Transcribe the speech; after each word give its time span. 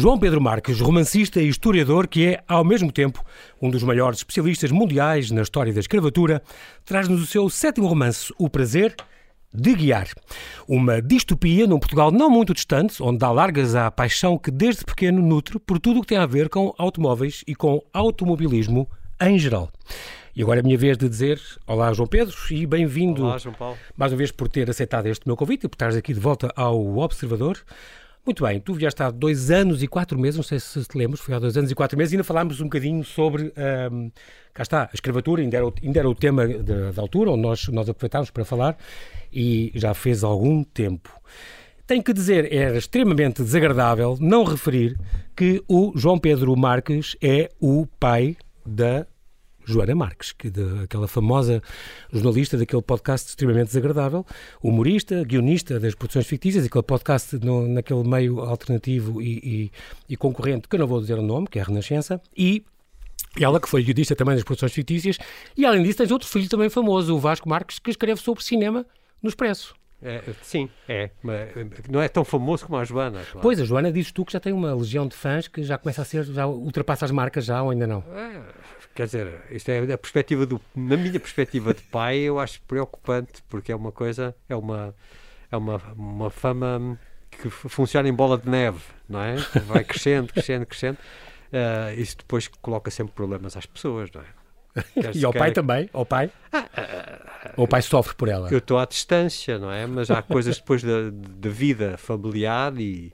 João 0.00 0.16
Pedro 0.16 0.40
Marques, 0.40 0.80
romancista 0.80 1.42
e 1.42 1.48
historiador 1.48 2.06
que 2.06 2.24
é, 2.24 2.44
ao 2.46 2.62
mesmo 2.64 2.92
tempo, 2.92 3.20
um 3.60 3.68
dos 3.68 3.82
maiores 3.82 4.20
especialistas 4.20 4.70
mundiais 4.70 5.32
na 5.32 5.42
história 5.42 5.72
da 5.72 5.80
escravatura, 5.80 6.40
traz-nos 6.84 7.20
o 7.20 7.26
seu 7.26 7.50
sétimo 7.50 7.88
romance, 7.88 8.32
O 8.38 8.48
Prazer 8.48 8.94
de 9.52 9.74
Guiar. 9.74 10.06
Uma 10.68 11.02
distopia 11.02 11.66
num 11.66 11.80
Portugal 11.80 12.12
não 12.12 12.30
muito 12.30 12.54
distante, 12.54 13.02
onde 13.02 13.18
dá 13.18 13.32
largas 13.32 13.74
à 13.74 13.90
paixão 13.90 14.38
que 14.38 14.52
desde 14.52 14.84
pequeno 14.84 15.20
nutre 15.20 15.58
por 15.58 15.80
tudo 15.80 15.98
o 15.98 16.02
que 16.02 16.10
tem 16.10 16.18
a 16.18 16.26
ver 16.26 16.48
com 16.48 16.72
automóveis 16.78 17.42
e 17.44 17.56
com 17.56 17.82
automobilismo 17.92 18.88
em 19.20 19.36
geral. 19.36 19.68
E 20.32 20.42
agora 20.42 20.60
é 20.60 20.62
a 20.62 20.64
minha 20.64 20.78
vez 20.78 20.96
de 20.96 21.08
dizer 21.08 21.40
Olá, 21.66 21.92
João 21.92 22.06
Pedro, 22.06 22.36
e 22.52 22.64
bem-vindo. 22.66 23.24
Olá, 23.24 23.38
João 23.38 23.56
Paulo. 23.56 23.76
Mais 23.96 24.12
uma 24.12 24.18
vez 24.18 24.30
por 24.30 24.48
ter 24.48 24.70
aceitado 24.70 25.06
este 25.06 25.26
meu 25.26 25.36
convite 25.36 25.66
e 25.66 25.68
por 25.68 25.74
estares 25.74 25.96
aqui 25.96 26.14
de 26.14 26.20
volta 26.20 26.52
ao 26.54 26.98
Observador. 26.98 27.58
Muito 28.28 28.44
bem, 28.44 28.60
tu 28.60 28.74
vieste 28.74 29.02
há 29.02 29.10
dois 29.10 29.50
anos 29.50 29.82
e 29.82 29.86
quatro 29.86 30.18
meses, 30.18 30.36
não 30.36 30.44
sei 30.44 30.60
se 30.60 30.84
te 30.84 30.98
lembras, 30.98 31.18
foi 31.18 31.34
há 31.34 31.38
dois 31.38 31.56
anos 31.56 31.70
e 31.70 31.74
quatro 31.74 31.96
meses, 31.96 32.12
e 32.12 32.16
ainda 32.16 32.24
falámos 32.24 32.60
um 32.60 32.64
bocadinho 32.64 33.02
sobre, 33.02 33.54
um, 33.90 34.10
cá 34.52 34.62
está, 34.64 34.82
a 34.82 34.90
escravatura, 34.92 35.40
ainda 35.40 35.56
era 35.56 35.66
o, 35.66 35.72
ainda 35.82 35.98
era 35.98 36.10
o 36.10 36.14
tema 36.14 36.46
da 36.46 37.00
altura, 37.00 37.30
onde 37.30 37.40
nós, 37.40 37.68
nós 37.68 37.88
aproveitámos 37.88 38.30
para 38.30 38.44
falar, 38.44 38.76
e 39.32 39.72
já 39.74 39.94
fez 39.94 40.22
algum 40.22 40.62
tempo. 40.62 41.10
Tenho 41.86 42.02
que 42.02 42.12
dizer, 42.12 42.52
era 42.52 42.76
extremamente 42.76 43.42
desagradável 43.42 44.18
não 44.20 44.44
referir 44.44 45.00
que 45.34 45.64
o 45.66 45.94
João 45.96 46.18
Pedro 46.18 46.54
Marques 46.54 47.16
é 47.22 47.50
o 47.58 47.86
pai 47.98 48.36
da 48.66 49.06
Joana 49.68 49.94
Marques, 49.94 50.32
que 50.32 50.50
de, 50.50 50.84
aquela 50.84 51.06
famosa 51.06 51.62
jornalista 52.12 52.56
daquele 52.56 52.82
podcast 52.82 53.28
extremamente 53.28 53.66
desagradável, 53.66 54.24
humorista, 54.62 55.22
guionista 55.24 55.78
das 55.78 55.94
produções 55.94 56.26
fictícias, 56.26 56.64
aquele 56.64 56.82
podcast 56.82 57.38
no, 57.38 57.68
naquele 57.68 58.02
meio 58.02 58.40
alternativo 58.40 59.20
e, 59.20 59.38
e, 59.38 59.72
e 60.08 60.16
concorrente, 60.16 60.68
que 60.68 60.76
eu 60.76 60.80
não 60.80 60.86
vou 60.86 61.00
dizer 61.00 61.18
o 61.18 61.22
nome, 61.22 61.46
que 61.48 61.58
é 61.58 61.62
a 61.62 61.64
Renascença, 61.64 62.20
e 62.36 62.64
ela 63.38 63.60
que 63.60 63.68
foi 63.68 63.82
guionista 63.82 64.16
também 64.16 64.34
das 64.34 64.44
produções 64.44 64.72
fictícias, 64.72 65.18
e 65.56 65.66
além 65.66 65.82
disso 65.82 65.98
tens 65.98 66.10
outro 66.10 66.26
filho 66.26 66.48
também 66.48 66.70
famoso, 66.70 67.14
o 67.14 67.18
Vasco 67.18 67.48
Marques, 67.48 67.78
que 67.78 67.90
escreve 67.90 68.20
sobre 68.20 68.42
cinema 68.42 68.86
no 69.22 69.28
Expresso. 69.28 69.77
É, 70.00 70.22
sim, 70.42 70.70
é. 70.88 71.10
Mas 71.22 71.50
não 71.90 72.00
é 72.00 72.08
tão 72.08 72.24
famoso 72.24 72.66
como 72.66 72.78
a 72.78 72.84
Joana. 72.84 73.20
Claro. 73.24 73.40
Pois, 73.40 73.60
a 73.60 73.64
Joana 73.64 73.90
dizes 73.90 74.12
tu 74.12 74.24
que 74.24 74.32
já 74.32 74.38
tem 74.38 74.52
uma 74.52 74.72
legião 74.74 75.06
de 75.08 75.16
fãs 75.16 75.48
que 75.48 75.62
já 75.62 75.76
começa 75.76 76.02
a 76.02 76.04
ser, 76.04 76.24
já 76.24 76.46
ultrapassa 76.46 77.04
as 77.04 77.10
marcas 77.10 77.44
já 77.44 77.62
ou 77.62 77.70
ainda 77.70 77.86
não? 77.86 78.04
É, 78.14 78.40
quer 78.94 79.06
dizer, 79.06 79.40
isto 79.50 79.68
é 79.70 79.92
a 79.92 79.98
perspectiva 79.98 80.46
do, 80.46 80.60
na 80.74 80.96
minha 80.96 81.18
perspectiva 81.18 81.74
de 81.74 81.82
pai, 81.82 82.18
eu 82.18 82.38
acho 82.38 82.60
preocupante 82.62 83.42
porque 83.48 83.72
é 83.72 83.76
uma 83.76 83.90
coisa, 83.90 84.34
é 84.48 84.54
uma, 84.54 84.94
é 85.50 85.56
uma, 85.56 85.82
uma 85.96 86.30
fama 86.30 86.98
que 87.30 87.50
funciona 87.50 88.08
em 88.08 88.14
bola 88.14 88.38
de 88.38 88.48
neve, 88.48 88.80
não 89.08 89.20
é? 89.20 89.36
Vai 89.66 89.84
crescendo, 89.84 90.32
crescendo, 90.32 90.64
crescendo. 90.64 90.98
Uh, 91.48 91.98
isso 91.98 92.18
depois 92.18 92.46
coloca 92.46 92.90
sempre 92.90 93.14
problemas 93.14 93.56
às 93.56 93.66
pessoas, 93.66 94.10
não 94.12 94.20
é? 94.20 94.37
e 95.14 95.24
ao 95.24 95.32
pai 95.32 95.52
também? 95.52 95.88
Ao 95.92 96.04
pai? 96.04 96.30
Ah, 96.52 96.64
ah, 96.76 97.50
Ou 97.56 97.64
o 97.64 97.68
pai 97.68 97.82
sofre 97.82 98.14
por 98.14 98.28
ela? 98.28 98.48
Eu 98.50 98.58
estou 98.58 98.78
à 98.78 98.84
distância, 98.84 99.58
não 99.58 99.70
é? 99.70 99.86
Mas 99.86 100.10
há 100.10 100.22
coisas 100.22 100.58
depois 100.58 100.82
da, 100.82 101.10
da 101.10 101.48
vida 101.48 101.96
familiar 101.96 102.78
e, 102.78 103.12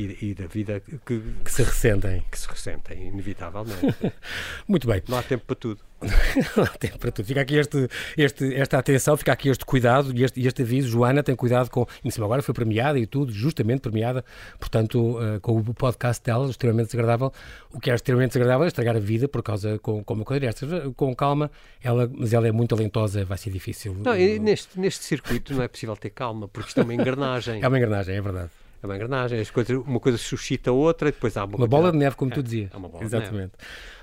e, 0.00 0.30
e, 0.30 0.34
da 0.34 0.46
vida 0.46 0.80
que, 0.80 1.20
que, 1.44 1.52
se 1.52 1.62
ressentem. 1.62 2.24
Que 2.30 2.38
se 2.38 2.48
ressentem, 2.48 3.08
inevitavelmente. 3.08 3.94
Muito 4.66 4.86
bem. 4.86 5.02
Não 5.08 5.18
há 5.18 5.22
tempo 5.22 5.44
para 5.46 5.56
tudo. 5.56 5.80
Não 6.56 6.64
há 6.64 6.68
tempo 6.68 6.98
para 6.98 7.10
tudo. 7.10 7.26
Fica 7.26 7.40
aqui 7.42 7.56
este, 7.56 7.88
este, 8.16 8.54
esta 8.54 8.78
atenção, 8.78 9.16
fica 9.16 9.32
aqui 9.32 9.48
este 9.48 9.64
cuidado 9.64 10.16
e 10.16 10.24
este, 10.24 10.40
este 10.46 10.62
aviso. 10.62 10.88
Joana 10.88 11.22
tem 11.22 11.36
cuidado 11.36 11.70
com. 11.70 11.86
Em 12.04 12.10
cima 12.10 12.26
agora 12.26 12.42
foi 12.42 12.54
premiada 12.54 12.98
e 12.98 13.06
tudo, 13.06 13.32
justamente 13.32 13.80
premiada, 13.80 14.24
portanto, 14.58 15.18
uh, 15.18 15.40
com 15.40 15.58
o 15.58 15.74
podcast 15.74 16.24
dela, 16.24 16.48
extremamente 16.48 16.86
desagradável. 16.86 17.32
O 17.72 17.78
que 17.78 17.90
é 17.90 17.94
extremamente 17.94 18.30
desagradável 18.30 18.64
é 18.64 18.68
estragar 18.68 18.96
a 18.96 19.00
vida 19.00 19.28
por 19.28 19.42
causa 19.42 19.78
com, 19.78 20.02
com 20.02 20.14
uma 20.14 20.24
coisa 20.24 20.40
destas. 20.40 20.70
Com 20.96 21.14
calma, 21.14 21.50
ela, 21.82 22.10
mas 22.12 22.32
ela 22.32 22.48
é 22.48 22.52
muito 22.52 22.74
talentosa, 22.74 23.24
vai 23.24 23.36
ser 23.36 23.50
difícil. 23.50 23.94
Não, 23.94 24.14
neste, 24.14 24.80
neste 24.80 25.04
circuito 25.04 25.52
não 25.54 25.62
é 25.62 25.68
possível 25.68 25.96
ter 25.96 26.10
calma, 26.10 26.48
porque 26.48 26.68
isto 26.68 26.80
é 26.80 26.84
uma 26.84 26.94
engrenagem. 26.94 27.60
é 27.62 27.68
uma 27.68 27.76
engrenagem, 27.76 28.16
é 28.16 28.20
verdade 28.20 28.59
é 28.82 28.86
uma 28.86 28.96
engrenagem, 28.96 29.38
as 29.38 29.50
coisas, 29.50 29.76
uma 29.76 30.00
coisa 30.00 30.16
suscita 30.16 30.72
outra 30.72 31.10
e 31.10 31.12
depois 31.12 31.36
há 31.36 31.44
uma, 31.44 31.56
uma 31.56 31.66
bola 31.66 31.92
de 31.92 31.98
neve, 31.98 32.16
como 32.16 32.30
é, 32.30 32.34
tu 32.34 32.42
dizias. 32.42 32.70
É 32.72 32.76
uma 32.76 32.88
bola 32.88 33.04
Exatamente. 33.04 33.52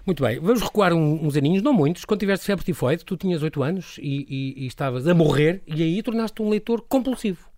Muito 0.06 0.24
bem, 0.24 0.40
vamos 0.40 0.62
recuar 0.62 0.94
um, 0.94 1.26
uns 1.26 1.36
aninhos, 1.36 1.64
não 1.64 1.74
muitos. 1.74 2.06
Quando 2.06 2.20
tiveste 2.20 2.46
febre 2.46 2.64
tifoide, 2.64 3.04
tu 3.04 3.18
tinhas 3.18 3.42
8 3.42 3.64
anos 3.64 3.98
e, 4.00 4.26
e, 4.30 4.64
e, 4.64 4.68
estavas 4.68 5.08
a 5.08 5.16
morrer 5.16 5.64
e 5.66 5.82
aí 5.82 6.02
tornaste 6.04 6.42
um 6.42 6.50
leitor 6.50 6.82
compulsivo. 6.82 7.50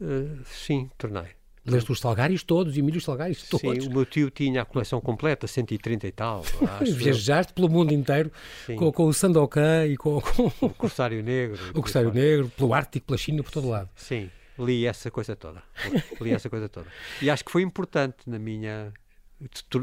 Uh, 0.00 0.40
sim, 0.44 0.90
tornei. 0.98 1.28
Leste 1.66 1.90
os 1.90 1.98
salgários 1.98 2.42
todos, 2.42 2.76
Emílios 2.76 3.04
Salgários 3.04 3.48
todos. 3.48 3.84
Sim, 3.84 3.88
o 3.88 3.94
meu 3.94 4.04
tio 4.04 4.28
tinha 4.28 4.60
a 4.60 4.64
coleção 4.66 5.00
completa, 5.00 5.46
130 5.46 6.06
e 6.06 6.12
tal. 6.12 6.42
Viajaste 6.84 7.54
pelo 7.54 7.70
mundo 7.70 7.94
inteiro 7.94 8.30
com, 8.76 8.92
com, 8.92 9.06
o 9.06 9.14
Sandokan 9.14 9.86
e 9.86 9.96
com, 9.96 10.20
com... 10.20 10.52
O 10.60 10.70
Corsário 10.70 11.22
Negro. 11.22 11.58
O 11.70 11.80
Corsário 11.80 12.12
Negro, 12.12 12.50
pelo 12.50 12.74
Ártico, 12.74 13.06
pela 13.06 13.16
China, 13.16 13.42
por 13.42 13.50
todo 13.50 13.68
lado. 13.68 13.88
Sim 13.94 14.28
li 14.58 14.86
essa 14.86 15.10
coisa 15.10 15.36
toda. 15.36 15.62
Li 16.20 16.32
essa 16.32 16.48
coisa 16.48 16.68
toda. 16.68 16.86
E 17.20 17.30
acho 17.30 17.44
que 17.44 17.50
foi 17.50 17.62
importante 17.62 18.18
na 18.26 18.38
minha. 18.38 18.92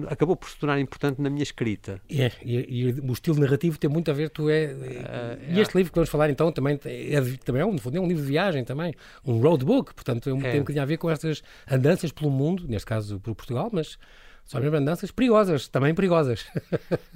Acabou 0.09 0.35
por 0.35 0.49
se 0.49 0.57
tornar 0.57 0.79
importante 0.79 1.21
na 1.21 1.29
minha 1.29 1.43
escrita. 1.43 2.01
É, 2.09 2.31
e, 2.43 2.87
e 2.87 2.91
o 3.01 3.11
estilo 3.11 3.39
narrativo 3.39 3.77
tem 3.77 3.89
muito 3.89 4.09
a 4.09 4.13
ver, 4.13 4.29
tu 4.29 4.49
é. 4.49 4.73
Uh, 4.73 5.53
e 5.53 5.59
este 5.59 5.75
é. 5.75 5.77
livro 5.77 5.91
que 5.91 5.95
vamos 5.95 6.09
falar 6.09 6.29
então 6.29 6.51
também 6.51 6.79
é, 6.85 7.21
também 7.43 7.61
é 7.61 7.65
um, 7.65 7.75
é 7.75 7.99
um 7.99 8.07
livro 8.07 8.23
de 8.23 8.29
viagem 8.29 8.63
também, 8.63 8.95
um 9.25 9.39
roadbook, 9.39 9.93
portanto 9.93 10.29
é 10.29 10.33
um, 10.33 10.39
é. 10.39 10.51
tem 10.51 10.55
um 10.55 10.63
bocadinho 10.63 10.81
a 10.81 10.85
ver 10.85 10.97
com 10.97 11.09
estas 11.09 11.43
andanças 11.69 12.11
pelo 12.11 12.31
mundo, 12.31 12.65
neste 12.67 12.85
caso 12.85 13.19
por 13.19 13.35
Portugal, 13.35 13.69
mas 13.71 13.97
são 14.45 14.59
mesmo 14.59 14.75
andanças 14.75 15.11
perigosas, 15.11 15.67
também 15.67 15.93
perigosas. 15.93 16.45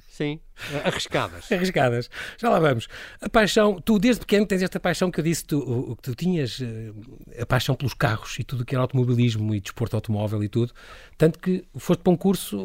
Sim, 0.08 0.40
arriscadas. 0.86 1.52
arriscadas. 1.52 2.10
Já 2.38 2.50
lá 2.50 2.60
vamos. 2.60 2.88
A 3.20 3.28
paixão, 3.28 3.82
tu 3.82 4.00
desde 4.00 4.22
pequeno 4.22 4.46
tens 4.46 4.62
esta 4.62 4.80
paixão 4.80 5.12
que 5.12 5.20
eu 5.20 5.24
disse 5.24 5.46
tu, 5.46 5.96
que 5.98 6.04
tu 6.04 6.16
tinhas, 6.16 6.62
eh, 6.62 7.42
a 7.42 7.46
paixão 7.46 7.76
pelos 7.76 7.94
carros 7.94 8.40
e 8.40 8.44
tudo 8.44 8.62
o 8.62 8.66
que 8.66 8.74
era 8.74 8.82
automobilismo 8.82 9.54
e 9.54 9.60
desporto 9.60 9.96
automóvel 9.98 10.42
e 10.44 10.48
tudo, 10.48 10.74
tanto 11.18 11.38
que 11.40 11.66
foste 11.78 12.02
para 12.02 12.14
um 12.14 12.16
curso 12.16 12.58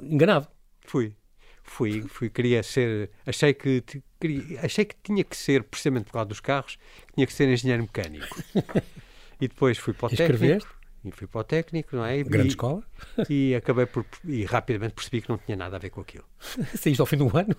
eh, 0.00 0.06
enganado. 0.06 0.48
Fui. 0.80 1.14
Fui, 1.62 2.00
fui, 2.08 2.30
queria 2.30 2.62
ser, 2.62 3.10
achei 3.26 3.52
que, 3.52 3.84
queria, 4.18 4.60
achei 4.62 4.86
que 4.86 4.94
tinha 5.02 5.22
que 5.22 5.36
ser, 5.36 5.62
precisamente 5.64 6.06
por 6.06 6.12
causa 6.12 6.28
dos 6.28 6.40
carros, 6.40 6.78
tinha 7.14 7.26
que 7.26 7.32
ser 7.34 7.46
engenheiro 7.46 7.82
mecânico. 7.82 8.42
e 9.38 9.46
depois 9.46 9.76
fui 9.76 9.92
para 9.92 10.06
o 10.06 10.16
técnico. 10.16 10.77
E 11.08 11.12
fui 11.12 11.26
para 11.26 11.40
o 11.40 11.44
técnico, 11.44 11.96
não 11.96 12.04
é? 12.04 12.22
Grande 12.22 12.48
e, 12.48 12.50
escola. 12.50 12.82
E 13.28 13.54
acabei 13.54 13.86
por. 13.86 14.04
E 14.24 14.44
rapidamente 14.44 14.94
percebi 14.94 15.22
que 15.22 15.28
não 15.28 15.38
tinha 15.38 15.56
nada 15.56 15.76
a 15.76 15.78
ver 15.78 15.90
com 15.90 16.00
aquilo. 16.00 16.24
Saíste 16.76 17.00
ao 17.00 17.06
fim 17.06 17.16
do 17.16 17.36
ano? 17.36 17.56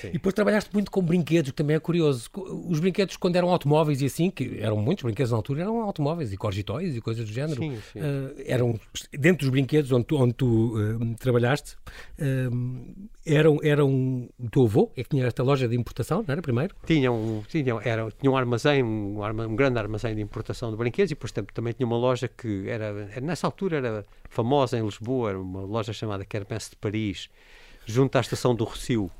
Sim. 0.00 0.08
E 0.08 0.12
depois 0.12 0.34
trabalhaste 0.34 0.70
muito 0.72 0.90
com 0.90 1.02
brinquedos, 1.02 1.50
que 1.50 1.56
também 1.56 1.76
é 1.76 1.80
curioso. 1.80 2.28
Os 2.68 2.80
brinquedos, 2.80 3.16
quando 3.16 3.36
eram 3.36 3.50
automóveis 3.50 4.00
e 4.02 4.06
assim, 4.06 4.30
que 4.30 4.58
eram 4.60 4.76
muitos 4.76 5.04
brinquedos 5.04 5.30
na 5.30 5.36
altura, 5.36 5.62
eram 5.62 5.80
automóveis 5.82 6.32
e 6.32 6.36
corgitóis 6.36 6.96
e 6.96 7.00
coisas 7.00 7.26
do 7.26 7.32
género. 7.32 7.60
Sim, 7.60 7.78
sim. 7.92 7.98
Uh, 7.98 8.34
eram, 8.46 8.80
dentro 9.12 9.46
dos 9.46 9.48
brinquedos 9.50 9.92
onde 9.92 10.04
tu, 10.04 10.16
onde 10.16 10.34
tu 10.34 10.76
uh, 10.76 11.14
trabalhaste, 11.16 11.76
uh, 12.18 13.08
eram, 13.24 13.58
eram 13.62 14.28
o 14.38 14.50
teu 14.50 14.64
avô, 14.64 14.90
é 14.96 15.02
que 15.02 15.10
tinha 15.10 15.26
esta 15.26 15.42
loja 15.42 15.68
de 15.68 15.76
importação, 15.76 16.24
não 16.26 16.32
era 16.32 16.42
primeiro? 16.42 16.74
Tinha 16.86 17.12
um, 17.12 17.42
tinha, 17.46 17.74
era, 17.84 18.10
tinha 18.10 18.30
um 18.30 18.36
armazém, 18.36 18.82
um, 18.82 19.22
arma, 19.22 19.46
um 19.46 19.54
grande 19.54 19.78
armazém 19.78 20.14
de 20.14 20.22
importação 20.22 20.70
de 20.70 20.76
brinquedos 20.76 21.10
e 21.10 21.14
depois 21.14 21.32
também 21.32 21.72
tinha 21.72 21.86
uma 21.86 21.96
loja 21.96 22.28
que 22.28 22.68
era, 22.68 22.92
nessa 23.20 23.46
altura 23.46 23.76
era 23.76 24.06
famosa 24.28 24.78
em 24.78 24.84
Lisboa, 24.84 25.30
era 25.30 25.40
uma 25.40 25.60
loja 25.60 25.92
chamada 25.92 26.24
Kermesse 26.24 26.70
de 26.70 26.76
Paris, 26.76 27.28
junto 27.84 28.16
à 28.16 28.20
estação 28.20 28.54
do 28.54 28.64
Rocio. 28.64 29.10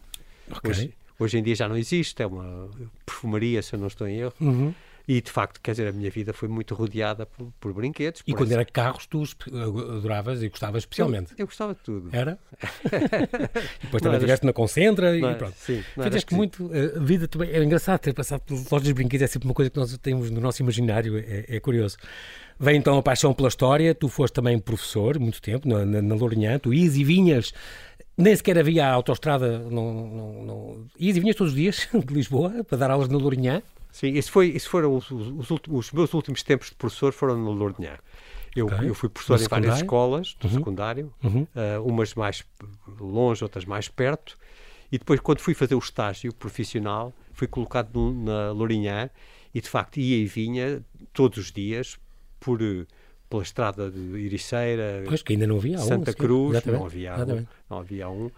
Okay. 0.59 0.71
Hoje, 0.71 0.95
hoje, 1.19 1.39
em 1.39 1.43
dia 1.43 1.55
já 1.55 1.69
não 1.69 1.77
existe, 1.77 2.23
é 2.23 2.27
uma 2.27 2.69
perfumaria, 3.05 3.63
se 3.63 3.75
eu 3.75 3.79
não 3.79 3.87
estou 3.87 4.07
em 4.07 4.19
erro. 4.19 4.35
Uhum. 4.41 4.75
E 5.09 5.21
de 5.21 5.29
facto, 5.29 5.61
quer 5.61 5.73
dizer, 5.73 5.89
a 5.89 5.93
minha 5.93 6.09
vida 6.09 6.33
foi 6.33 6.49
muito 6.49 6.73
rodeada 6.73 7.27
por, 7.27 7.53
por 7.59 7.73
brinquedos. 7.73 8.23
E 8.25 8.31
por 8.31 8.39
quando 8.39 8.51
esse... 8.51 8.55
era 8.55 8.65
carros, 8.65 9.07
tu 9.07 9.25
adoravas 9.53 10.41
e 10.41 10.49
gostavas 10.49 10.83
especialmente? 10.83 11.33
Eu, 11.33 11.39
eu 11.39 11.47
gostava 11.47 11.75
de 11.75 11.81
tudo. 11.81 12.11
Era? 12.13 12.39
e 12.55 13.83
depois 13.83 14.01
também 14.01 14.19
estiveste 14.19 14.47
na 14.47 14.53
Concentra 14.53 15.17
e 15.17 15.35
pronto. 15.35 15.57
Sim, 15.57 15.83
Fizeste 16.01 16.33
muito. 16.33 16.71
Eh, 16.73 16.97
a 16.97 17.01
vida 17.01 17.27
também. 17.27 17.51
É 17.51 17.61
engraçado 17.61 17.99
ter 17.99 18.15
passado 18.15 18.43
por 18.43 18.55
lojas 18.55 18.87
de 18.87 18.95
brinquedos, 18.95 19.25
é 19.25 19.27
sempre 19.27 19.49
uma 19.49 19.55
coisa 19.55 19.69
que 19.69 19.79
nós 19.79 19.99
temos 19.99 20.31
no 20.31 20.41
nosso 20.41 20.63
imaginário, 20.63 21.19
é, 21.19 21.57
é 21.57 21.59
curioso. 21.59 21.97
Vem 22.57 22.77
então 22.77 22.97
a 22.97 23.03
paixão 23.03 23.33
pela 23.33 23.49
história, 23.49 23.93
tu 23.95 24.09
foste 24.09 24.35
também 24.35 24.59
professor 24.61 25.19
muito 25.19 25.43
tempo 25.43 25.67
na, 25.67 25.85
na, 25.85 26.03
na 26.03 26.15
Lourinhã, 26.15 26.59
tu 26.59 26.73
ias 26.73 26.95
e 26.95 27.03
vinhas 27.03 27.53
nem 28.21 28.37
sequer 28.37 28.59
havia 28.59 28.89
autoestrada. 28.89 29.59
Não, 29.59 29.93
não, 29.93 30.45
não... 30.45 30.87
Ias 30.99 31.17
e 31.17 31.21
vinhas 31.21 31.37
todos 31.37 31.53
os 31.53 31.59
dias 31.59 31.89
de 31.93 32.15
Lisboa 32.15 32.65
para 32.65 32.79
dar 32.79 32.91
aulas 32.91 33.09
na 33.09 33.19
Lourinhã? 33.19 33.63
Sim, 33.91 34.09
isso, 34.13 34.31
foi, 34.31 34.49
isso 34.49 34.69
foram 34.69 34.95
os, 34.97 35.11
os, 35.11 35.51
os, 35.69 35.93
meus 35.93 36.15
últimos 36.15 36.43
tempos 36.43 36.69
de 36.69 36.77
professor 36.77 37.13
foram 37.13 37.37
no 37.37 37.51
Lourinhã. 37.51 37.99
Eu, 38.55 38.67
okay. 38.67 38.89
eu 38.89 38.95
fui 38.95 39.09
professor 39.09 39.41
em 39.41 39.49
várias 39.49 39.77
escolas 39.77 40.37
do 40.41 40.49
uhum. 40.49 40.55
secundário, 40.55 41.13
uhum. 41.23 41.47
Uh, 41.55 41.87
umas 41.87 42.15
mais 42.15 42.45
longe, 43.01 43.43
outras 43.43 43.65
mais 43.65 43.89
perto. 43.89 44.37
E 44.91 44.99
depois, 44.99 45.21
quando 45.21 45.39
fui 45.39 45.55
fazer 45.55 45.75
o 45.75 45.79
estágio 45.79 46.33
profissional, 46.35 47.13
fui 47.33 47.47
colocado 47.47 47.91
no, 47.95 48.25
na 48.25 48.51
Lourinhã 48.51 49.09
e, 49.55 49.61
de 49.61 49.69
facto, 49.69 49.99
ia 49.99 50.17
e 50.17 50.27
vinha 50.27 50.85
todos 51.13 51.39
os 51.39 51.53
dias 51.53 51.97
por 52.41 52.61
pela 53.31 53.43
estrada 53.45 53.89
de 53.89 54.01
Iriceira, 54.19 55.05
pois, 55.07 55.23
que 55.23 55.33
ainda 55.33 55.47
não 55.47 55.57
havia 55.57 55.79
Santa 55.79 56.11
um, 56.11 56.15
Cruz, 56.15 56.67
não 56.67 56.85
havia, 56.85 57.15
um, 57.15 57.47
não 57.71 57.79
havia 57.79 58.09
um. 58.09 58.29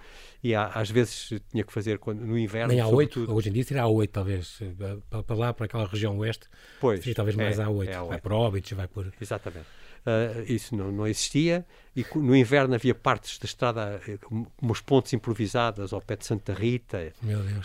E 0.45 0.55
há, 0.55 0.67
às 0.67 0.91
vezes 0.91 1.33
tinha 1.51 1.65
que 1.65 1.73
fazer 1.73 1.99
quando, 1.99 2.21
no 2.21 2.39
inverno. 2.39 2.69
Nem 2.69 2.81
há 2.81 2.87
oito, 2.87 3.33
hoje 3.33 3.49
em 3.49 3.53
dia 3.53 3.65
seria 3.65 3.85
a 3.85 3.89
oito, 3.89 4.11
talvez, 4.11 4.61
para, 5.09 5.23
para 5.23 5.37
lá, 5.37 5.55
para 5.55 5.65
aquela 5.65 5.87
região 5.87 6.19
oeste. 6.19 6.47
Pois. 6.79 7.01
Seria 7.01 7.15
talvez 7.15 7.35
mais 7.35 7.59
é, 7.59 7.63
a 7.63 7.71
oito. 7.71 7.91
É 7.91 8.03
vai 8.03 8.21
por 8.21 8.33
Óbitos, 8.33 8.73
vai 8.73 8.87
por. 8.87 9.11
Exatamente. 9.19 9.67
Uh, 10.05 10.43
isso 10.53 10.77
não, 10.77 10.91
não 10.91 11.07
existia 11.07 11.65
e 11.95 12.05
no 12.17 12.35
inverno 12.35 12.75
havia 12.75 12.93
partes 12.93 13.39
da 13.39 13.45
estrada, 13.45 14.01
eh, 14.09 14.19
umas 14.61 14.81
pontes 14.81 15.13
improvisadas 15.13 15.93
ao 15.93 16.01
pé 16.01 16.17
de 16.17 16.27
Santa 16.27 16.53
Rita 16.53 17.13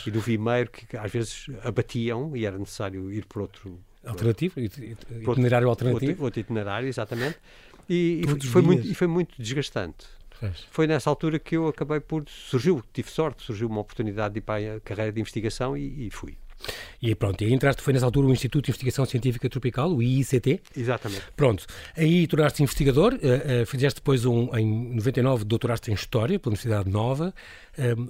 e 0.05 0.11
do 0.11 0.21
Vimeiro 0.21 0.69
que 0.69 0.95
às 0.95 1.11
vezes 1.11 1.47
abatiam 1.63 2.37
e 2.37 2.45
era 2.45 2.55
necessário 2.55 3.11
ir 3.11 3.25
por 3.25 3.41
outro 3.41 3.79
alternativo, 4.07 4.59
itinerário 4.59 5.69
alternativo. 5.69 6.11
Outro, 6.11 6.23
outro 6.25 6.39
itinerário, 6.39 6.87
exatamente. 6.87 7.37
E, 7.89 8.21
e 8.25 8.47
foi, 8.47 8.61
muito, 8.61 8.87
e 8.87 8.93
foi 8.93 9.07
muito 9.07 9.41
desgastante. 9.41 10.05
Foi 10.69 10.85
nessa 10.85 11.09
altura 11.09 11.39
que 11.39 11.57
eu 11.57 11.67
acabei 11.67 11.99
por. 11.99 12.23
Surgiu, 12.27 12.83
tive 12.93 13.09
sorte, 13.09 13.43
surgiu 13.43 13.67
uma 13.67 13.81
oportunidade 13.81 14.35
de 14.35 14.39
ir 14.39 14.41
para 14.41 14.75
a 14.75 14.79
carreira 14.79 15.11
de 15.11 15.19
investigação 15.19 15.75
e, 15.75 16.07
e 16.07 16.11
fui. 16.11 16.37
E 17.01 17.13
pronto, 17.13 17.43
e 17.43 17.53
entraste, 17.53 17.81
foi 17.81 17.93
nessa 17.93 18.05
altura 18.05 18.27
o 18.27 18.31
Instituto 18.31 18.65
de 18.65 18.71
Investigação 18.71 19.05
Científica 19.05 19.47
Tropical, 19.47 19.93
o 19.93 20.01
IICT. 20.01 20.59
Exatamente. 20.75 21.23
Pronto, 21.35 21.65
aí 21.95 22.25
tornaste 22.25 22.63
investigador, 22.63 23.13
uh, 23.13 23.61
uh, 23.61 23.65
fizeste 23.65 23.99
depois 23.99 24.25
um, 24.25 24.49
em 24.55 24.95
99, 24.95 25.45
doutoraste 25.45 25.91
em 25.91 25.93
História 25.93 26.39
pela 26.39 26.51
Universidade 26.51 26.89
Nova, 26.89 27.33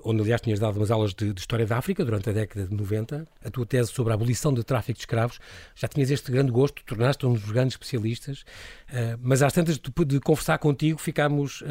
onde 0.04 0.22
aliás 0.22 0.42
tinhas 0.42 0.60
dado 0.60 0.78
umas 0.78 0.92
aulas 0.92 1.14
de, 1.14 1.34
de, 1.34 1.40
História 1.40 1.66
da 1.66 1.78
África 1.78 2.04
durante 2.04 2.30
a 2.30 2.34
década 2.34 2.68
de 2.68 2.75
90. 2.75 3.28
A 3.44 3.50
tua 3.50 3.66
tese 3.66 3.92
sobre 3.92 4.14
a 4.14 4.16
abolição 4.16 4.54
do 4.54 4.64
tráfico 4.64 4.98
de 4.98 5.02
escravos, 5.02 5.40
já 5.75 5.88
tinhas 5.88 6.10
este 6.12 6.31
grande 6.31 6.52
gosto, 6.52 6.84
tornaste 6.84 7.25
um 7.25 7.34
dos 7.34 7.52
grandes 7.52 7.74
especialistas, 7.74 8.44
mas 9.22 9.42
às 9.42 9.54
tantas 9.54 9.78
de, 9.78 10.06
de 10.06 10.19
conversar 10.19 10.58
contigo 10.58 11.00
ficámos, 11.00 11.64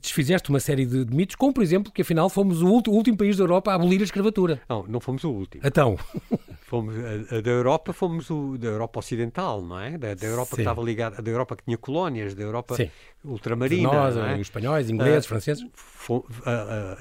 desfizeste 0.00 0.48
uma 0.50 0.60
série 0.60 0.86
de, 0.86 1.04
de, 1.04 1.14
mitos, 1.14 1.36
como 1.36 1.52
por 1.52 1.62
exemplo 1.62 1.92
que 1.92 2.02
afinal 2.02 2.28
fomos 2.28 2.62
o, 2.62 2.66
o 2.66 2.90
último 2.90 3.16
país 3.16 3.36
da 3.36 3.42
Europa 3.42 3.72
a 3.72 3.74
abolir 3.74 4.00
a 4.00 4.04
escravatura. 4.04 4.60
Não, 4.68 4.84
não 4.86 5.00
fomos 5.00 5.24
o 5.24 5.30
último. 5.30 5.62
Então. 5.64 5.98
Fomos, 6.72 6.94
a, 6.96 7.36
a, 7.36 7.40
da 7.42 7.50
Europa 7.50 7.92
fomos 7.92 8.30
o, 8.30 8.56
da 8.56 8.68
Europa 8.68 9.00
Ocidental, 9.00 9.60
não 9.60 9.78
é? 9.78 9.98
Da, 9.98 10.14
da 10.14 10.26
Europa 10.26 10.52
Sim. 10.52 10.56
que 10.56 10.62
estava 10.62 10.82
ligada, 10.82 11.20
da 11.20 11.30
Europa 11.30 11.54
que 11.54 11.64
tinha 11.64 11.76
colónias, 11.76 12.34
da 12.34 12.42
Europa 12.42 12.76
Sim. 12.76 12.90
ultramarina. 13.22 13.92
Nós, 13.92 14.16
é? 14.16 14.32
os 14.36 14.40
espanhóis, 14.40 14.88
ingleses, 14.88 15.26
uh, 15.26 15.28
franceses. 15.28 15.66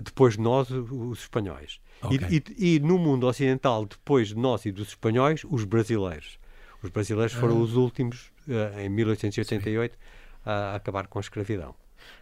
Depois 0.04 0.36
de 0.36 0.42
nós, 0.42 0.70
os 0.70 1.20
espanhóis. 1.20 1.80
Okay. 2.02 2.20
E, 2.30 2.44
e, 2.58 2.76
e, 2.76 2.80
no 2.80 2.98
mundo 2.98 3.28
ocidental, 3.28 3.86
depois 3.86 4.30
de 4.30 4.38
nós 4.38 4.66
e 4.66 4.72
dos 4.72 4.90
espanhóis, 4.90 5.44
os 5.50 5.64
brasileiros. 5.64 6.40
Os 6.82 6.90
brasileiros 6.90 7.34
foram 7.34 7.58
ah. 7.58 7.62
os 7.62 7.76
últimos, 7.76 8.32
em 8.78 8.90
1888, 8.90 9.94
Sim. 9.94 10.00
a 10.46 10.76
acabar 10.76 11.08
com 11.08 11.20
a 11.20 11.22
escravidão. 11.22 11.76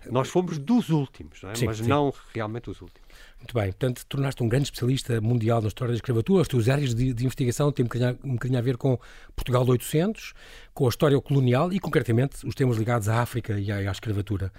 Nós 0.10 0.30
fomos 0.30 0.58
dos 0.58 0.90
últimos, 0.90 1.42
não 1.42 1.52
é? 1.52 1.54
mas 1.66 1.80
não 1.80 2.14
realmente 2.34 2.70
os 2.70 2.82
últimos. 2.82 3.08
Muito 3.38 3.54
bem, 3.54 3.66
portanto, 3.66 4.06
tornaste 4.08 4.42
um 4.44 4.50
grande 4.50 4.66
especialista 4.66 5.22
mundial 5.22 5.62
na 5.62 5.68
história 5.68 5.92
da 5.92 5.96
escravatura. 5.96 6.42
As 6.42 6.48
tuas 6.48 6.70
áreas 6.70 6.94
de, 6.94 7.14
de 7.14 7.26
investigação 7.26 7.72
têm 7.72 7.86
um 7.86 7.88
bocadinho, 7.88 8.20
um 8.24 8.34
bocadinho, 8.34 8.60
a 8.60 8.62
ver 8.62 8.78
com 8.78 9.00
Portugal 9.36 9.64
de 9.64 9.72
800, 9.72 10.34
com 10.74 10.86
a 10.86 10.90
história 10.90 11.20
colonial 11.22 11.72
e, 11.72 11.80
concretamente, 11.80 12.46
os 12.46 12.56
temas 12.56 12.78
ligados 12.78 13.08
à 13.10 13.22
África 13.22 13.60
e 13.60 13.72
à, 13.72 13.78
à 13.78 13.92
escravatura. 13.92 14.52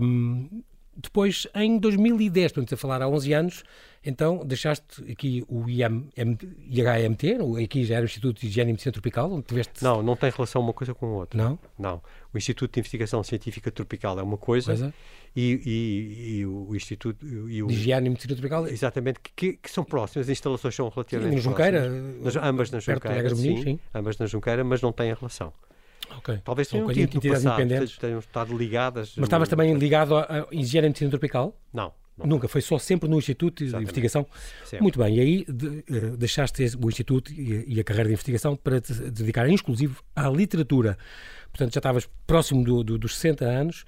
Um, 0.00 0.62
depois, 0.96 1.46
em 1.54 1.78
2010, 1.78 2.52
portanto, 2.52 2.74
a 2.74 2.76
falar 2.76 3.02
há 3.02 3.08
11 3.08 3.32
anos, 3.32 3.64
então 4.04 4.44
deixaste 4.44 4.84
aqui 5.10 5.44
o 5.48 5.68
IM, 5.68 6.08
IHMT, 6.16 7.38
aqui 7.62 7.84
já 7.84 7.96
era 7.96 8.02
o 8.02 8.06
Instituto 8.06 8.40
de 8.40 8.46
Higiene 8.46 8.70
e 8.70 8.72
Medicina 8.72 8.92
Tropical, 8.92 9.32
onde 9.32 9.42
tiveste... 9.42 9.82
Não, 9.84 10.02
não 10.02 10.16
tem 10.16 10.30
relação 10.30 10.60
uma 10.60 10.72
coisa 10.72 10.92
com 10.94 11.06
a 11.06 11.10
outra. 11.10 11.42
Não? 11.42 11.58
Não. 11.78 12.02
O 12.32 12.38
Instituto 12.38 12.72
de 12.72 12.80
Investigação 12.80 13.22
Científica 13.22 13.70
Tropical 13.70 14.18
é 14.18 14.22
uma 14.22 14.36
coisa? 14.36 14.92
E, 15.34 15.60
e, 15.64 16.38
e, 16.38 16.46
o 16.46 16.74
Instituto... 16.74 17.24
E 17.26 17.62
o, 17.62 17.66
de 17.66 17.74
Higiene 17.74 18.06
e 18.06 18.10
Medicina 18.10 18.34
Tropical... 18.34 18.66
Exatamente, 18.66 19.20
que, 19.20 19.54
que, 19.54 19.70
são 19.70 19.84
próximas, 19.84 20.26
as 20.26 20.32
instalações 20.32 20.74
são 20.74 20.88
relativamente 20.88 21.36
sim, 21.36 21.42
Junqueira, 21.42 21.80
próximas. 22.20 22.36
ambas 22.36 22.70
na 22.70 22.80
Junqueira, 22.80 23.34
sim, 23.34 23.62
sim, 23.62 23.80
ambas 23.94 24.18
na 24.18 24.26
Junqueira, 24.26 24.64
mas 24.64 24.82
não 24.82 24.92
têm 24.92 25.14
relação. 25.14 25.52
Okay. 26.18 26.38
Talvez 26.44 26.68
tenham 26.68 26.86
um 26.86 26.92
tido 26.92 27.14
no 27.14 27.20
passado, 27.20 27.98
tenham 28.00 28.18
estado 28.18 28.56
ligadas. 28.56 29.14
Mas 29.16 29.26
estavas 29.26 29.48
também 29.48 29.74
ligado 29.74 30.16
à 30.16 30.46
higiene 30.50 30.86
e 30.86 30.90
medicina 30.90 31.10
tropical? 31.10 31.56
Não. 31.72 31.92
Não. 32.16 32.26
Nunca, 32.26 32.48
foi 32.48 32.60
só 32.60 32.78
sempre 32.78 33.08
no 33.08 33.16
Instituto 33.16 33.64
Exatamente. 33.64 33.86
de 33.86 33.90
Investigação. 33.92 34.26
Sempre. 34.64 34.82
Muito 34.82 34.98
bem, 34.98 35.16
e 35.16 35.20
aí 35.20 35.44
de, 35.48 35.66
uh, 35.66 36.16
deixaste 36.16 36.62
o 36.82 36.88
Instituto 36.88 37.32
e, 37.32 37.64
e, 37.66 37.80
a 37.80 37.84
carreira 37.84 38.08
de 38.08 38.12
investigação 38.12 38.56
para 38.56 38.80
te 38.80 38.92
dedicar 38.92 39.48
em 39.48 39.54
exclusivo 39.54 40.02
à 40.14 40.28
literatura. 40.28 40.98
Portanto, 41.50 41.72
já 41.72 41.78
estavas 41.78 42.08
próximo 42.26 42.62
do, 42.62 42.84
do, 42.84 42.98
dos 42.98 43.16
60 43.16 43.44
anos 43.44 43.84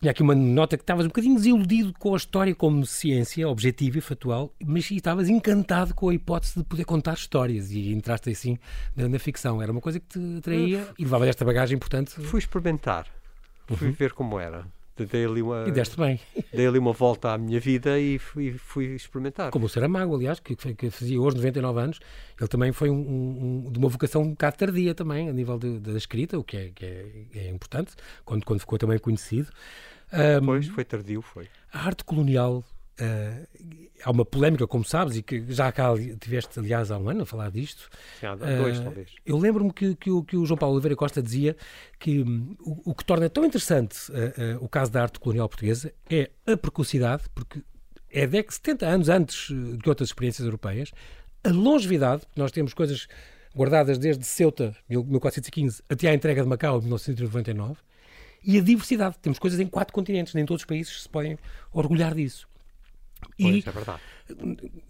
tinha 0.00 0.10
aqui 0.10 0.22
uma 0.22 0.34
nota 0.34 0.76
que 0.76 0.82
estavas 0.82 1.04
um 1.04 1.08
bocadinho 1.08 1.36
desiludido 1.36 1.92
com 1.98 2.14
a 2.14 2.16
história 2.16 2.54
como 2.54 2.84
ciência 2.84 3.48
objetiva 3.48 3.98
e 3.98 4.00
factual, 4.00 4.52
mas 4.64 4.90
estavas 4.90 5.28
encantado 5.28 5.94
com 5.94 6.08
a 6.08 6.14
hipótese 6.14 6.58
de 6.58 6.64
poder 6.64 6.84
contar 6.84 7.14
histórias 7.14 7.70
e 7.70 7.92
entraste 7.92 8.30
assim 8.30 8.58
na, 8.96 9.08
na 9.08 9.18
ficção. 9.18 9.62
Era 9.62 9.70
uma 9.70 9.80
coisa 9.80 10.00
que 10.00 10.06
te 10.06 10.38
atraía 10.38 10.88
e 10.98 11.04
levava 11.04 11.28
esta 11.28 11.44
bagagem, 11.44 11.78
portanto. 11.78 12.20
Fui 12.22 12.38
experimentar, 12.38 13.06
fui 13.66 13.88
uhum. 13.88 13.92
ver 13.92 14.12
como 14.12 14.38
era 14.38 14.66
dei 15.06 15.24
ali 15.24 15.42
uma, 15.42 15.66
e 15.66 15.72
deste 15.72 15.96
bem. 15.96 16.20
Dei 16.52 16.66
ali 16.66 16.78
uma 16.78 16.92
volta 16.92 17.32
à 17.32 17.38
minha 17.38 17.60
vida 17.60 17.98
e 17.98 18.18
fui, 18.18 18.52
fui 18.52 18.94
experimentar. 18.94 19.50
Como 19.50 19.66
o 19.66 19.68
Saramago, 19.68 20.14
aliás, 20.14 20.40
que, 20.40 20.56
que 20.56 20.90
fazia 20.90 21.20
hoje 21.20 21.36
99 21.36 21.80
anos, 21.80 22.00
ele 22.38 22.48
também 22.48 22.72
foi 22.72 22.90
um, 22.90 23.64
um, 23.66 23.70
de 23.70 23.78
uma 23.78 23.88
vocação 23.88 24.22
um 24.22 24.30
bocado 24.30 24.56
tardia 24.56 24.94
também, 24.94 25.28
a 25.28 25.32
nível 25.32 25.58
da 25.58 25.92
escrita, 25.92 26.38
o 26.38 26.44
que, 26.44 26.56
é, 26.56 26.70
que 26.74 26.84
é, 26.84 27.26
é, 27.34 27.50
importante, 27.50 27.94
quando, 28.24 28.44
quando 28.44 28.60
ficou 28.60 28.78
também 28.78 28.98
conhecido. 28.98 29.48
Um, 30.12 30.46
pois, 30.46 30.66
foi 30.68 30.84
tardio, 30.84 31.20
foi. 31.22 31.48
A 31.72 31.86
arte 31.86 32.04
colonial 32.04 32.64
Uh, 33.00 33.46
há 34.02 34.10
uma 34.10 34.24
polémica, 34.24 34.66
como 34.66 34.84
sabes, 34.84 35.16
e 35.16 35.22
que 35.22 35.44
já 35.52 35.70
cá 35.70 35.90
tiveste, 36.20 36.58
aliás, 36.58 36.90
há 36.90 36.98
um 36.98 37.08
ano 37.08 37.22
a 37.22 37.26
falar 37.26 37.50
disto. 37.50 37.88
Sim, 38.18 38.26
há 38.26 38.34
dois, 38.34 38.78
uh, 38.78 38.82
talvez. 38.82 39.10
Eu 39.24 39.38
lembro-me 39.38 39.72
que, 39.72 39.94
que, 39.94 40.10
o, 40.10 40.22
que 40.22 40.36
o 40.36 40.44
João 40.44 40.58
Paulo 40.58 40.74
Oliveira 40.74 40.96
Costa 40.96 41.22
dizia 41.22 41.56
que 41.98 42.20
um, 42.20 42.56
o, 42.60 42.90
o, 42.90 42.94
que 42.94 43.04
torna 43.04 43.28
tão 43.28 43.44
interessante 43.44 44.10
uh, 44.10 44.64
o 44.64 44.68
caso 44.68 44.90
da 44.90 45.02
arte 45.02 45.20
colonial 45.20 45.48
portuguesa 45.48 45.92
é 46.10 46.30
a 46.46 46.56
precocidade, 46.56 47.24
porque 47.34 47.62
é 48.10 48.26
de 48.26 48.44
70 48.48 48.86
anos 48.86 49.08
antes 49.08 49.48
de 49.48 49.88
outras 49.88 50.08
experiências 50.08 50.44
europeias, 50.44 50.92
a 51.44 51.50
longevidade, 51.50 52.22
nós 52.34 52.50
temos 52.50 52.74
coisas 52.74 53.06
guardadas 53.54 53.98
desde 53.98 54.24
Ceuta, 54.24 54.76
1415, 54.88 55.82
até 55.88 56.08
à 56.08 56.14
entrega 56.14 56.42
de 56.42 56.48
Macau, 56.48 56.80
1999, 56.80 57.76
e 58.44 58.58
a 58.58 58.62
diversidade. 58.62 59.16
Temos 59.20 59.38
coisas 59.38 59.58
em 59.58 59.66
quatro 59.66 59.92
continentes, 59.92 60.34
nem 60.34 60.44
todos 60.46 60.62
os 60.62 60.66
países 60.66 61.02
se 61.02 61.08
podem 61.08 61.38
orgulhar 61.72 62.14
disso. 62.14 62.47
E, 63.38 63.62
é 63.66 63.70
verdade. 63.70 64.00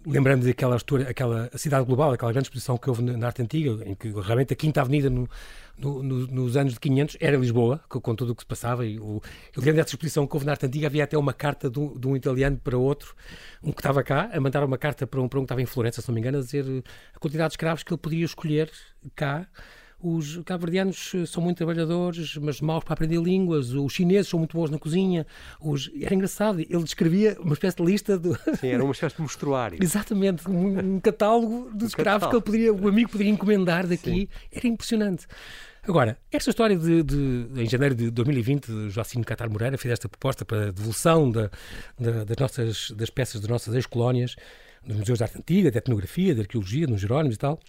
Lembrando 0.05 0.45
daquela 0.45 0.77
aquela 1.07 1.49
cidade 1.57 1.85
global, 1.85 2.11
aquela 2.11 2.31
grande 2.31 2.47
exposição 2.47 2.77
que 2.77 2.89
houve 2.89 3.01
na 3.01 3.27
arte 3.27 3.41
antiga, 3.41 3.83
em 3.85 3.95
que 3.95 4.09
realmente 4.09 4.53
a 4.53 4.55
Quinta 4.55 4.81
Avenida 4.81 5.09
no, 5.09 5.29
no, 5.77 6.03
no, 6.03 6.27
nos 6.27 6.57
anos 6.57 6.73
de 6.73 6.79
500 6.79 7.17
era 7.19 7.37
Lisboa, 7.37 7.79
com, 7.87 8.01
com, 8.01 8.15
tudo 8.15 8.33
o 8.33 8.35
que 8.35 8.41
se 8.41 8.47
passava. 8.47 8.85
E 8.85 8.99
o, 8.99 9.21
eu 9.55 9.61
lembro 9.61 9.75
dessa 9.75 9.89
exposição 9.89 10.27
que 10.27 10.35
houve 10.35 10.45
na 10.45 10.51
arte 10.51 10.65
antiga, 10.65 10.87
havia 10.87 11.03
até 11.03 11.17
uma 11.17 11.33
carta 11.33 11.69
de 11.69 11.79
um, 11.79 11.97
de 11.97 12.07
um, 12.07 12.15
italiano 12.15 12.57
para 12.57 12.77
outro, 12.77 13.15
um 13.63 13.71
que 13.71 13.79
estava 13.79 14.03
cá, 14.03 14.29
a 14.33 14.39
mandar 14.41 14.63
uma 14.63 14.77
carta 14.77 15.07
para 15.07 15.21
um, 15.21 15.27
para 15.27 15.39
um 15.39 15.43
que 15.43 15.45
estava 15.45 15.61
em 15.61 15.65
Florença, 15.65 16.01
se 16.01 16.07
não 16.07 16.15
me 16.15 16.19
engano, 16.19 16.39
a 16.39 16.41
dizer 16.41 16.65
a 17.15 17.19
quantidade 17.19 17.49
de 17.49 17.53
escravos 17.53 17.83
que 17.83 17.93
ele 17.93 17.99
podia 17.99 18.25
escolher 18.25 18.69
cá 19.15 19.47
os 20.01 20.37
cabo-verdianos 20.45 21.11
eh, 21.13 21.25
são 21.25 21.43
muito 21.43 21.57
trabalhadores, 21.57 22.37
mas 22.37 22.61
maus 22.61 22.83
para 22.83 22.93
aprender 22.93 23.21
línguas, 23.21 23.71
os 23.71 23.91
chineses 23.91 24.29
são 24.29 24.39
muito 24.39 24.55
bons 24.55 24.69
na 24.69 24.79
cozinha. 24.79 25.27
Os... 25.59 25.91
Era 26.01 26.15
engraçado, 26.15 26.61
ele 26.61 26.83
descrevia 26.83 27.37
uma 27.39 27.53
espécie 27.53 27.77
de 27.77 27.83
lista. 27.83 28.17
De... 28.17 28.33
Sim, 28.57 28.67
era 28.67 28.83
uma 28.83 28.93
espécie 28.93 29.15
de 29.15 29.21
mostruário. 29.21 29.77
Exatamente, 29.83 30.49
um, 30.49 30.95
um 30.95 30.99
catálogo 30.99 31.69
dos 31.73 31.83
um 31.83 31.87
escravos 31.87 32.27
catálogo. 32.27 32.29
que 32.29 32.35
ele 32.35 32.69
poderia, 32.69 32.73
o 32.73 32.87
amigo 32.87 33.09
poderia 33.09 33.31
encomendar 33.31 33.85
daqui. 33.85 34.11
Sim. 34.11 34.27
Era 34.51 34.67
impressionante. 34.67 35.27
Agora, 35.83 36.17
esta 36.31 36.49
história 36.49 36.77
de, 36.77 37.03
de, 37.03 37.61
em 37.61 37.67
janeiro 37.67 37.95
de 37.95 38.11
2020, 38.11 38.89
Joacim 38.89 39.21
Catar 39.21 39.49
Moreira 39.49 39.77
fez 39.77 39.93
esta 39.93 40.07
proposta 40.07 40.45
para 40.45 40.67
a 40.67 40.71
devolução 40.71 41.31
da, 41.31 41.49
da, 41.97 42.23
das, 42.25 42.37
nossas, 42.37 42.91
das 42.91 43.09
peças 43.09 43.41
das 43.41 43.49
nossas 43.49 43.73
ex-colónias, 43.73 44.35
dos 44.85 44.97
museus 44.97 45.17
de 45.17 45.23
arte 45.23 45.37
antiga, 45.37 45.71
de 45.71 45.77
etnografia, 45.77 46.35
de 46.35 46.41
arqueologia, 46.41 46.85
nos 46.85 47.01
Jerónimos 47.01 47.35
e 47.35 47.39
tal. 47.39 47.59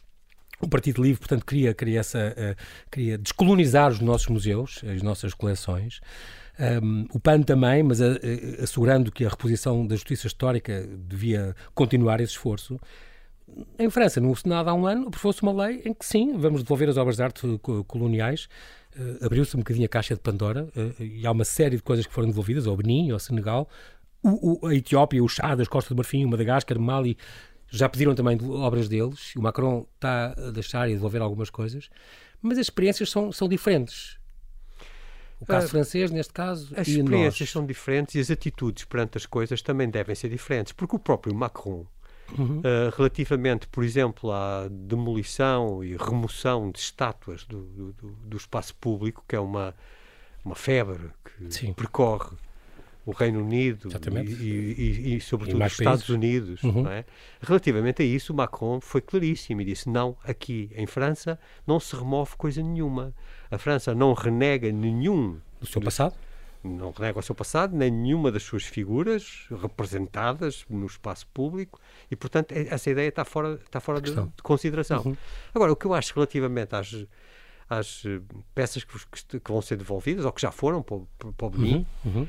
O 0.60 0.68
Partido 0.68 1.02
Livre, 1.02 1.18
portanto, 1.18 1.44
queria, 1.44 1.72
queria, 1.72 2.00
essa, 2.00 2.34
uh, 2.36 2.86
queria 2.90 3.16
descolonizar 3.16 3.90
os 3.90 4.00
nossos 4.00 4.28
museus, 4.28 4.82
as 4.84 5.02
nossas 5.02 5.32
coleções. 5.32 6.00
Um, 6.82 7.06
o 7.14 7.18
PAN 7.18 7.40
também, 7.42 7.82
mas 7.82 8.02
a, 8.02 8.06
a, 8.06 8.62
assegurando 8.62 9.10
que 9.10 9.24
a 9.24 9.30
reposição 9.30 9.86
da 9.86 9.94
justiça 9.94 10.26
histórica 10.26 10.86
devia 11.08 11.56
continuar 11.74 12.20
esse 12.20 12.32
esforço. 12.32 12.78
Em 13.78 13.88
França, 13.88 14.20
no 14.20 14.36
Senado 14.36 14.68
há 14.68 14.74
um 14.74 14.86
ano, 14.86 15.08
aprovou-se 15.08 15.42
uma 15.42 15.64
lei 15.64 15.80
em 15.84 15.94
que 15.94 16.04
sim, 16.04 16.36
vamos 16.36 16.62
devolver 16.62 16.88
as 16.88 16.98
obras 16.98 17.16
de 17.16 17.22
arte 17.22 17.42
coloniais. 17.86 18.46
Uh, 18.94 19.24
Abriu-se 19.24 19.56
um 19.56 19.60
bocadinho 19.60 19.86
a 19.86 19.88
caixa 19.88 20.14
de 20.14 20.20
Pandora 20.20 20.68
uh, 20.76 21.02
e 21.02 21.26
há 21.26 21.30
uma 21.30 21.44
série 21.44 21.76
de 21.76 21.82
coisas 21.82 22.06
que 22.06 22.12
foram 22.12 22.28
devolvidas 22.28 22.66
ao 22.66 22.76
Benin, 22.76 23.10
ao 23.10 23.18
Senegal, 23.18 23.66
o, 24.22 24.66
o, 24.66 24.66
a 24.66 24.74
Etiópia, 24.74 25.22
o 25.22 25.28
Chá 25.28 25.54
das 25.54 25.68
Costas 25.68 25.90
do 25.90 25.96
Marfim, 25.96 26.24
o 26.24 26.28
Madagascar, 26.28 26.78
Mali, 26.78 27.16
já 27.70 27.88
pediram 27.88 28.14
também 28.14 28.38
obras 28.42 28.88
deles, 28.88 29.34
o 29.36 29.42
Macron 29.42 29.86
está 29.94 30.34
a 30.36 30.50
deixar 30.50 30.88
e 30.88 30.94
devolver 30.94 31.22
algumas 31.22 31.50
coisas, 31.50 31.88
mas 32.42 32.58
as 32.58 32.66
experiências 32.66 33.10
são, 33.10 33.30
são 33.30 33.48
diferentes. 33.48 34.18
O 35.40 35.46
caso 35.46 35.66
uh, 35.66 35.70
francês, 35.70 36.10
neste 36.10 36.32
caso, 36.32 36.74
as 36.76 36.86
experiências 36.86 37.40
nós. 37.40 37.50
são 37.50 37.64
diferentes 37.64 38.14
e 38.14 38.20
as 38.20 38.30
atitudes 38.30 38.84
perante 38.84 39.16
as 39.16 39.24
coisas 39.24 39.62
também 39.62 39.88
devem 39.88 40.14
ser 40.14 40.28
diferentes, 40.28 40.72
porque 40.72 40.96
o 40.96 40.98
próprio 40.98 41.34
Macron, 41.34 41.86
uhum. 42.36 42.58
uh, 42.58 42.94
relativamente, 42.96 43.66
por 43.68 43.84
exemplo, 43.84 44.32
à 44.32 44.68
demolição 44.68 45.82
e 45.82 45.96
remoção 45.96 46.70
de 46.70 46.78
estátuas 46.78 47.44
do, 47.44 47.62
do, 47.62 47.92
do 47.92 48.36
espaço 48.36 48.74
público, 48.74 49.24
que 49.26 49.34
é 49.34 49.40
uma, 49.40 49.74
uma 50.44 50.54
febre 50.54 51.10
que 51.24 51.52
Sim. 51.54 51.72
percorre 51.72 52.36
o 53.10 53.12
Reino 53.12 53.40
Unido 53.40 53.88
e, 54.22 54.44
e, 54.44 55.16
e, 55.16 55.20
sobretudo, 55.20 55.62
os 55.62 55.72
Estados 55.72 56.02
países. 56.02 56.08
Unidos. 56.08 56.62
Uhum. 56.62 56.86
É? 56.88 57.04
Relativamente 57.42 58.02
a 58.02 58.04
isso, 58.04 58.32
Macron 58.32 58.80
foi 58.80 59.00
claríssimo 59.00 59.60
e 59.60 59.64
disse: 59.64 59.88
não, 59.88 60.16
aqui 60.24 60.70
em 60.74 60.86
França 60.86 61.38
não 61.66 61.80
se 61.80 61.94
remove 61.96 62.36
coisa 62.36 62.62
nenhuma. 62.62 63.12
A 63.50 63.58
França 63.58 63.94
não 63.94 64.12
renega 64.12 64.70
nenhum. 64.70 65.38
Do 65.60 65.66
seu 65.66 65.82
passado? 65.82 66.14
Não 66.62 66.90
renega 66.90 67.18
o 67.18 67.22
seu 67.22 67.34
passado, 67.34 67.76
nem 67.76 67.90
nenhuma 67.90 68.30
das 68.30 68.42
suas 68.42 68.64
figuras 68.64 69.46
representadas 69.50 70.64
no 70.68 70.86
espaço 70.86 71.26
público 71.34 71.80
e, 72.10 72.16
portanto, 72.16 72.52
é, 72.52 72.68
essa 72.68 72.90
ideia 72.90 73.08
está 73.08 73.24
fora, 73.24 73.58
está 73.64 73.80
fora 73.80 74.00
de, 74.00 74.14
de, 74.14 74.42
consideração. 74.42 75.02
Uhum. 75.04 75.16
Agora, 75.54 75.72
o 75.72 75.76
que 75.76 75.86
eu 75.86 75.94
acho 75.94 76.14
relativamente 76.14 76.74
às, 76.74 77.06
às 77.68 78.04
eh, 78.04 78.20
peças 78.54 78.84
que, 78.84 78.92
que, 79.10 79.40
que, 79.40 79.50
vão 79.50 79.62
ser 79.62 79.76
devolvidas, 79.76 80.24
ou 80.24 80.32
que 80.32 80.40
já 80.40 80.50
foram 80.50 80.82
para, 80.82 80.98
para 81.36 81.46
o 81.46 81.50
Benin, 81.50 81.86
uhum. 82.04 82.12
Uhum 82.20 82.28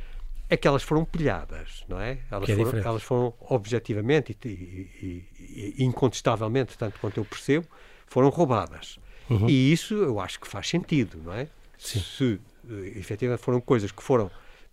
é 0.52 0.58
que 0.58 0.68
elas 0.68 0.84
foram 0.84 1.06
pilhadas, 1.06 1.86
não 1.88 1.98
é? 1.98 2.18
Elas, 2.30 2.50
é 2.50 2.56
foram, 2.58 2.80
elas 2.80 3.04
foram 3.04 3.34
objetivamente 3.40 4.38
e, 4.44 4.50
e, 4.50 5.76
e, 5.80 5.84
incontestavelmente, 5.86 6.78
tanto 6.78 7.00
quanto 7.00 7.18
eu 7.18 7.24
percebo, 7.24 7.66
foram 8.06 8.28
roubadas. 8.28 9.00
Uhum. 9.30 9.50
E 9.50 9.72
isso 9.72 9.94
eu 9.94 10.20
acho 10.20 10.42
que 10.42 10.48
faz 10.48 10.68
sentido, 10.68 11.22
não 11.24 11.34
é? 11.34 11.48
Sim. 11.78 12.02
Se 12.02 12.42
eh, 12.70 13.00
efetivamente 13.00 13.42
foram 13.42 13.62
coisas 13.62 13.94
que 13.94 14.04
foram 14.04 14.30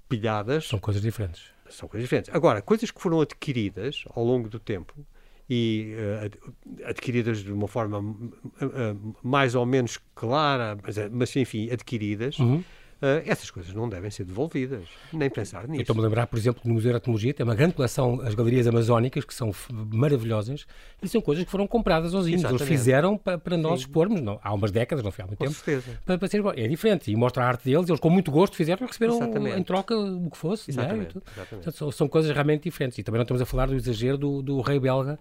pilhadas. 0.08 0.66
São 0.66 0.80
coisas 0.80 1.00
diferentes. 1.00 1.44
São 1.70 1.88
coisas 1.88 2.06
diferentes. 2.06 2.34
Agora, 2.34 2.60
coisas 2.60 2.90
que 2.90 3.00
foram 3.00 3.20
adquiridas 3.20 4.02
ao 4.16 4.24
longo 4.24 4.48
do 4.48 4.58
tempo 4.58 5.06
e 5.48 5.94
uh, 5.94 6.88
adquiridas 6.88 7.44
de 7.44 7.52
uma 7.52 7.68
forma 7.68 8.00
uh, 8.00 9.16
mais 9.22 9.54
ou 9.54 9.64
menos 9.64 9.96
clara, 10.12 10.76
mas, 10.82 10.96
mas 11.12 11.36
enfim, 11.36 11.70
adquiridas. 11.70 12.36
Uhum 12.40 12.64
Uh, 13.00 13.22
essas 13.26 13.48
coisas 13.48 13.72
não 13.72 13.88
devem 13.88 14.10
ser 14.10 14.24
devolvidas, 14.24 14.84
nem 15.12 15.30
pensar 15.30 15.68
nisso. 15.68 15.82
Estou-me 15.82 16.02
a 16.02 16.04
lembrar, 16.04 16.26
por 16.26 16.36
exemplo, 16.36 16.62
no 16.64 16.74
Museu 16.74 16.90
de 16.90 16.96
Etnologia 16.96 17.32
tem 17.32 17.44
uma 17.44 17.54
grande 17.54 17.74
coleção, 17.74 18.20
as 18.22 18.34
galerias 18.34 18.66
amazónicas, 18.66 19.24
que 19.24 19.32
são 19.32 19.52
maravilhosas, 19.70 20.66
e 21.00 21.08
são 21.08 21.20
coisas 21.20 21.44
que 21.44 21.50
foram 21.50 21.64
compradas 21.68 22.12
aos 22.12 22.26
índios. 22.26 22.50
Eles 22.50 22.62
fizeram 22.62 23.16
para, 23.16 23.38
para 23.38 23.56
nós 23.56 23.80
expormos, 23.80 24.20
não, 24.20 24.40
há 24.42 24.52
umas 24.52 24.72
décadas, 24.72 25.04
não 25.04 25.12
foi 25.12 25.22
há 25.22 25.26
muito 25.28 25.38
com 25.38 25.44
tempo. 25.44 25.56
Certeza. 25.56 25.96
Para, 26.04 26.18
para 26.18 26.26
ser, 26.26 26.44
é 26.56 26.66
diferente, 26.66 27.08
e 27.12 27.14
mostra 27.14 27.44
a 27.44 27.46
arte 27.46 27.66
deles, 27.66 27.88
eles 27.88 28.00
com 28.00 28.10
muito 28.10 28.32
gosto 28.32 28.56
fizeram 28.56 28.84
e 28.84 28.86
receberam 28.88 29.14
Exatamente. 29.14 29.60
em 29.60 29.62
troca 29.62 29.96
o 29.96 30.28
que 30.28 30.36
fosse. 30.36 30.68
É? 30.68 30.74
Exatamente. 30.74 31.16
Né? 31.16 31.22
Portanto, 31.48 31.76
são, 31.76 31.92
são, 31.92 32.08
coisas 32.08 32.32
realmente 32.32 32.64
diferentes. 32.64 32.98
E 32.98 33.04
também 33.04 33.18
não 33.18 33.22
estamos 33.22 33.40
a 33.40 33.46
falar 33.46 33.68
do 33.68 33.76
exagero 33.76 34.18
do, 34.18 34.42
do 34.42 34.60
rei 34.60 34.80
belga, 34.80 35.20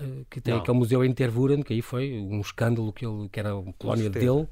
uh, 0.00 0.26
que 0.30 0.40
tem 0.40 0.54
não. 0.54 0.62
aquele 0.62 0.78
museu 0.78 1.04
em 1.04 1.12
Tervuren, 1.12 1.62
que 1.62 1.74
aí 1.74 1.82
foi 1.82 2.10
um 2.10 2.40
escândalo 2.40 2.90
que, 2.90 3.04
ele, 3.04 3.28
que 3.28 3.38
era 3.38 3.54
uma 3.54 3.74
colónia 3.74 4.08
dele 4.08 4.48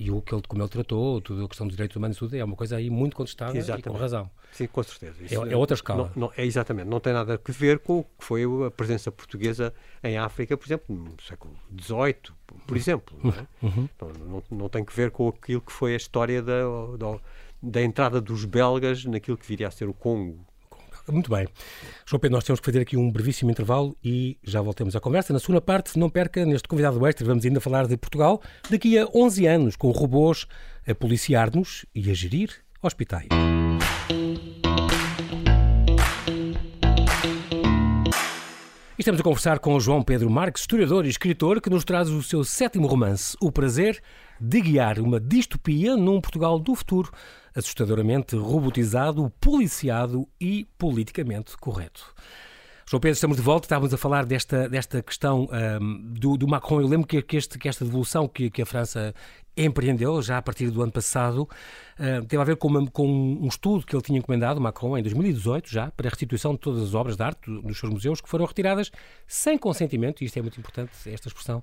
e 0.00 0.10
o 0.10 0.22
que 0.22 0.34
ele, 0.34 0.42
como 0.48 0.62
ele 0.62 0.68
tratou, 0.70 1.20
tudo 1.20 1.44
a 1.44 1.48
questão 1.48 1.66
dos 1.66 1.76
direitos 1.76 1.94
humanos, 1.94 2.16
tudo 2.16 2.34
é 2.34 2.42
uma 2.42 2.56
coisa 2.56 2.76
aí 2.76 2.88
muito 2.88 3.14
contestada 3.14 3.56
exatamente. 3.58 3.86
e 3.86 3.90
com 3.90 3.98
razão. 3.98 4.30
Sim, 4.50 4.66
com 4.66 4.82
certeza. 4.82 5.14
É, 5.30 5.52
é, 5.52 5.54
outra 5.54 5.74
escala. 5.74 6.10
Não, 6.16 6.28
não, 6.28 6.32
é 6.38 6.46
exatamente, 6.46 6.88
não 6.88 6.98
tem 6.98 7.12
nada 7.12 7.34
a 7.34 7.52
ver 7.52 7.80
com 7.80 7.98
o 7.98 8.04
que 8.04 8.24
foi 8.24 8.44
a 8.66 8.70
presença 8.70 9.12
portuguesa 9.12 9.74
em 10.02 10.16
África, 10.16 10.56
por 10.56 10.66
exemplo, 10.66 10.96
no 10.96 11.22
século 11.22 11.54
XVIII, 11.78 12.34
por 12.66 12.76
exemplo. 12.78 13.14
Não, 13.22 13.30
é? 13.30 13.46
uhum. 13.62 13.88
não, 14.26 14.42
não, 14.50 14.68
tem 14.70 14.82
que 14.82 14.96
ver 14.96 15.10
com 15.10 15.28
aquilo 15.28 15.60
que 15.60 15.70
foi 15.70 15.92
a 15.92 15.96
história 15.98 16.42
da, 16.42 16.62
da, 16.98 17.18
da 17.62 17.82
entrada 17.82 18.22
dos 18.22 18.46
belgas 18.46 19.04
naquilo 19.04 19.36
que 19.36 19.46
viria 19.46 19.68
a 19.68 19.70
ser 19.70 19.86
o 19.86 19.92
Congo, 19.92 20.46
muito 21.08 21.30
bem. 21.30 21.46
João 22.06 22.20
Pedro, 22.20 22.36
nós 22.36 22.44
temos 22.44 22.60
que 22.60 22.66
fazer 22.66 22.80
aqui 22.80 22.96
um 22.96 23.10
brevíssimo 23.10 23.50
intervalo 23.50 23.96
e 24.02 24.38
já 24.42 24.60
voltemos 24.60 24.94
à 24.96 25.00
conversa. 25.00 25.32
Na 25.32 25.38
segunda 25.38 25.60
parte, 25.60 25.98
não 25.98 26.10
perca, 26.10 26.44
neste 26.44 26.68
convidado 26.68 27.04
extra, 27.06 27.26
vamos 27.26 27.44
ainda 27.44 27.60
falar 27.60 27.86
de 27.86 27.96
Portugal 27.96 28.40
daqui 28.68 28.98
a 28.98 29.06
11 29.14 29.46
anos, 29.46 29.76
com 29.76 29.90
robôs 29.90 30.46
a 30.86 30.94
policiar-nos 30.94 31.86
e 31.94 32.10
a 32.10 32.14
gerir 32.14 32.50
hospitais. 32.82 33.28
Estamos 39.00 39.18
a 39.18 39.24
conversar 39.24 39.58
com 39.60 39.80
João 39.80 40.02
Pedro 40.02 40.28
Marques, 40.28 40.60
historiador 40.60 41.06
e 41.06 41.08
escritor, 41.08 41.58
que 41.62 41.70
nos 41.70 41.86
traz 41.86 42.10
o 42.10 42.22
seu 42.22 42.44
sétimo 42.44 42.86
romance, 42.86 43.34
O 43.40 43.50
Prazer 43.50 43.98
de 44.38 44.60
Guiar 44.60 44.98
uma 44.98 45.18
Distopia 45.18 45.96
num 45.96 46.20
Portugal 46.20 46.58
do 46.58 46.74
Futuro, 46.74 47.10
assustadoramente 47.54 48.36
robotizado, 48.36 49.30
policiado 49.40 50.28
e 50.40 50.66
politicamente 50.78 51.56
correto. 51.56 52.14
João 52.90 53.00
Pedro, 53.00 53.14
estamos 53.14 53.36
de 53.36 53.42
volta, 53.44 53.66
estávamos 53.66 53.94
a 53.94 53.96
falar 53.96 54.26
desta, 54.26 54.68
desta 54.68 55.00
questão 55.00 55.48
um, 55.80 56.12
do, 56.12 56.36
do, 56.36 56.48
Macron. 56.48 56.80
Eu 56.80 56.88
lembro 56.88 57.06
que, 57.06 57.22
que, 57.22 57.36
este, 57.36 57.56
que 57.56 57.68
esta 57.68 57.84
devolução 57.84 58.26
que, 58.26 58.50
que, 58.50 58.62
a 58.62 58.66
França 58.66 59.14
empreendeu 59.56 60.20
já 60.20 60.38
a 60.38 60.42
partir 60.42 60.70
do 60.70 60.82
ano 60.82 60.90
passado 60.90 61.42
uh, 61.42 62.26
teve 62.26 62.42
a 62.42 62.44
ver 62.44 62.56
com, 62.56 62.66
uma, 62.66 62.90
com, 62.90 63.06
um 63.06 63.46
estudo 63.46 63.86
que 63.86 63.94
ele 63.94 64.02
tinha 64.02 64.18
encomendado, 64.18 64.60
Macron, 64.60 64.98
em 64.98 65.04
2018, 65.04 65.70
já, 65.70 65.92
para 65.92 66.08
a 66.08 66.10
restituição 66.10 66.54
de 66.54 66.58
todas 66.58 66.82
as 66.82 66.92
obras 66.92 67.16
de 67.16 67.22
arte 67.22 67.48
dos 67.48 67.78
seus 67.78 67.92
museus, 67.92 68.20
que 68.20 68.28
foram 68.28 68.44
retiradas 68.44 68.90
sem 69.24 69.56
consentimento, 69.56 70.22
e 70.22 70.24
isto 70.24 70.36
é 70.40 70.42
muito 70.42 70.58
importante, 70.58 70.90
esta 71.06 71.28
expressão, 71.28 71.62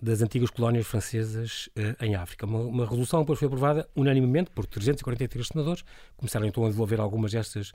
das 0.00 0.22
antigas 0.22 0.50
colónias 0.50 0.86
francesas 0.86 1.68
uh, 1.76 2.04
em 2.04 2.14
África. 2.14 2.46
Uma, 2.46 2.60
uma 2.60 2.84
resolução 2.84 3.20
depois 3.20 3.38
foi 3.38 3.46
aprovada 3.46 3.88
unanimemente 3.94 4.50
por 4.50 4.66
343 4.66 5.46
senadores, 5.46 5.84
começaram 6.16 6.46
então 6.46 6.64
a 6.64 6.68
devolver 6.68 7.00
algumas 7.00 7.32
destas, 7.32 7.72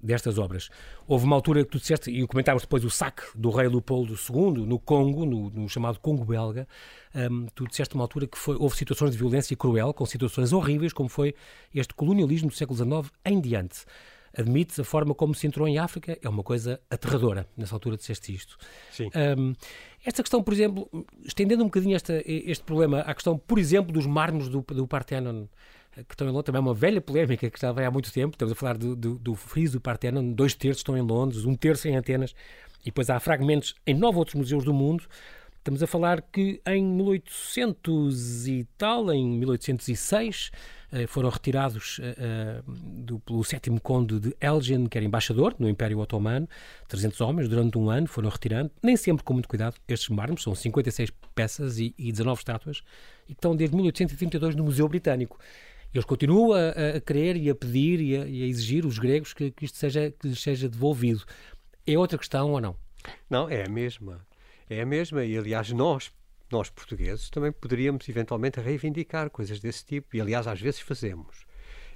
destas 0.00 0.38
obras. 0.38 0.68
Houve 1.06 1.24
uma 1.24 1.36
altura 1.36 1.64
que 1.64 1.70
tu 1.70 1.78
disseste, 1.78 2.10
e 2.10 2.26
comentámos 2.26 2.62
depois 2.62 2.84
o 2.84 2.90
saque 2.90 3.22
do 3.34 3.50
rei 3.50 3.68
Leopoldo 3.68 4.14
II 4.14 4.66
no 4.66 4.78
Congo, 4.78 5.24
no, 5.24 5.50
no 5.50 5.68
chamado 5.68 5.98
Congo 6.00 6.24
belga, 6.24 6.66
um, 7.14 7.46
tu 7.54 7.66
disseste 7.66 7.94
uma 7.94 8.04
altura 8.04 8.26
que 8.26 8.38
foi, 8.38 8.56
houve 8.56 8.76
situações 8.76 9.12
de 9.12 9.18
violência 9.18 9.56
cruel, 9.56 9.92
com 9.92 10.04
situações 10.06 10.52
horríveis, 10.52 10.92
como 10.92 11.08
foi 11.08 11.34
este 11.74 11.94
colonialismo 11.94 12.48
do 12.48 12.54
século 12.54 12.76
XIX 12.76 13.12
em 13.24 13.40
diante 13.40 13.84
admites 14.36 14.78
a 14.78 14.84
forma 14.84 15.14
como 15.14 15.34
se 15.34 15.46
entrou 15.46 15.66
em 15.66 15.78
África 15.78 16.18
é 16.22 16.28
uma 16.28 16.42
coisa 16.42 16.80
aterradora. 16.90 17.46
Nessa 17.56 17.74
altura 17.74 17.96
disseste 17.96 18.34
isto. 18.34 18.58
Sim. 18.90 19.10
Um, 19.38 19.54
esta 20.04 20.22
questão, 20.22 20.42
por 20.42 20.52
exemplo, 20.52 20.88
estendendo 21.24 21.62
um 21.62 21.66
bocadinho 21.66 21.96
esta, 21.96 22.22
este 22.24 22.62
problema 22.62 23.00
à 23.00 23.14
questão, 23.14 23.38
por 23.38 23.58
exemplo, 23.58 23.92
dos 23.92 24.06
mármores 24.06 24.48
do, 24.48 24.60
do 24.60 24.86
Parthenon, 24.86 25.46
que 25.94 26.12
estão 26.12 26.28
em 26.28 26.30
Londres, 26.30 26.46
também 26.46 26.58
é 26.58 26.62
uma 26.62 26.74
velha 26.74 27.00
polémica 27.00 27.48
que 27.48 27.60
já 27.60 27.72
vai 27.72 27.86
há 27.86 27.90
muito 27.90 28.12
tempo. 28.12 28.34
Estamos 28.34 28.52
a 28.52 28.54
falar 28.54 28.76
do, 28.76 28.94
do, 28.94 29.18
do 29.18 29.34
friso 29.34 29.74
do 29.74 29.80
Parthenon, 29.80 30.32
dois 30.32 30.54
terços 30.54 30.80
estão 30.80 30.96
em 30.96 31.00
Londres, 31.00 31.44
um 31.44 31.54
terço 31.54 31.88
em 31.88 31.96
Atenas, 31.96 32.34
e 32.82 32.86
depois 32.86 33.08
há 33.08 33.18
fragmentos 33.18 33.74
em 33.86 33.94
nove 33.94 34.18
outros 34.18 34.34
museus 34.34 34.64
do 34.64 34.74
mundo. 34.74 35.04
Estamos 35.66 35.82
a 35.82 35.86
falar 35.88 36.22
que 36.22 36.60
em 36.64 36.84
1800 36.84 38.46
e 38.46 38.68
tal, 38.78 39.12
em 39.12 39.26
1806, 39.26 40.52
eh, 40.92 41.08
foram 41.08 41.28
retirados 41.28 41.98
eh, 42.00 42.14
eh, 42.16 42.62
do, 42.68 43.18
pelo 43.18 43.42
sétimo 43.42 43.80
conde 43.80 44.20
de 44.20 44.36
Elgin, 44.40 44.86
que 44.86 44.96
era 44.96 45.04
embaixador 45.04 45.56
no 45.58 45.68
Império 45.68 45.98
Otomano, 45.98 46.48
300 46.86 47.20
homens, 47.20 47.48
durante 47.48 47.76
um 47.76 47.90
ano 47.90 48.06
foram 48.06 48.28
retirando, 48.28 48.70
nem 48.80 48.96
sempre 48.96 49.24
com 49.24 49.32
muito 49.32 49.48
cuidado, 49.48 49.74
estes 49.88 50.08
mármores, 50.08 50.44
são 50.44 50.54
56 50.54 51.10
peças 51.34 51.80
e, 51.80 51.92
e 51.98 52.12
19 52.12 52.38
estátuas, 52.38 52.84
e 53.24 53.34
que 53.34 53.38
estão 53.38 53.56
desde 53.56 53.74
1832 53.74 54.54
no 54.54 54.62
Museu 54.62 54.88
Britânico. 54.88 55.36
Eles 55.92 56.04
continuam 56.04 56.52
a, 56.52 56.96
a 56.96 57.00
querer 57.00 57.36
e 57.36 57.50
a 57.50 57.56
pedir 57.56 58.00
e 58.00 58.16
a, 58.16 58.24
e 58.24 58.42
a 58.44 58.46
exigir, 58.46 58.86
os 58.86 59.00
gregos, 59.00 59.34
que, 59.34 59.50
que 59.50 59.64
isto 59.64 59.78
seja, 59.78 60.12
que 60.12 60.28
lhes 60.28 60.40
seja 60.40 60.68
devolvido. 60.68 61.24
É 61.84 61.98
outra 61.98 62.16
questão 62.16 62.52
ou 62.52 62.60
não? 62.60 62.76
Não, 63.28 63.48
é 63.50 63.64
a 63.64 63.68
mesma. 63.68 64.24
É 64.68 64.80
a 64.80 64.86
mesma. 64.86 65.24
E, 65.24 65.36
aliás, 65.36 65.70
nós, 65.70 66.12
nós 66.50 66.70
portugueses 66.70 67.30
também 67.30 67.52
poderíamos 67.52 68.08
eventualmente 68.08 68.60
reivindicar 68.60 69.30
coisas 69.30 69.60
desse 69.60 69.84
tipo, 69.84 70.16
e 70.16 70.20
aliás 70.20 70.46
às 70.46 70.60
vezes 70.60 70.80
fazemos 70.80 71.46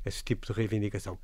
esse 0.05 0.25
tipo 0.25 0.47
de 0.47 0.53
reivindicação. 0.53 1.19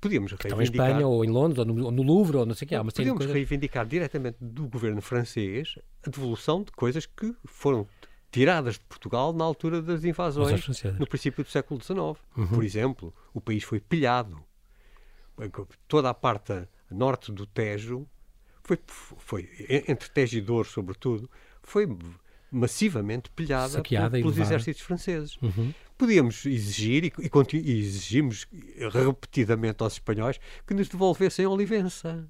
Podíamos 0.00 0.32
reivindicar... 0.32 0.60
em 0.60 0.62
Espanha, 0.62 1.06
ou 1.06 1.24
em 1.24 1.30
Londres, 1.30 1.58
ou 1.58 1.64
no, 1.64 1.84
ou 1.86 1.90
no 1.90 2.02
Louvre, 2.02 2.36
ou 2.36 2.46
não 2.46 2.54
sei 2.54 2.66
o 2.66 2.68
que 2.68 2.74
há. 2.74 2.84
Podíamos 2.84 3.18
coisa... 3.18 3.32
reivindicar 3.32 3.86
diretamente 3.86 4.36
do 4.40 4.68
governo 4.68 5.00
francês 5.00 5.74
a 6.06 6.10
devolução 6.10 6.62
de 6.62 6.70
coisas 6.72 7.06
que 7.06 7.34
foram 7.46 7.86
tiradas 8.30 8.74
de 8.74 8.80
Portugal 8.80 9.32
na 9.32 9.44
altura 9.44 9.82
das 9.82 10.04
invasões 10.04 10.64
no 10.98 11.06
princípio 11.06 11.42
do 11.42 11.50
século 11.50 11.82
XIX. 11.82 11.98
Uhum. 11.98 12.46
Por 12.48 12.64
exemplo, 12.64 13.14
o 13.34 13.40
país 13.40 13.64
foi 13.64 13.80
pilhado. 13.80 14.42
Toda 15.88 16.10
a 16.10 16.14
parte 16.14 16.68
norte 16.90 17.32
do 17.32 17.46
Tejo 17.46 18.06
foi, 18.70 18.78
foi 19.18 19.48
entre 19.88 20.08
Tejo 20.10 20.38
e 20.38 20.40
Douro, 20.40 20.68
sobretudo, 20.68 21.30
foi 21.62 21.88
massivamente 22.50 23.30
pilhada 23.30 23.68
Saqueada 23.68 24.18
pelos 24.18 24.36
exércitos 24.38 24.82
franceses. 24.82 25.36
Uhum. 25.40 25.72
Podíamos 25.96 26.46
exigir, 26.46 27.04
e, 27.04 27.12
e, 27.18 27.56
e, 27.58 27.78
exigimos 27.80 28.46
repetidamente 28.92 29.82
aos 29.82 29.94
espanhóis, 29.94 30.40
que 30.66 30.74
nos 30.74 30.88
devolvessem 30.88 31.44
a 31.44 31.50
Olivença. 31.50 32.28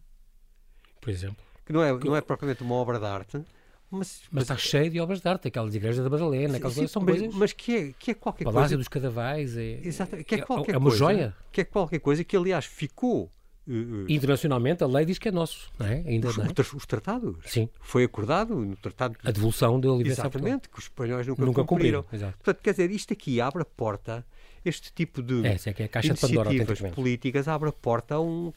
Por 1.01 1.11
exemplo. 1.11 1.45
Que 1.65 1.73
não 1.73 1.83
é, 1.83 1.93
não 1.93 2.17
é 2.17 2.21
propriamente 2.21 2.63
uma 2.63 2.75
obra 2.75 2.99
de 2.99 3.07
arte, 3.07 3.43
Mas, 3.91 4.23
mas, 4.31 4.43
está 4.43 4.57
cheio 4.57 4.91
de 4.91 5.01
obras 5.01 5.21
de 5.21 5.29
arte, 5.29 5.49
aquelas 5.49 5.75
igrejas 5.75 6.03
da 6.03 6.11
Madalena, 6.11 6.57
aquelas 6.57 6.75
sim, 6.75 6.81
coisas, 6.81 6.93
são 6.93 7.03
mas, 7.03 7.19
coisas... 7.19 7.35
Mas 7.35 7.53
que 7.53 7.77
é, 7.77 7.93
que 7.93 8.11
é 8.11 8.15
qualquer 8.15 8.45
Palácio 8.45 8.63
coisa... 8.71 8.77
dos 8.77 8.89
Cadavais, 8.89 9.57
é, 9.57 9.81
Exato, 9.85 10.17
que 10.25 10.35
é, 10.35 10.43
qualquer 10.43 10.73
é, 10.73 10.75
é 10.75 10.79
uma 10.79 10.91
coisa, 10.91 10.99
joia. 10.99 11.37
Que 11.53 11.61
é 11.61 11.65
qualquer 11.65 12.01
coisa 12.01 12.25
que, 12.25 12.37
aliás, 12.37 12.65
ficou... 12.65 13.33
Uh, 13.71 14.05
Internacionalmente, 14.09 14.83
a 14.83 14.87
lei 14.89 15.05
diz 15.05 15.17
que 15.17 15.29
é 15.29 15.31
nosso, 15.31 15.71
não 15.79 15.87
é? 15.87 16.03
Ainda 16.05 16.27
os, 16.27 16.37
não 16.37 16.45
é? 16.45 16.49
os 16.75 16.87
tratados. 16.87 17.37
Sim. 17.47 17.69
Foi 17.81 18.03
acordado 18.03 18.57
no 18.57 18.75
tratado... 18.75 19.17
A 19.23 19.31
devolução 19.31 19.79
da 19.79 19.93
Oliveira 19.93 20.21
Exatamente, 20.21 20.69
que 20.69 20.77
os 20.77 20.87
espanhóis 20.87 21.25
nunca, 21.25 21.45
nunca 21.45 21.65
cumpriram. 21.65 22.03
cumpriram. 22.03 22.27
Exato. 22.27 22.39
Portanto, 22.39 22.63
quer 22.65 22.73
dizer, 22.73 22.91
isto 22.91 23.13
aqui 23.13 23.41
abre 23.41 23.63
a 23.63 23.65
porta, 23.65 24.27
este 24.65 24.93
tipo 24.93 25.23
de 25.23 25.47
é, 25.47 25.53
é, 25.55 25.75
é 25.83 25.85
a 25.85 25.89
caixa 25.89 26.15
de 26.15 26.21
Pandora, 26.21 26.53
iniciativas 26.53 26.93
políticas 26.93 27.47
abre 27.47 27.69
a 27.69 27.73
porta 27.73 28.17
a 28.17 28.21
um... 28.21 28.53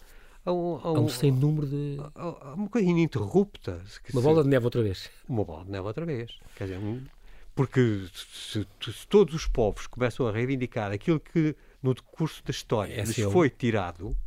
A 0.46 0.51
um, 0.51 0.79
a 0.84 0.91
um, 0.91 0.98
a 0.98 1.00
um 1.00 1.08
sem 1.08 1.32
número 1.32 1.65
de. 1.67 1.98
A, 2.15 2.50
a 2.50 2.53
uma 2.55 2.67
coisa 2.67 2.86
ininterrupta. 2.86 3.79
Uma 4.12 4.22
se, 4.22 4.27
bola 4.27 4.43
de 4.43 4.50
neve 4.50 4.65
outra 4.65 4.84
vez. 4.84 5.10
Uma 5.29 5.46
bola 5.46 5.63
de 5.63 5.72
neve 5.72 5.88
outra 5.88 6.05
vez. 6.05 6.38
Quer 6.58 6.65
dizer, 6.65 6.79
um, 6.79 7.01
porque 7.55 8.08
se, 8.13 8.67
se, 8.82 9.08
todos 9.08 9.34
os 9.34 9.48
povos 9.48 9.88
começam 9.88 10.27
a 10.27 10.34
reivindicar 10.34 10.91
aquilo 10.91 11.20
que 11.20 11.55
no 11.82 11.93
decurso 11.93 12.43
da 12.43 12.51
história 12.51 12.93
é 12.93 13.03
lhes 13.05 13.15
foi 13.32 13.50
tirado, 13.50 14.17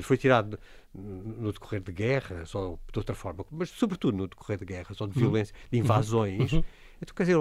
foi 0.00 0.16
tirado 0.16 0.58
no 0.94 1.52
decorrer 1.52 1.82
de 1.82 1.92
guerras 1.92 2.54
ou 2.54 2.80
de 2.92 2.98
outra 2.98 3.14
forma, 3.14 3.44
mas 3.50 3.68
sobretudo 3.68 4.16
no 4.16 4.26
decorrer 4.26 4.58
de 4.58 4.64
guerras 4.64 5.00
ou 5.00 5.06
de 5.06 5.14
Uhum. 5.18 5.24
violência, 5.24 5.54
de 5.70 5.78
invasões, 5.78 6.52
uhum. 6.52 6.64
então 7.00 7.14
quer 7.14 7.24
dizer, 7.24 7.36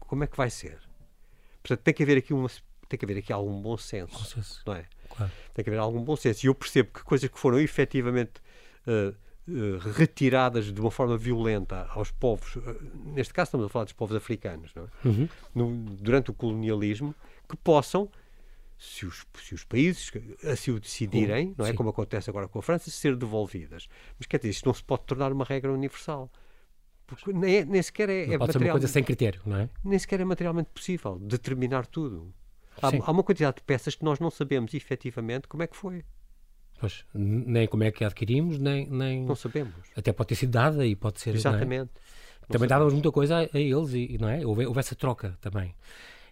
como 0.00 0.24
é 0.24 0.26
que 0.26 0.36
vai 0.36 0.48
ser? 0.48 0.78
Portanto, 1.62 1.80
tem 1.84 1.92
que 1.94 2.02
haver 2.02 2.18
aqui 2.18 2.32
uma 2.32 2.48
tem 2.88 2.98
que 2.98 3.04
haver 3.06 3.18
aqui 3.18 3.32
algum 3.32 3.60
bom 3.60 3.76
senso, 3.78 4.12
bom 4.12 4.24
senso. 4.24 4.62
não 4.66 4.74
é? 4.74 4.84
Claro. 5.08 5.32
Tem 5.54 5.64
que 5.64 5.70
haver 5.70 5.78
algum 5.80 6.02
bom 6.04 6.14
senso. 6.14 6.44
E 6.44 6.48
eu 6.48 6.54
percebo 6.54 6.90
que 6.92 7.02
coisas 7.02 7.28
que 7.30 7.38
foram 7.38 7.58
efetivamente 7.58 8.42
uh, 8.86 9.14
uh, 9.48 9.78
retiradas 9.94 10.70
de 10.70 10.78
uma 10.78 10.90
forma 10.90 11.16
violenta 11.16 11.86
aos 11.90 12.10
povos, 12.10 12.56
uh, 12.56 12.62
neste 13.14 13.32
caso 13.32 13.48
estamos 13.48 13.64
a 13.66 13.68
falar 13.70 13.84
dos 13.86 13.94
povos 13.94 14.14
africanos, 14.14 14.72
não 14.74 14.84
é? 14.84 15.08
Uhum. 15.08 15.28
no, 15.54 15.70
durante 15.96 16.30
o 16.30 16.34
colonialismo, 16.34 17.14
que 17.48 17.56
possam, 17.56 18.10
se 18.82 19.06
os, 19.06 19.24
se 19.40 19.54
os 19.54 19.62
países 19.62 20.10
assim 20.44 20.72
o 20.72 20.80
decidirem, 20.80 21.54
não 21.56 21.64
é? 21.64 21.72
Como 21.72 21.90
acontece 21.90 22.28
agora 22.28 22.48
com 22.48 22.58
a 22.58 22.62
França, 22.62 22.90
ser 22.90 23.14
devolvidas. 23.14 23.88
Mas 24.18 24.26
quer 24.26 24.38
dizer, 24.38 24.50
isto 24.50 24.66
não 24.66 24.74
se 24.74 24.82
pode 24.82 25.04
tornar 25.04 25.30
uma 25.30 25.44
regra 25.44 25.72
universal. 25.72 26.28
Porque 27.06 27.32
nem, 27.32 27.64
nem 27.64 27.80
sequer 27.80 28.08
é, 28.08 28.26
não 28.26 28.34
é 28.34 28.38
pode 28.38 28.52
ser 28.52 28.58
uma 28.58 28.70
coisa 28.72 28.88
sem 28.88 29.04
critério, 29.04 29.40
não 29.46 29.56
é? 29.56 29.70
Nem 29.84 29.98
sequer 29.98 30.20
é 30.20 30.24
materialmente 30.24 30.70
possível 30.74 31.16
determinar 31.20 31.86
tudo. 31.86 32.34
Há, 32.82 32.88
há, 32.88 33.10
uma 33.12 33.22
quantidade 33.22 33.56
de 33.58 33.62
peças 33.62 33.94
que 33.94 34.04
nós 34.04 34.18
não 34.18 34.30
sabemos 34.30 34.74
efetivamente 34.74 35.46
como 35.46 35.62
é 35.62 35.68
que 35.68 35.76
foi. 35.76 36.04
Pois, 36.80 37.04
nem 37.14 37.68
como 37.68 37.84
é 37.84 37.92
que 37.92 38.02
a 38.02 38.08
adquirimos, 38.08 38.58
nem, 38.58 38.90
nem. 38.90 39.22
Não 39.24 39.36
sabemos. 39.36 39.74
Até 39.94 40.12
pode 40.12 40.30
ter 40.30 40.34
sido 40.34 40.50
dada 40.50 40.84
e 40.84 40.96
pode 40.96 41.20
ser. 41.20 41.36
Exatamente. 41.36 41.90
É? 42.48 42.52
Também 42.52 42.68
dávamos 42.68 42.92
muita 42.92 43.12
coisa 43.12 43.36
a, 43.36 43.56
a 43.56 43.60
eles, 43.60 43.92
e, 43.94 44.18
não 44.18 44.28
é? 44.28 44.44
Houve, 44.44 44.66
houve, 44.66 44.80
essa 44.80 44.96
troca 44.96 45.38
também. 45.40 45.72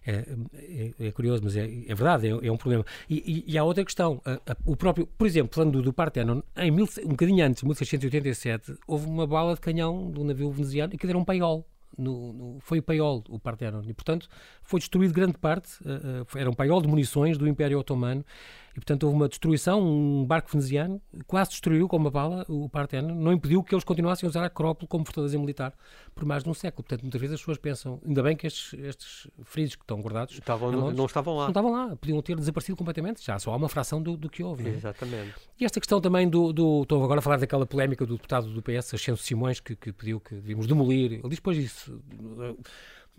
É, 0.05 0.25
é, 0.55 1.07
é 1.07 1.11
curioso, 1.11 1.43
mas 1.43 1.55
é, 1.55 1.63
é 1.63 1.93
verdade, 1.93 2.27
é, 2.27 2.51
um 2.51 2.57
problema. 2.57 2.83
E, 3.09 3.45
e, 3.47 3.53
e, 3.53 3.57
há 3.57 3.63
outra 3.63 3.85
questão. 3.85 4.21
A, 4.25 4.33
a, 4.51 4.57
o 4.65 4.75
próprio, 4.75 5.05
por 5.05 5.27
exemplo, 5.27 5.53
falando 5.53 5.73
do, 5.73 5.81
do 5.81 5.93
Parthenon, 5.93 6.41
em 6.57 6.71
mil, 6.71 6.87
um 7.05 7.09
bocadinho 7.09 7.45
antes, 7.45 7.61
1687, 7.61 8.75
houve 8.87 9.05
uma 9.05 9.27
bala 9.27 9.53
de 9.53 9.61
canhão 9.61 10.09
do 10.09 10.23
navio 10.23 10.49
veneziano 10.49 10.93
e 10.93 10.97
que 10.97 11.05
era 11.05 11.17
um 11.17 11.25
paiol. 11.25 11.65
No, 11.97 12.31
no, 12.31 12.59
foi 12.61 12.79
o 12.79 12.83
paiol, 12.83 13.21
o 13.29 13.37
Parthenon, 13.37 13.81
e 13.85 13.93
portanto 13.93 14.29
foi 14.63 14.79
destruído 14.79 15.13
grande 15.13 15.37
parte, 15.37 15.69
uh, 15.83 16.23
uh, 16.23 16.37
era 16.37 16.49
um 16.49 16.53
paiol 16.53 16.81
de 16.81 16.87
munições 16.87 17.37
do 17.37 17.45
Império 17.45 17.77
Otomano, 17.77 18.23
e 18.71 18.75
portanto 18.75 19.03
houve 19.03 19.15
uma 19.15 19.27
destruição, 19.27 19.81
um 19.81 20.25
barco 20.25 20.49
veneziano 20.51 21.01
quase 21.27 21.51
destruiu 21.51 21.87
com 21.87 21.97
uma 21.97 22.11
bala 22.11 22.45
o 22.47 22.69
Parthenon, 22.69 23.13
não 23.13 23.33
impediu 23.33 23.63
que 23.63 23.73
eles 23.73 23.83
continuassem 23.83 24.27
a 24.27 24.29
usar 24.29 24.43
a 24.43 24.45
Acrópole 24.47 24.87
como 24.87 25.05
fortaleza 25.05 25.37
militar 25.37 25.73
por 26.13 26.25
mais 26.25 26.43
de 26.43 26.49
um 26.49 26.53
século. 26.53 26.83
Portanto, 26.83 27.01
muitas 27.01 27.19
vezes 27.19 27.35
as 27.35 27.39
pessoas 27.39 27.57
pensam, 27.57 28.01
ainda 28.05 28.23
bem 28.23 28.35
que 28.35 28.47
estes, 28.47 28.73
estes 28.73 29.27
feridos 29.43 29.75
que 29.75 29.83
estão 29.83 30.01
guardados 30.01 30.33
estavam, 30.33 30.71
não, 30.71 30.91
não, 30.91 31.05
estavam 31.05 31.35
lá. 31.35 31.43
Não 31.43 31.49
estavam 31.49 31.71
lá, 31.71 31.95
podiam 31.95 32.21
ter 32.21 32.35
desaparecido 32.35 32.77
completamente, 32.77 33.23
já 33.23 33.37
só 33.39 33.51
há 33.53 33.55
uma 33.55 33.69
fração 33.69 34.01
do, 34.01 34.15
do 34.15 34.29
que 34.29 34.43
houve. 34.43 34.67
É? 34.67 34.71
Exatamente. 34.71 35.35
E 35.59 35.65
esta 35.65 35.79
questão 35.79 35.99
também 36.01 36.29
do, 36.29 36.51
do, 36.51 36.81
Estou 36.83 37.03
agora 37.03 37.19
a 37.19 37.21
falar 37.21 37.37
daquela 37.37 37.65
polémica 37.65 38.05
do 38.05 38.15
deputado 38.15 38.47
do 38.51 38.61
PS, 38.61 38.93
Ascenso 38.93 39.23
Simões, 39.23 39.59
que, 39.59 39.75
que 39.75 39.91
pediu 39.91 40.19
que 40.19 40.35
devíamos 40.35 40.67
demolir. 40.67 41.13
Ele 41.13 41.29
depois 41.29 41.57
isso 41.57 42.01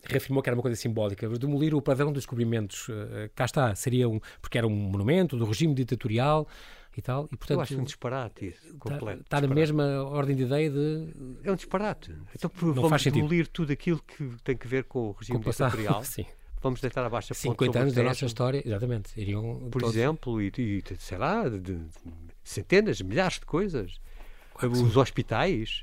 reafirmou 0.05 0.43
que 0.43 0.49
era 0.49 0.57
uma 0.57 0.63
coisa 0.63 0.77
simbólica, 0.77 1.29
demolir 1.39 1.75
o 1.75 1.83
padrão 1.83 2.13
dos 2.13 2.23
descobrimentos, 2.23 2.89
uh, 2.89 3.31
cá 3.35 3.45
está, 3.45 3.75
seria 3.75 4.09
um, 4.09 4.21
porque 4.41 4.59
era 4.59 4.67
um 4.67 4.71
monumento 4.71 5.37
do 5.37 5.45
regime 5.45 5.75
ditatorial 5.75 6.47
e 6.97 7.01
tal, 7.01 7.27
e 7.33 7.37
portanto... 7.37 7.59
Eu 7.59 7.61
acho 7.61 7.79
um 7.79 7.85
disparate 7.85 8.49
isso, 8.49 8.77
completo. 8.79 9.23
Está, 9.23 9.39
está 9.39 9.41
na 9.41 9.55
mesma 9.55 10.03
ordem 10.05 10.37
de 10.37 10.43
ideia 10.43 10.71
de... 10.71 11.09
É 11.45 11.53
um 11.53 11.55
disparate. 11.55 12.15
Então 12.35 12.51
não 12.61 12.75
vamos 12.75 13.05
demolir 13.05 13.47
tudo 13.49 13.73
aquilo 13.73 14.03
que 14.03 14.37
tem 14.45 14.57
que 14.57 14.67
ver 14.67 14.85
com 14.85 15.09
o 15.09 15.13
regime 15.13 15.43
com 15.43 15.51
ditatorial. 15.51 16.03
Sim. 16.05 16.27
Vamos 16.63 16.81
deitar 16.81 17.05
abaixo 17.05 17.33
a 17.33 17.35
50 17.35 17.79
anos 17.79 17.93
da 17.93 18.05
nossa 18.05 18.25
história, 18.25 18.63
exatamente. 18.65 19.21
Iriam 19.21 19.69
por 19.69 19.83
todos... 19.83 19.97
exemplo, 19.97 20.41
e, 20.41 20.53
e, 20.57 20.83
sei 20.97 21.19
lá, 21.19 21.49
de, 21.49 21.59
de, 21.59 21.81
centenas, 22.45 23.01
milhares 23.01 23.41
de 23.41 23.47
coisas. 23.47 24.01
Claro 24.55 24.73
Os 24.73 24.97
hospitais, 24.97 25.83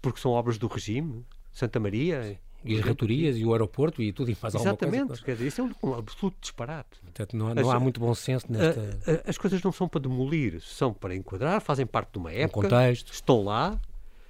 porque 0.00 0.20
são 0.20 0.30
obras 0.30 0.56
do 0.56 0.68
regime, 0.68 1.26
Santa 1.50 1.80
Maria, 1.80 2.38
e 2.64 2.76
as 2.76 2.84
reitorias 2.84 3.36
e 3.36 3.44
o 3.44 3.52
aeroporto 3.52 4.02
e 4.02 4.12
tudo 4.12 4.30
e 4.30 4.34
faz 4.34 4.54
alguma 4.54 4.76
coisa. 4.76 4.96
Exatamente, 4.96 5.24
quer 5.24 5.32
dizer, 5.32 5.46
isso 5.46 5.60
é 5.60 5.64
um, 5.64 5.72
um 5.82 5.94
absoluto 5.94 6.36
disparate. 6.40 7.00
Portanto, 7.02 7.36
não, 7.36 7.54
não 7.54 7.70
as, 7.70 7.76
há 7.76 7.80
muito 7.80 8.00
bom 8.00 8.14
senso 8.14 8.50
nesta... 8.50 8.98
A, 9.06 9.10
a, 9.12 9.30
as 9.30 9.38
coisas 9.38 9.62
não 9.62 9.72
são 9.72 9.88
para 9.88 10.00
demolir, 10.00 10.60
são 10.60 10.92
para 10.92 11.14
enquadrar, 11.14 11.60
fazem 11.60 11.86
parte 11.86 12.12
de 12.12 12.18
uma 12.18 12.32
época, 12.32 12.60
um 12.60 12.62
contexto. 12.62 13.12
estão 13.12 13.42
lá, 13.42 13.80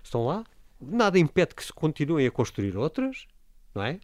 estão 0.02 0.26
lá, 0.26 0.44
nada 0.80 1.18
impede 1.18 1.54
que 1.54 1.64
se 1.64 1.72
continuem 1.72 2.26
a 2.26 2.30
construir 2.30 2.76
outras, 2.76 3.26
não 3.74 3.82
é? 3.82 3.98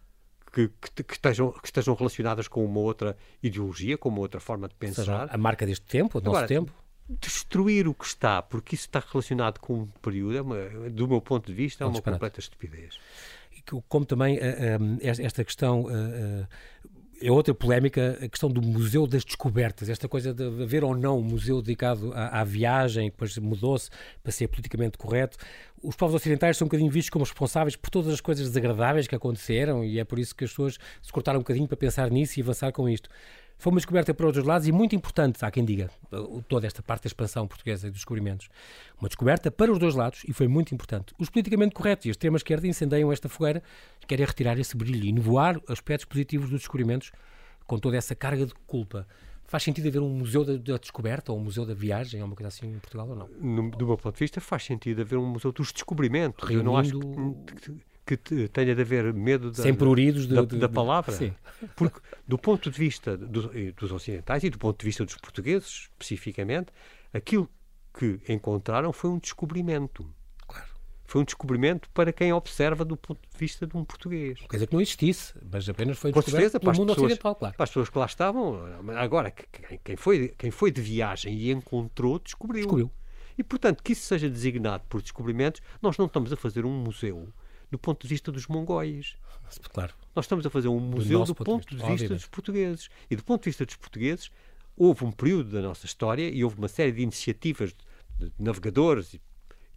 Que, 0.53 0.69
que, 0.69 1.05
que, 1.05 1.15
estejam, 1.15 1.53
que 1.53 1.67
estejam 1.67 1.95
relacionadas 1.95 2.49
com 2.49 2.65
uma 2.65 2.81
outra 2.81 3.17
ideologia, 3.43 3.99
com 3.99 4.09
uma 4.09 4.21
outra 4.21 4.41
forma 4.41 4.67
de 4.69 4.75
pensar. 4.75 5.03
Seja, 5.03 5.29
a 5.31 5.37
marca 5.37 5.67
deste 5.67 5.85
tempo, 5.85 6.21
do 6.21 6.33
nosso 6.33 6.47
tempo. 6.47 6.73
Destruir 7.09 7.87
o 7.87 7.95
que 7.95 8.05
está, 8.05 8.43
porque 8.43 8.75
isso 8.75 8.87
está 8.87 9.01
relacionado 9.01 9.61
com 9.61 9.83
um 9.83 9.87
período, 10.03 10.37
é 10.37 10.41
uma, 10.41 10.91
do 10.91 11.07
meu 11.07 11.21
ponto 11.21 11.47
de 11.47 11.53
vista, 11.53 11.85
é 11.85 11.87
um 11.87 11.91
uma 11.91 12.03
completa 12.03 12.41
estupidez 12.41 12.99
como 13.89 14.05
também 14.05 14.39
uh, 14.39 14.41
uh, 14.41 14.99
esta 15.03 15.45
questão 15.45 15.83
uh, 15.83 16.47
é 17.21 17.31
outra 17.31 17.55
polémica, 17.55 18.19
a 18.23 18.29
questão 18.29 18.51
do 18.51 18.61
Museu 18.61 19.07
das 19.07 19.25
Descobertas, 19.25 19.89
esta 19.89 20.09
coisa 20.09 20.35
de 20.35 20.45
haver 20.63 20.85
ou 20.85 20.95
não 20.95 21.19
um 21.19 21.23
museu 21.23 21.63
dedicado 21.63 22.13
à, 22.13 22.41
à 22.41 22.45
viagem, 22.45 23.11
que 23.11 23.17
depois 23.17 23.37
mudou-se 23.39 23.91
para 24.23 24.33
ser 24.33 24.49
politicamente 24.49 24.99
correto. 24.99 25.39
Os 25.83 25.97
povos 25.97 26.15
ocidentais 26.15 26.57
são 26.57 26.67
um 26.67 26.69
bocadinho 26.69 26.91
vistos 26.91 27.11
como 27.11 27.25
responsáveis 27.25 27.77
por 27.77 27.91
todas 27.91 28.13
as 28.13 28.21
coisas 28.21 28.49
desagradáveis 28.49 29.07
que 29.07 29.15
aconteceram 29.15 29.85
e 29.85 29.99
é 29.99 30.05
por 30.05 30.19
isso 30.19 30.35
que 30.35 30.45
as 30.45 30.51
pessoas 30.51 30.79
se 31.01 31.13
cortaram 31.13 31.39
um 31.39 31.43
bocadinho 31.43 31.67
para 31.67 31.77
pensar 31.77 32.11
nisso 32.11 32.39
e 32.39 32.43
avançar 32.43 32.73
com 32.73 32.89
isto. 32.89 33.09
Foi 33.59 33.71
uma 33.71 33.79
descoberta 33.79 34.13
para 34.13 34.27
outros 34.27 34.45
lados 34.45 34.69
e 34.69 34.73
muito 34.73 34.95
importante, 34.95 35.43
há 35.45 35.51
quem 35.51 35.65
diga, 35.65 35.91
toda 36.47 36.67
esta 36.67 36.83
parte 36.83 37.05
da 37.05 37.09
expansão 37.09 37.47
portuguesa 37.49 37.87
e 37.87 37.91
dos 37.91 38.01
descobrimentos. 38.01 38.49
Uma 39.01 39.09
descoberta 39.09 39.51
para 39.51 39.73
os 39.73 39.79
dois 39.79 39.95
lados 39.95 40.23
e 40.29 40.33
foi 40.33 40.47
muito 40.47 40.75
importante. 40.75 41.15
Os 41.19 41.31
politicamente 41.31 41.75
corretos 41.75 42.07
e 42.07 42.09
a 42.09 42.13
extrema-esquerda 42.13 42.67
incendeiam 42.67 43.11
esta 43.11 43.29
fogueira 43.29 43.63
e 44.03 44.07
querem 44.07 44.27
retirar 44.27 44.59
esse 44.59 44.77
brilho 44.77 45.05
e 45.05 45.13
nevoar 45.13 45.61
aspectos 45.69 46.05
positivos 46.05 46.51
dos 46.51 46.61
descobrimentos 46.61 47.13
com 47.67 47.79
toda 47.79 47.97
essa 47.97 48.15
carga 48.15 48.45
de 48.45 48.55
culpa. 48.67 49.07
Faz 49.49 49.63
sentido 49.63 49.89
haver 49.89 50.03
um 50.03 50.11
museu 50.11 50.45
da, 50.45 50.57
da 50.57 50.77
descoberta 50.77 51.33
ou 51.33 51.39
um 51.39 51.43
museu 51.43 51.65
da 51.65 51.73
viagem, 51.73 52.21
ou 52.21 52.27
uma 52.27 52.37
coisa 52.37 52.49
assim 52.49 52.67
em 52.67 52.79
Portugal 52.79 53.09
ou 53.09 53.17
não? 53.17 53.29
No, 53.29 53.71
do 53.71 53.87
meu 53.87 53.97
ponto 53.97 54.15
de 54.15 54.19
vista, 54.19 54.41
faz 54.41 54.65
sentido 54.65 55.01
haver 55.01 55.17
um 55.17 55.27
museu 55.27 55.53
dos 55.53 55.73
descobrimentos. 55.73 56.47
Reunindo... 56.47 56.61
Eu 56.61 56.73
não 56.73 56.77
acho 56.77 56.99
que, 57.63 57.73
que 58.07 58.49
tenha 58.49 58.75
de 58.75 58.81
haver 58.81 59.13
medo 59.13 59.51
da, 59.51 59.63
Sem 59.65 59.75
pruridos 59.75 60.29
de, 60.29 60.35
da, 60.35 60.43
de, 60.43 60.57
da 60.59 60.69
palavra. 60.69 61.13
Sim. 61.13 61.35
Porque, 61.75 61.99
do 62.27 62.39
ponto 62.39 62.71
de 62.71 62.79
vista 62.79 63.17
do, 63.17 63.51
dos 63.73 63.91
ocidentais 63.91 64.45
e 64.45 64.51
do 64.51 64.59
ponto 64.59 64.79
de 64.79 64.87
vista 64.87 65.05
dos 65.05 65.17
portugueses, 65.17 65.89
especificamente, 65.91 66.69
aquilo 67.13 67.51
que 67.93 68.21
encontraram 68.29 68.93
foi 68.93 69.11
um 69.11 69.19
descobrimento. 69.19 70.09
Claro. 70.47 70.67
Foi 71.05 71.21
um 71.23 71.25
descobrimento 71.25 71.91
para 71.91 72.13
quem 72.13 72.33
observa 72.33 72.85
do 72.85 72.97
ponto 72.97 73.21
de 73.29 73.37
vista 73.37 73.67
de 73.67 73.77
um 73.77 73.85
português. 73.85 74.39
Quer 74.39 74.57
dizer 74.57 74.67
que 74.69 74.75
não 74.75 74.81
existisse, 74.81 75.35
mas 75.51 75.69
apenas 75.69 75.99
foi 75.99 76.13
certeza, 76.13 76.61
no 76.63 76.73
mundo 76.73 76.95
pessoas, 76.95 77.11
ocidental, 77.11 77.35
claro. 77.35 77.57
Para 77.57 77.65
as 77.65 77.71
pessoas 77.71 77.89
que 77.89 77.99
lá 77.99 78.07
estavam, 78.07 78.61
agora, 78.97 79.33
quem 79.83 79.97
foi, 79.97 80.29
quem 80.39 80.53
foi 80.53 80.71
de 80.71 80.81
viagem 80.81 81.35
e 81.35 81.51
encontrou, 81.51 82.21
descobriu. 82.21 82.63
Descobriu. 82.63 82.91
E, 83.37 83.43
portanto, 83.43 83.83
que 83.83 83.93
isso 83.93 84.07
seja 84.07 84.31
designado 84.31 84.85
por 84.89 85.03
descobrimentos, 85.03 85.61
nós 85.83 85.99
não 85.99 86.07
estamos 86.07 86.33
a 86.33 86.37
fazer 86.37 86.65
um 86.65 86.71
museu 86.71 87.29
do 87.71 87.79
ponto 87.79 88.03
de 88.03 88.09
vista 88.09 88.31
dos 88.33 88.47
mongóis. 88.47 89.17
Claro. 89.73 89.95
Nós 90.15 90.25
estamos 90.25 90.45
a 90.45 90.51
fazer 90.51 90.67
um 90.67 90.81
museu 90.81 91.21
do, 91.21 91.27
do 91.27 91.35
ponto, 91.37 91.69
de 91.69 91.77
vista, 91.77 91.87
de 91.87 91.99
vista 91.99 92.15
dos 92.15 92.27
portugueses. 92.27 92.89
E 93.09 93.15
do 93.15 93.23
ponto 93.23 93.45
de 93.45 93.51
vista 93.51 93.65
dos 93.65 93.77
portugueses, 93.77 94.29
houve 94.77 95.05
um 95.05 95.13
período 95.13 95.51
da 95.53 95.63
nossa 95.63 95.87
história 95.87 96.29
e 96.29 96.43
houve 96.43 96.59
uma 96.59 96.67
série 96.67 96.91
de 96.91 97.03
iniciativas 97.03 97.73
de, 98.19 98.27
de 98.27 98.33
navegadores 98.41 99.15
e 99.15 99.21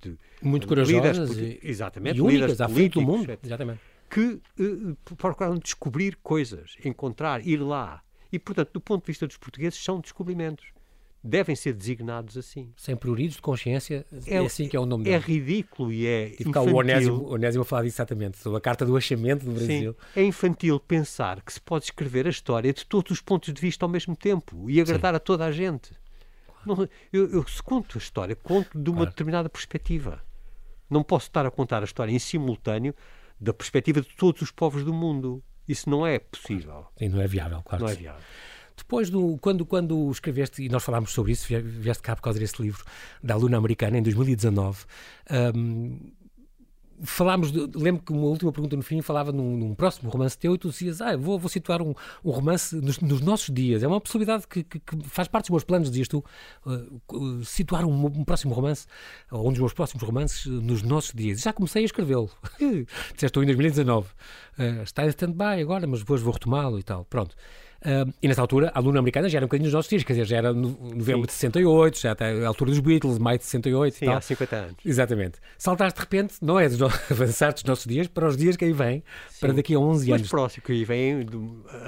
de, 0.01 0.17
muito 0.41 0.67
corajosas 0.67 1.37
e, 1.37 1.59
exatamente, 1.61 2.17
e 2.17 2.21
únicas 2.21 2.59
à 2.61 2.67
frente 2.67 2.93
do 2.93 3.01
mundo, 3.01 3.37
exatamente. 3.43 3.79
que 4.09 4.41
uh, 4.59 5.15
procuraram 5.15 5.57
descobrir 5.57 6.17
coisas, 6.23 6.75
encontrar, 6.83 7.45
ir 7.45 7.57
lá. 7.57 8.01
E, 8.31 8.39
portanto, 8.39 8.71
do 8.73 8.81
ponto 8.81 9.03
de 9.03 9.07
vista 9.07 9.27
dos 9.27 9.37
portugueses, 9.37 9.83
são 9.83 9.99
descobrimentos. 9.99 10.65
Devem 11.23 11.55
ser 11.55 11.73
designados 11.73 12.37
assim. 12.37 12.71
Sem 12.77 12.95
pruridos 12.95 13.35
de 13.35 13.41
consciência, 13.41 14.05
é, 14.25 14.35
é 14.35 14.37
assim 14.39 14.67
que 14.67 14.75
é 14.75 14.79
o 14.79 14.85
nome 14.85 15.03
dele. 15.03 15.15
É 15.15 15.19
ridículo 15.19 15.91
e 15.91 16.05
é 16.05 16.29
e 16.29 16.47
infantil. 16.47 16.73
O 16.73 16.77
Onésimo, 16.77 17.15
o 17.17 17.33
Onésimo 17.33 17.61
a 17.63 17.65
falar 17.65 17.83
disso 17.83 17.95
exatamente, 17.95 18.37
sobre 18.37 18.57
a 18.57 18.61
carta 18.61 18.85
do 18.85 18.95
achamento 18.95 19.45
no 19.45 19.53
Brasil. 19.53 19.93
Sim, 20.13 20.21
é 20.21 20.23
infantil 20.23 20.79
pensar 20.79 21.41
que 21.41 21.51
se 21.53 21.61
pode 21.61 21.85
escrever 21.85 22.27
a 22.27 22.29
história 22.29 22.71
de 22.73 22.85
todos 22.85 23.11
os 23.11 23.21
pontos 23.21 23.53
de 23.53 23.61
vista 23.61 23.85
ao 23.85 23.89
mesmo 23.89 24.15
tempo 24.15 24.69
e 24.69 24.79
agradar 24.79 25.13
Sim. 25.13 25.17
a 25.17 25.19
toda 25.19 25.45
a 25.45 25.51
gente. 25.51 25.91
Não, 26.65 26.87
eu, 27.11 27.31
eu, 27.31 27.47
se 27.47 27.63
conto 27.63 27.97
a 27.97 27.99
história, 27.99 28.35
conto 28.35 28.77
de 28.77 28.89
uma 28.89 28.97
claro. 28.97 29.11
determinada 29.11 29.49
perspectiva. 29.49 30.21
Não 30.89 31.03
posso 31.03 31.27
estar 31.27 31.45
a 31.45 31.51
contar 31.51 31.81
a 31.81 31.85
história 31.85 32.11
em 32.11 32.19
simultâneo 32.19 32.93
da 33.39 33.53
perspectiva 33.53 34.01
de 34.01 34.09
todos 34.15 34.41
os 34.41 34.51
povos 34.51 34.83
do 34.83 34.93
mundo. 34.93 35.43
Isso 35.67 35.89
não 35.89 36.05
é 36.05 36.19
possível. 36.19 36.87
Sim, 36.97 37.09
não 37.09 37.21
é 37.21 37.27
viável, 37.27 37.61
claro. 37.63 37.83
Não 37.83 37.91
é 37.91 37.95
viável. 37.95 38.21
Depois, 38.79 39.09
do, 39.09 39.37
quando, 39.39 39.65
quando 39.65 40.09
escreveste, 40.11 40.63
e 40.63 40.69
nós 40.69 40.83
falámos 40.83 41.11
sobre 41.11 41.33
isso, 41.33 41.47
vieste 41.47 42.01
cá 42.01 42.15
por 42.15 42.21
causa 42.21 42.39
desse 42.39 42.61
livro, 42.61 42.83
da 43.21 43.33
aluna 43.33 43.57
americana, 43.57 43.97
em 43.97 44.01
2019, 44.01 44.85
um, 45.55 45.99
falámos, 47.01 47.51
de, 47.51 47.59
lembro 47.75 48.03
que 48.03 48.11
uma 48.11 48.27
última 48.27 48.51
pergunta 48.51 48.75
no 48.75 48.81
fim 48.81 49.01
falava 49.01 49.31
num, 49.31 49.57
num, 49.57 49.75
próximo 49.75 50.09
romance 50.09 50.37
teu 50.37 50.55
e 50.55 50.57
tu 50.57 50.69
dizias, 50.69 51.01
ah, 51.01 51.15
vou, 51.15 51.39
vou 51.39 51.49
situar 51.49 51.81
um, 51.81 51.93
um 52.23 52.31
romance 52.31 52.75
nos, 52.75 52.99
nos, 52.99 53.21
nossos 53.21 53.53
dias. 53.53 53.83
É 53.83 53.87
uma 53.87 54.01
possibilidade 54.01 54.47
que, 54.47 54.63
que, 54.63 54.79
que, 54.79 55.09
faz 55.09 55.27
parte 55.27 55.45
dos 55.45 55.51
meus 55.51 55.63
planos, 55.63 55.89
dizias 55.89 56.07
tu, 56.07 56.23
uh, 56.65 57.43
situar 57.43 57.85
um, 57.85 58.05
um, 58.05 58.23
próximo 58.23 58.53
romance, 58.53 58.85
ou 59.31 59.47
um 59.47 59.51
dos 59.51 59.59
meus 59.59 59.73
próximos 59.73 60.03
romances, 60.03 60.45
nos 60.45 60.83
nossos 60.83 61.13
dias. 61.13 61.41
Já 61.41 61.53
comecei 61.53 61.83
a 61.83 61.85
escrevê-lo. 61.85 62.29
Disseste 63.13 63.31
tu 63.31 63.43
em 63.43 63.45
2019. 63.45 64.07
Uh, 64.57 64.83
está 64.83 65.05
em 65.05 65.09
stand-by 65.09 65.61
agora, 65.61 65.87
mas 65.87 65.99
depois 65.99 66.21
vou 66.21 66.33
retomá-lo 66.33 66.79
e 66.79 66.83
tal. 66.83 67.05
Pronto. 67.05 67.35
Uh, 67.79 68.11
e 68.21 68.27
nessa 68.27 68.41
altura, 68.41 68.71
a 68.73 68.79
aluna 68.79 68.99
americana 68.99 69.29
já 69.29 69.37
era 69.37 69.45
um 69.45 69.47
bocadinho 69.47 69.67
dos 69.67 69.73
nossos 69.73 69.89
dias, 69.89 70.03
quer 70.03 70.13
dizer, 70.13 70.25
já 70.25 70.37
era 70.37 70.53
no, 70.53 70.69
novembro 70.69 71.21
Sim. 71.21 71.27
de 71.27 71.31
68, 71.33 71.97
já 71.99 72.11
está 72.11 72.25
a 72.25 72.47
altura 72.47 72.71
dos 72.71 72.79
Beatles, 72.81 73.17
maio 73.17 73.37
de 73.37 73.45
68 73.45 73.93
Sim, 73.93 74.05
e 74.05 74.07
tal. 74.07 74.17
há 74.17 74.21
50 74.21 74.55
anos. 74.55 74.75
Exatamente. 74.85 75.39
Saltaste 75.57 75.95
de 75.95 76.01
repente, 76.01 76.35
não 76.41 76.59
é 76.59 76.67
dos 76.67 76.81
avançar 77.09 77.53
dos 77.53 77.63
nossos 77.63 77.85
dias, 77.85 78.07
para 78.07 78.27
os 78.27 78.35
dias 78.35 78.57
que 78.57 78.65
aí 78.65 78.73
vêm, 78.73 79.01
para 79.39 79.53
daqui 79.53 79.75
a 79.75 79.79
11 79.79 80.11
anos. 80.11 80.21
Mas 80.23 80.29
próximo, 80.29 80.63
que 80.65 80.71
aí 80.73 80.83
vem, 80.83 81.25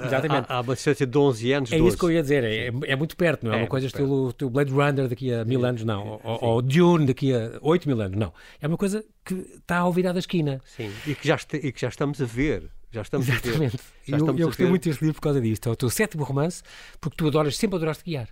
Exatamente. 0.04 0.46
Há, 0.48 0.56
há 0.56 0.60
uma 0.62 0.74
distância 0.74 1.06
de 1.06 1.18
11 1.18 1.52
anos, 1.52 1.72
É 1.72 1.76
12. 1.76 1.88
isso 1.88 1.98
que 1.98 2.04
eu 2.04 2.10
ia 2.10 2.22
dizer, 2.22 2.44
é, 2.44 2.72
é 2.84 2.96
muito 2.96 3.14
perto, 3.14 3.44
não 3.44 3.52
é, 3.52 3.56
é 3.56 3.58
uma 3.58 3.68
coisa 3.68 3.86
estilo, 3.86 4.30
estilo 4.30 4.50
Blade 4.50 4.72
Runner 4.72 5.08
daqui 5.08 5.32
a 5.32 5.44
mil 5.44 5.64
anos, 5.64 5.84
não, 5.84 6.20
ou, 6.24 6.38
ou, 6.42 6.62
Dune 6.62 7.06
daqui 7.06 7.34
a 7.34 7.58
8 7.60 7.86
mil 7.86 8.00
anos, 8.00 8.16
não. 8.16 8.32
É 8.60 8.66
uma 8.66 8.78
coisa 8.78 9.04
que 9.24 9.34
está 9.34 9.78
ao 9.78 9.92
virar 9.92 10.12
da 10.12 10.20
esquina. 10.20 10.58
Sim, 10.64 10.90
e 11.06 11.14
que 11.14 11.28
já, 11.28 11.38
e 11.52 11.70
que 11.70 11.80
já 11.80 11.88
estamos 11.88 12.20
a 12.20 12.24
ver 12.24 12.70
já 12.92 13.02
estamos 13.02 13.28
Exatamente. 13.28 13.76
A 13.76 13.78
ver. 13.78 13.80
Já 14.06 14.18
eu, 14.18 14.38
eu 14.38 14.46
gostei 14.46 14.66
muito 14.66 14.88
deste 14.88 15.02
livro 15.02 15.14
por 15.14 15.22
causa 15.22 15.40
disto. 15.40 15.68
É 15.68 15.72
o 15.72 15.76
teu 15.76 15.88
sétimo 15.88 16.24
romance, 16.24 16.62
porque 17.00 17.16
tu 17.16 17.26
adoras, 17.26 17.56
sempre 17.56 17.76
adoraste 17.76 18.04
guiar. 18.04 18.28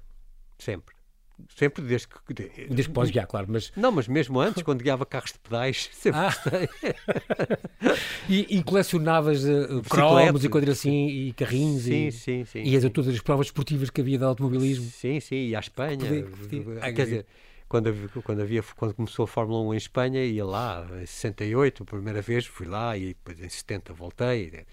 Sempre. 0.58 0.94
Sempre 1.56 1.82
desde 1.82 2.06
que. 2.06 2.34
Desde 2.34 2.82
que 2.84 2.90
podes 2.90 3.10
guiar, 3.10 3.26
claro, 3.26 3.46
mas. 3.48 3.72
Não, 3.74 3.90
mas 3.90 4.06
mesmo 4.06 4.38
antes, 4.38 4.60
quando 4.62 4.82
guiava 4.82 5.06
carros 5.06 5.32
de 5.32 5.38
pedais, 5.38 5.88
sempre 5.94 6.20
ah. 6.20 6.26
gostei. 6.26 6.68
e, 8.28 8.58
e, 8.58 8.62
colecionavas 8.62 9.42
uh, 9.44 9.82
cromos 9.88 10.44
e 10.44 10.48
coisas 10.50 10.78
assim, 10.78 11.08
e 11.08 11.32
carrinhos. 11.32 11.84
Sim, 11.84 12.06
e, 12.06 12.12
sim, 12.12 12.44
sim. 12.44 12.62
E 12.62 12.76
a 12.76 12.90
todas 12.90 13.14
as 13.14 13.20
provas 13.20 13.46
esportivas 13.46 13.88
que 13.88 14.02
havia 14.02 14.18
de 14.18 14.24
automobilismo. 14.24 14.90
Sim, 14.90 15.18
sim, 15.20 15.48
e 15.48 15.56
à 15.56 15.60
Espanha. 15.60 15.96
Podia, 15.96 16.24
podia. 16.24 16.92
Quer 16.92 17.04
dizer, 17.04 17.26
quando 17.70 18.10
quando 18.24 18.42
havia 18.42 18.62
quando 18.76 18.94
começou 18.94 19.22
a 19.22 19.28
Fórmula 19.28 19.60
1 19.70 19.74
em 19.74 19.76
Espanha 19.76 20.24
ia 20.24 20.44
lá 20.44 20.84
em 21.00 21.06
68 21.06 21.84
a 21.84 21.86
primeira 21.86 22.20
vez 22.20 22.44
fui 22.44 22.66
lá 22.66 22.98
e 22.98 23.14
depois 23.14 23.40
em 23.40 23.48
70 23.48 23.94
voltei 23.94 24.66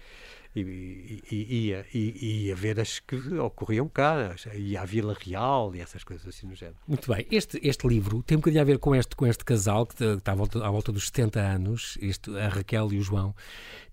e, 0.56 0.60
e, 0.60 1.22
e, 1.30 1.66
ia, 1.68 1.86
e, 1.94 2.46
ia 2.46 2.56
ver 2.56 2.80
as 2.80 2.98
que 2.98 3.16
ocorriam 3.38 3.88
cá, 3.88 4.34
ia 4.54 4.80
à 4.80 4.84
Vila 4.84 5.16
Real 5.18 5.74
e 5.76 5.80
essas 5.80 6.02
coisas 6.02 6.26
assim 6.26 6.46
no 6.46 6.54
género. 6.54 6.78
Muito 6.88 7.12
bem. 7.12 7.26
Este, 7.30 7.60
este 7.62 7.86
livro 7.86 8.22
tem 8.22 8.36
um 8.36 8.40
bocadinho 8.40 8.62
a 8.62 8.64
ver 8.64 8.78
com 8.78 8.94
este, 8.94 9.14
com 9.14 9.26
este 9.26 9.44
casal 9.44 9.86
que 9.86 10.02
está 10.02 10.32
à 10.32 10.34
volta, 10.34 10.66
à 10.66 10.70
volta 10.70 10.90
dos 10.90 11.06
70 11.06 11.38
anos, 11.38 11.98
este, 12.00 12.36
a 12.36 12.48
Raquel 12.48 12.92
e 12.92 12.98
o 12.98 13.02
João, 13.02 13.34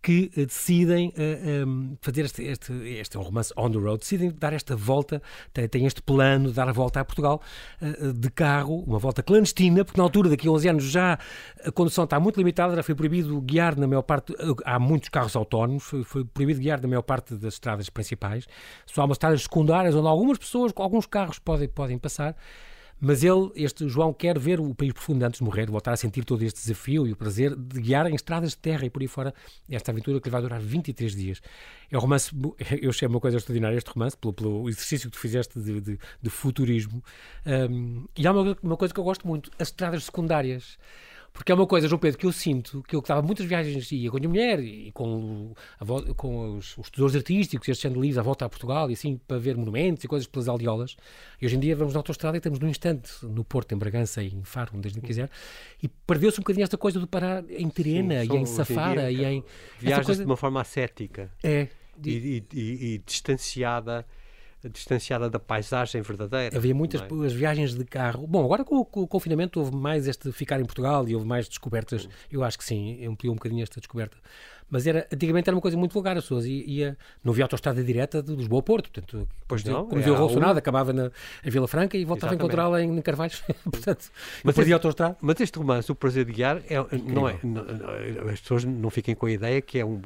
que 0.06 0.32
uh, 0.38 0.46
decidem 0.46 1.08
uh, 1.08 1.14
eh, 1.18 1.66
um, 1.66 1.90
ehm, 1.90 1.98
fazer 2.00 2.26
este, 2.26 2.44
este, 2.44 2.72
este 2.72 3.18
é 3.18 3.20
um 3.20 3.24
romance 3.24 3.52
on 3.58 3.72
the 3.72 3.80
road, 3.80 3.98
decidem 3.98 4.30
dar 4.30 4.54
esta 4.54 4.76
volta, 4.76 5.20
têm, 5.52 5.68
têm 5.68 5.86
este 5.88 6.00
plano 6.00 6.50
de 6.50 6.54
dar 6.54 6.70
a 6.70 6.72
volta 6.72 7.00
a 7.00 7.04
Portugal 7.04 7.42
uh, 7.82 8.14
de 8.14 8.30
carro, 8.30 8.84
uma 8.86 9.00
volta 9.00 9.24
clandestina, 9.24 9.84
porque 9.84 10.00
na 10.00 10.04
altura, 10.04 10.30
daqui 10.30 10.48
a 10.48 10.52
11 10.52 10.70
anos, 10.70 10.84
já 10.84 11.18
a 11.66 11.72
condução 11.72 12.04
está 12.04 12.20
muito 12.20 12.38
limitada, 12.38 12.76
já 12.76 12.84
foi 12.84 12.94
proibido 12.94 13.42
guiar 13.42 13.76
na 13.76 13.88
maior 13.88 14.04
parte, 14.04 14.32
há 14.64 14.78
muitos 14.78 15.10
carros 15.10 15.36
autónomos, 15.36 15.84
foi, 15.84 16.04
foi 16.04 16.24
proibido 16.24 16.60
guiar 16.60 16.80
na 16.80 16.88
maior 16.88 17.02
parte 17.02 17.34
das 17.34 17.56
estradas 17.56 17.90
principais, 17.90 18.46
só 18.86 19.02
há 19.02 19.06
umas 19.06 19.16
estradas 19.16 19.42
secundárias 19.42 19.96
onde 19.96 20.08
algumas 20.08 20.38
pessoas, 20.38 20.72
alguns 20.76 21.08
carros 21.08 21.40
podem, 21.40 21.68
podem 21.68 21.98
passar, 21.98 22.36
mas 23.00 23.24
ele, 23.24 23.52
este 23.56 23.88
João, 23.90 24.14
quer 24.14 24.40
ver 24.40 24.60
o 24.60 24.74
país 24.74 24.94
profundo 24.94 25.24
antes 25.24 25.40
de 25.40 25.44
morrer, 25.44 25.70
voltar 25.70 25.92
a 25.92 25.98
sentir 25.98 26.24
todo 26.24 26.42
este 26.44 26.62
desafio 26.62 27.08
e 27.08 27.12
o 27.12 27.16
prazer 27.16 27.56
de 27.56 27.82
guiar 27.82 28.08
em 28.08 28.16
estradas 28.16 28.52
de 28.52 28.58
terra 28.58 28.86
e 28.86 28.90
por 28.90 29.02
aí 29.02 29.08
fora 29.08 29.34
esta 29.70 29.92
aventura 29.92 30.20
que 30.20 30.28
lhe 30.28 30.32
vai 30.32 30.42
durar 30.42 30.60
23 30.60 31.16
dias. 31.16 31.42
É 31.92 31.98
um 31.98 32.00
romance, 32.00 32.32
eu 32.82 32.90
achei 32.90 33.08
uma 33.08 33.20
coisa 33.20 33.38
extraordinária 33.38 33.78
este 33.78 33.90
romance, 33.90 34.18
pelo, 34.18 34.34
pelo 34.34 34.70
exercício 34.70 35.10
que 35.10 35.18
tu 35.18 35.20
fizeste 35.20 35.60
de, 35.60 35.82
de, 35.82 36.00
de 36.22 36.30
futurismo. 36.30 37.04
Um, 37.46 38.06
e 38.18 38.26
há 38.26 38.32
uma, 38.32 38.58
uma 38.64 38.78
coisa 38.78 38.94
que 38.94 39.00
eu 39.00 39.04
gosto 39.04 39.28
muito, 39.28 39.52
as 39.60 39.68
estradas 39.68 40.06
secundárias. 40.06 40.78
Porque 41.36 41.52
é 41.52 41.56
uma 41.56 41.68
coisa, 41.68 41.86
João 41.90 42.00
Pedro, 42.00 42.18
que 42.18 42.26
eu 42.26 42.32
sinto, 42.32 42.82
que 42.88 42.96
eu 42.96 43.02
estava 43.02 43.22
muitas 43.22 43.46
viagens, 43.46 43.92
ia 43.92 44.10
com 44.10 44.16
a 44.16 44.20
minha 44.22 44.30
mulher 44.30 44.60
e 44.62 44.90
com, 44.94 45.54
a, 45.82 46.14
com 46.14 46.56
os, 46.56 46.78
os 46.78 46.90
tesouros 46.90 47.14
artísticos, 47.14 47.68
estes 47.68 47.82
chandelires 47.82 48.18
à 48.18 48.22
volta 48.22 48.46
a 48.46 48.50
Portugal 48.50 48.90
e 48.90 48.94
assim, 48.94 49.20
para 49.28 49.38
ver 49.38 49.58
monumentos 49.58 50.02
e 50.06 50.08
coisas 50.08 50.26
pelas 50.26 50.48
aldeolas. 50.48 50.96
E 51.42 51.46
hoje 51.46 51.58
em 51.58 51.60
dia 51.60 51.76
vamos 51.76 51.94
na 51.94 52.00
autostrada 52.00 52.38
e 52.38 52.40
estamos 52.40 52.58
num 52.58 52.70
instante 52.70 53.12
no 53.22 53.44
Porto, 53.44 53.74
em 53.74 53.78
Bragança 53.78 54.24
e 54.24 54.34
em 54.34 54.46
Faro, 54.46 54.72
onde 54.76 54.88
a 54.88 54.92
gente 54.92 55.04
quiser. 55.06 55.30
E 55.84 55.90
perdeu-se 55.90 56.40
um 56.40 56.42
bocadinho 56.42 56.64
esta 56.64 56.78
coisa 56.78 57.02
de 57.02 57.06
parar 57.06 57.44
em 57.50 57.70
Terena 57.70 58.24
Sim, 58.24 58.34
e 58.34 58.38
em 58.38 58.46
Safara 58.46 59.12
e 59.12 59.26
em... 59.26 59.44
Viagens 59.78 60.06
coisa... 60.06 60.22
de 60.24 60.26
uma 60.26 60.38
forma 60.38 60.62
ascética. 60.62 61.30
É. 61.44 61.68
E, 62.02 62.10
e, 62.10 62.44
e, 62.54 62.94
e 62.94 62.98
distanciada 63.00 64.06
distanciada 64.70 65.30
da 65.30 65.40
paisagem 65.40 66.02
verdadeira. 66.02 66.58
Havia 66.58 66.74
muitas 66.74 67.02
é? 67.02 67.26
as 67.26 67.34
viagens 67.34 67.76
de 67.76 67.86
carro. 67.86 68.26
Bom, 68.28 68.44
agora 68.44 68.64
com, 68.64 68.84
com, 68.84 69.02
o 69.02 69.08
confinamento 69.08 69.60
houve 69.60 69.76
mais 69.76 70.08
este 70.08 70.32
ficar 70.32 70.60
em 70.60 70.66
Portugal 70.66 71.08
e 71.08 71.16
houve 71.16 71.28
mais 71.28 71.48
descobertas. 71.48 72.08
Eu 72.32 72.44
acho 72.44 72.58
que 72.58 72.64
sim, 72.64 73.06
ampliou 73.06 73.34
um 73.34 73.38
bocadinho 73.38 73.64
esta 73.64 73.80
descoberta. 73.80 74.18
Mas 74.70 74.88
era, 74.88 75.08
antigamente 75.14 75.48
era 75.50 75.56
uma 75.56 75.62
coisa 75.62 75.78
muito 75.78 75.94
vulgar, 75.94 76.18
as 76.18 76.24
pessoas 76.24 76.46
ia, 76.46 76.98
não 77.24 77.32
havia 77.32 77.46
autostrada 77.46 77.84
direta 77.84 78.22
de 78.22 78.36
Lisboa 78.36 78.60
a 78.60 78.64
Porto, 78.64 78.90
portanto, 78.92 79.28
pois 79.48 79.64
não, 79.64 79.86
como 79.86 79.98
dizia 79.98 80.14
o 80.14 80.16
Rolsonado, 80.16 80.58
acabava 80.58 80.92
na 80.92 81.12
em 81.44 81.50
Vila 81.50 81.68
Franca 81.68 81.96
e 81.98 82.04
voltava 82.04 82.34
Exatamente. 82.34 82.42
a 82.42 82.46
encontrá-la 82.46 82.82
em, 82.82 82.98
em 82.98 83.02
Carvalhos, 83.02 83.44
portanto, 83.64 84.12
mas 84.44 84.56
perdia 84.56 84.76
autostrada. 84.76 85.18
Mas 85.22 85.40
este 85.40 85.58
romance, 85.58 85.92
O 85.92 85.96
Prazer 85.96 86.26
de 86.26 86.32
Guiar, 86.34 86.62
é, 86.68 86.76
não 86.98 87.30
é, 87.30 87.40
não, 87.44 87.64
as 88.30 88.40
pessoas 88.40 88.64
não 88.66 88.90
fiquem 88.90 89.14
com 89.14 89.28
a 89.28 89.32
ideia 89.32 89.62
que 89.62 89.80
é 89.80 89.86
um 89.86 90.02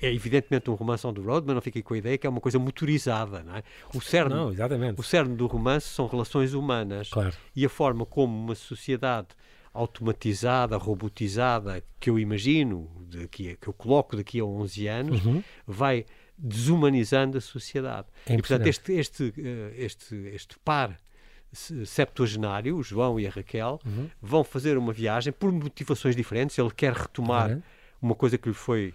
é 0.00 0.12
evidentemente 0.12 0.70
um 0.70 0.74
romance 0.74 1.06
on 1.06 1.12
the 1.12 1.20
road, 1.20 1.44
mas 1.46 1.54
não 1.54 1.62
fiquem 1.62 1.82
com 1.82 1.94
a 1.94 1.98
ideia 1.98 2.18
que 2.18 2.26
é 2.26 2.30
uma 2.30 2.40
coisa 2.40 2.58
motorizada, 2.58 3.42
não 3.42 3.56
é? 3.56 3.62
O 3.94 4.00
cerne, 4.00 4.34
não, 4.34 4.52
exatamente. 4.52 5.00
O 5.00 5.02
cerne 5.02 5.34
do 5.34 5.46
romance 5.46 5.88
são 5.88 6.06
relações 6.06 6.54
humanas 6.54 7.08
claro. 7.08 7.34
e 7.54 7.64
a 7.64 7.68
forma 7.68 8.06
como 8.06 8.44
uma 8.44 8.54
sociedade 8.54 9.28
automatizada, 9.72 10.76
robotizada, 10.76 11.82
que 11.98 12.10
eu 12.10 12.18
imagino, 12.18 12.90
daqui, 13.06 13.56
que 13.60 13.68
eu 13.68 13.72
coloco 13.72 14.16
daqui 14.16 14.40
a 14.40 14.44
11 14.44 14.88
anos, 14.88 15.24
uhum. 15.24 15.42
vai 15.66 16.04
desumanizando 16.36 17.38
a 17.38 17.40
sociedade. 17.40 18.08
É 18.26 18.34
e, 18.34 18.38
portanto, 18.38 18.66
este, 18.66 18.92
este, 18.92 19.34
eh, 19.36 19.74
este, 19.76 20.14
este 20.34 20.58
par 20.58 20.96
septuagenário, 21.52 22.76
o 22.76 22.82
João 22.82 23.18
e 23.18 23.26
a 23.26 23.30
Raquel, 23.30 23.80
uhum. 23.84 24.08
vão 24.20 24.44
fazer 24.44 24.78
uma 24.78 24.92
viagem 24.92 25.32
por 25.32 25.52
motivações 25.52 26.16
diferentes. 26.16 26.56
Ele 26.58 26.70
quer 26.70 26.92
retomar 26.92 27.50
uhum. 27.50 27.62
uma 28.00 28.14
coisa 28.14 28.38
que 28.38 28.48
lhe 28.48 28.54
foi 28.54 28.94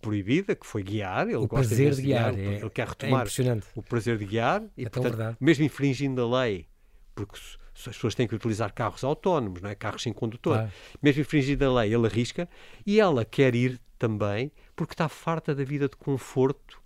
proibida, 0.00 0.54
que 0.54 0.66
foi 0.66 0.82
guiar. 0.82 1.26
Ele 1.26 1.36
o 1.36 1.46
gosta 1.46 1.68
prazer 1.68 1.94
de 1.94 2.02
guiar. 2.02 2.34
guiar 2.34 2.52
é, 2.54 2.60
ele 2.60 2.70
quer 2.70 2.82
é 2.82 2.88
retomar 2.88 3.26
é 3.26 3.58
o 3.74 3.82
prazer 3.82 4.18
de 4.18 4.24
guiar. 4.24 4.62
E, 4.76 4.84
é 4.84 4.88
portanto, 4.88 5.36
mesmo 5.40 5.64
infringindo 5.64 6.22
a 6.22 6.42
lei, 6.42 6.66
porque 7.14 7.38
as 7.76 7.94
pessoas 7.96 8.14
têm 8.14 8.26
que 8.26 8.34
utilizar 8.34 8.72
carros 8.72 9.02
autónomos, 9.02 9.60
não 9.60 9.70
é? 9.70 9.74
carros 9.74 10.02
sem 10.02 10.12
condutor. 10.12 10.70
Mesmo 11.02 11.22
infringindo 11.22 11.64
a 11.64 11.80
lei, 11.80 11.94
ele 11.94 12.06
arrisca. 12.06 12.48
E 12.86 13.00
ela 13.00 13.24
quer 13.24 13.54
ir 13.54 13.80
também 13.98 14.52
porque 14.76 14.94
está 14.94 15.08
farta 15.08 15.54
da 15.54 15.64
vida 15.64 15.88
de 15.88 15.96
conforto 15.96 16.80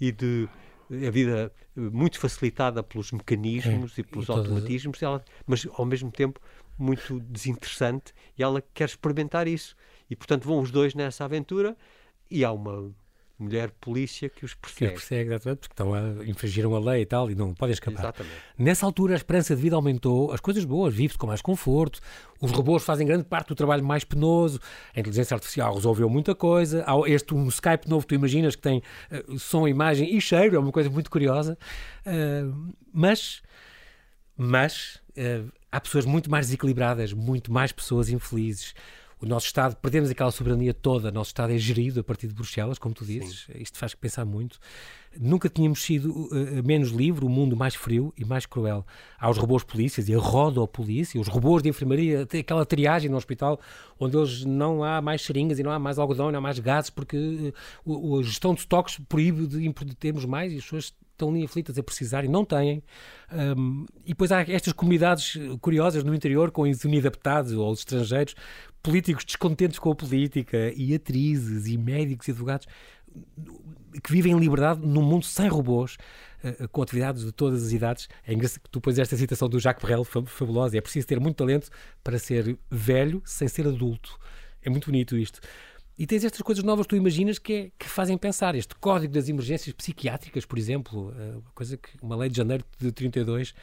e 0.00 0.10
de 0.10 0.48
a 0.90 1.10
vida 1.10 1.52
muito 1.74 2.18
facilitada 2.18 2.82
pelos 2.82 3.10
mecanismos 3.10 3.96
é, 3.96 4.00
e 4.00 4.04
pelos 4.04 4.28
e 4.28 4.32
automatismos, 4.32 5.02
ela, 5.02 5.24
mas 5.46 5.66
ao 5.72 5.84
mesmo 5.84 6.12
tempo 6.12 6.40
muito 6.78 7.20
desinteressante 7.20 8.12
e 8.36 8.42
ela 8.42 8.62
quer 8.74 8.86
experimentar 8.86 9.48
isso. 9.48 9.74
E 10.10 10.14
portanto 10.14 10.44
vão 10.44 10.60
os 10.60 10.70
dois 10.70 10.94
nessa 10.94 11.24
aventura 11.24 11.76
e 12.30 12.44
há 12.44 12.52
uma 12.52 12.92
mulher 13.38 13.70
polícia 13.80 14.28
que 14.28 14.44
os 14.44 14.54
persegue. 14.54 14.92
Que 14.92 14.96
os 14.96 15.02
persegue, 15.02 15.30
exatamente, 15.30 15.58
porque 15.60 15.72
estão 15.72 15.94
a, 15.94 16.24
infringiram 16.24 16.74
a 16.74 16.78
lei 16.78 17.02
e 17.02 17.06
tal 17.06 17.30
e 17.30 17.34
não 17.34 17.52
podem 17.52 17.72
escapar. 17.72 18.00
Exatamente. 18.00 18.36
Nessa 18.56 18.86
altura 18.86 19.14
a 19.14 19.16
esperança 19.16 19.56
de 19.56 19.62
vida 19.62 19.74
aumentou, 19.74 20.32
as 20.32 20.40
coisas 20.40 20.64
boas, 20.64 20.94
vive-se 20.94 21.18
com 21.18 21.26
mais 21.26 21.42
conforto, 21.42 22.00
os 22.40 22.50
robôs 22.52 22.84
fazem 22.84 23.06
grande 23.06 23.24
parte 23.24 23.48
do 23.48 23.54
trabalho 23.54 23.84
mais 23.84 24.04
penoso, 24.04 24.60
a 24.94 25.00
inteligência 25.00 25.34
artificial 25.34 25.74
resolveu 25.74 26.08
muita 26.08 26.34
coisa, 26.34 26.84
há 26.86 26.94
este 27.08 27.34
um 27.34 27.48
Skype 27.48 27.88
novo, 27.88 28.06
tu 28.06 28.14
imaginas 28.14 28.54
que 28.54 28.62
tem 28.62 28.82
uh, 29.10 29.38
som, 29.38 29.66
imagem 29.66 30.16
e 30.16 30.20
cheiro, 30.20 30.56
é 30.56 30.58
uma 30.58 30.72
coisa 30.72 30.88
muito 30.88 31.10
curiosa, 31.10 31.58
uh, 32.06 32.74
mas 32.92 33.42
mas 34.36 35.00
uh, 35.16 35.50
há 35.70 35.80
pessoas 35.80 36.04
muito 36.04 36.30
mais 36.30 36.46
desequilibradas, 36.46 37.12
muito 37.12 37.52
mais 37.52 37.72
pessoas 37.72 38.08
infelizes. 38.08 38.74
O 39.24 39.26
nosso 39.26 39.46
Estado, 39.46 39.74
perdemos 39.76 40.10
aquela 40.10 40.30
soberania 40.30 40.74
toda, 40.74 41.08
o 41.08 41.12
nosso 41.12 41.28
Estado 41.28 41.54
é 41.54 41.56
gerido 41.56 42.00
a 42.00 42.04
partir 42.04 42.26
de 42.26 42.34
Bruxelas, 42.34 42.78
como 42.78 42.94
tu 42.94 43.06
dizes, 43.06 43.46
Sim. 43.46 43.52
isto 43.58 43.78
faz 43.78 43.94
pensar 43.94 44.26
muito. 44.26 44.58
Nunca 45.20 45.48
tínhamos 45.48 45.82
sido 45.82 46.10
uh, 46.10 46.62
menos 46.64 46.90
livre, 46.90 47.24
o 47.24 47.28
mundo 47.28 47.56
mais 47.56 47.74
frio 47.74 48.12
e 48.16 48.24
mais 48.24 48.46
cruel. 48.46 48.86
Há 49.18 49.30
os 49.30 49.38
robôs 49.38 49.62
polícias 49.62 50.08
e 50.08 50.14
a 50.14 50.18
rodopolícia, 50.18 51.20
os 51.20 51.28
robôs 51.28 51.62
de 51.62 51.68
enfermaria, 51.68 52.22
aquela 52.22 52.66
triagem 52.66 53.10
no 53.10 53.16
hospital, 53.16 53.60
onde 53.98 54.16
eles 54.16 54.44
não 54.44 54.82
há 54.82 55.00
mais 55.00 55.22
seringas 55.22 55.58
e 55.58 55.62
não 55.62 55.70
há 55.70 55.78
mais 55.78 55.98
algodão, 55.98 56.30
não 56.30 56.38
há 56.38 56.42
mais 56.42 56.58
gases, 56.58 56.90
porque 56.90 57.52
uh, 57.84 58.18
a 58.18 58.22
gestão 58.22 58.54
de 58.54 58.60
estoques 58.60 59.00
proíbe 59.08 59.46
de, 59.46 59.94
termos 59.96 60.24
mais 60.24 60.52
e 60.52 60.56
as 60.56 60.64
pessoas 60.64 60.94
estão 61.14 61.30
ali 61.30 61.44
aflitas 61.44 61.78
a 61.78 61.82
precisar 61.82 62.24
e 62.24 62.28
não 62.28 62.44
têm. 62.44 62.82
Um, 63.56 63.86
e 64.04 64.08
depois 64.08 64.30
há 64.32 64.40
estas 64.42 64.72
comunidades 64.72 65.38
curiosas 65.60 66.04
no 66.04 66.14
interior, 66.14 66.50
com 66.50 66.62
os 66.62 66.84
inadaptados 66.84 67.52
ou 67.52 67.70
os 67.70 67.80
estrangeiros, 67.80 68.34
políticos 68.82 69.24
descontentes 69.24 69.78
com 69.78 69.90
a 69.90 69.94
política, 69.94 70.72
e 70.76 70.94
atrizes, 70.94 71.66
e 71.66 71.78
médicos, 71.78 72.28
e 72.28 72.32
advogados, 72.32 72.66
que 74.02 74.10
vivem 74.10 74.32
em 74.32 74.38
liberdade 74.38 74.80
num 74.84 75.02
mundo 75.02 75.24
sem 75.24 75.48
robôs, 75.48 75.96
uh, 76.42 76.68
com 76.68 76.82
atividades 76.82 77.24
de 77.24 77.32
todas 77.32 77.64
as 77.64 77.72
idades. 77.72 78.08
É 78.26 78.32
engraçado 78.32 78.60
que 78.62 78.70
tu 78.70 78.80
pões 78.80 78.98
esta 78.98 79.16
citação 79.16 79.48
do 79.48 79.58
Jacques 79.58 79.84
Brel, 79.84 80.04
fabulosa. 80.04 80.76
É 80.76 80.80
preciso 80.80 81.06
ter 81.06 81.20
muito 81.20 81.36
talento 81.36 81.70
para 82.02 82.18
ser 82.18 82.58
velho 82.70 83.22
sem 83.24 83.48
ser 83.48 83.66
adulto. 83.66 84.18
É 84.62 84.70
muito 84.70 84.86
bonito 84.86 85.16
isto. 85.16 85.40
E 85.96 86.06
tens 86.06 86.24
estas 86.24 86.40
coisas 86.42 86.64
novas 86.64 86.86
que 86.86 86.90
tu 86.90 86.96
imaginas 86.96 87.38
que, 87.38 87.52
é, 87.52 87.70
que 87.78 87.88
fazem 87.88 88.18
pensar. 88.18 88.56
Este 88.56 88.74
código 88.74 89.12
das 89.12 89.28
emergências 89.28 89.72
psiquiátricas, 89.74 90.44
por 90.44 90.58
exemplo, 90.58 91.14
eh, 91.16 91.36
uma 91.36 91.52
coisa 91.54 91.76
que 91.76 91.90
uma 92.02 92.16
lei 92.16 92.28
de 92.28 92.36
janeiro 92.36 92.64
de 92.80 92.90
32, 92.90 93.54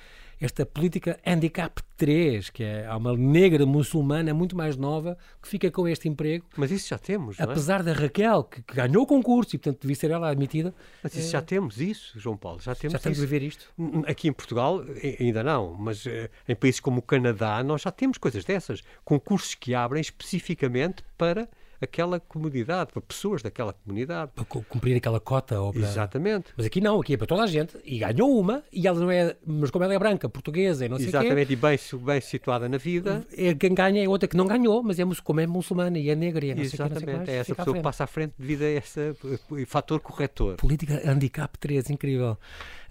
esta 0.41 0.65
política 0.65 1.19
Handicap 1.23 1.82
3, 1.95 2.49
que 2.49 2.63
é 2.63 2.91
uma 2.95 3.15
negra 3.15 3.63
muçulmana 3.63 4.34
muito 4.34 4.58
mais 4.58 4.75
nova 4.75 5.15
que 5.39 5.47
fica 5.47 5.69
com 5.69 5.88
este 5.88 6.10
emprego. 6.10 6.43
Mas 6.58 6.71
isso 6.71 6.89
já 6.89 6.97
temos, 6.97 7.38
não 7.38 7.45
é? 7.45 7.51
Apesar 7.51 7.84
da 7.84 7.93
Raquel, 7.93 8.43
que, 8.45 8.63
que, 8.63 8.73
ganhou 8.73 9.04
o 9.04 9.06
concurso 9.06 9.56
e, 9.56 9.60
portanto, 9.60 9.82
devia 9.82 9.95
ser 9.95 10.10
ela 10.10 10.30
admitida. 10.32 10.73
Mas 11.04 11.13
isso 11.15 11.27
é... 11.27 11.32
já 11.32 11.41
temos, 11.43 11.80
isso, 11.80 12.19
João 12.19 12.36
Paulo, 12.36 12.60
já 12.60 12.73
temos 12.73 12.93
Já 12.93 12.97
estamos 12.97 13.19
isso. 13.19 13.27
a 13.27 13.30
ver 13.30 13.43
isto? 13.43 13.71
Aqui 14.08 14.27
em 14.27 14.34
Portugal 14.34 14.84
ainda 15.19 15.43
não, 15.43 15.75
mas 15.75 16.08
eh, 16.08 16.30
em 16.49 16.56
países 16.56 16.80
como 16.80 16.99
o 16.99 17.04
Canadá 17.04 17.63
nós 17.63 17.84
já 17.84 17.91
temos 17.91 18.17
coisas 18.17 18.43
dessas. 18.43 18.82
Concursos 19.06 19.54
que 19.54 19.75
abrem 19.75 20.01
especificamente 20.01 21.04
para 21.17 21.47
aquela 21.81 22.19
comunidade, 22.19 22.91
para 22.91 23.01
pessoas 23.01 23.41
daquela 23.41 23.73
comunidade. 23.73 24.31
Para 24.35 24.45
cumprir 24.45 24.95
aquela 24.95 25.19
cota. 25.19 25.59
Ou 25.59 25.73
para... 25.73 25.81
Exatamente. 25.81 26.51
Mas 26.55 26.65
aqui 26.65 26.79
não, 26.79 26.99
aqui 27.01 27.15
é 27.15 27.17
para 27.17 27.27
toda 27.27 27.43
a 27.43 27.47
gente. 27.47 27.77
E 27.83 27.99
ganhou 27.99 28.39
uma, 28.39 28.63
e 28.71 28.87
ela 28.87 28.99
não 28.99 29.09
é. 29.09 29.35
Mas 29.45 29.71
como 29.71 29.83
ela 29.83 29.93
é 29.93 29.99
branca, 29.99 30.29
portuguesa 30.29 30.85
e 30.85 30.89
não 30.89 30.97
sei 30.97 31.07
Exatamente, 31.07 31.47
quê, 31.47 31.53
e 31.53 31.55
bem, 31.55 31.79
bem 32.05 32.21
situada 32.21 32.69
na 32.69 32.77
vida. 32.77 33.25
É, 33.35 33.53
quem 33.53 33.73
ganha 33.73 34.03
é 34.03 34.07
outra 34.07 34.27
que 34.27 34.37
não 34.37 34.45
ganhou, 34.45 34.83
mas 34.83 34.99
é, 34.99 35.03
como 35.23 35.39
é 35.39 35.47
muçulmana 35.47 35.97
e 35.97 36.09
é 36.09 36.15
negra 36.15 36.45
e 36.45 36.51
é 36.51 36.55
não 36.55 36.61
Exatamente, 36.61 36.99
sei 36.99 37.05
quê, 37.05 37.17
não 37.17 37.25
sei 37.25 37.35
é 37.35 37.37
essa 37.37 37.55
pessoa 37.55 37.75
que 37.75 37.83
passa 37.83 38.03
à 38.03 38.07
frente 38.07 38.33
devido 38.37 38.61
a 38.63 38.69
esse 38.69 39.15
fator 39.65 39.99
corretor. 39.99 40.55
Política 40.57 41.01
handicap 41.09 41.57
3, 41.57 41.89
incrível. 41.89 42.37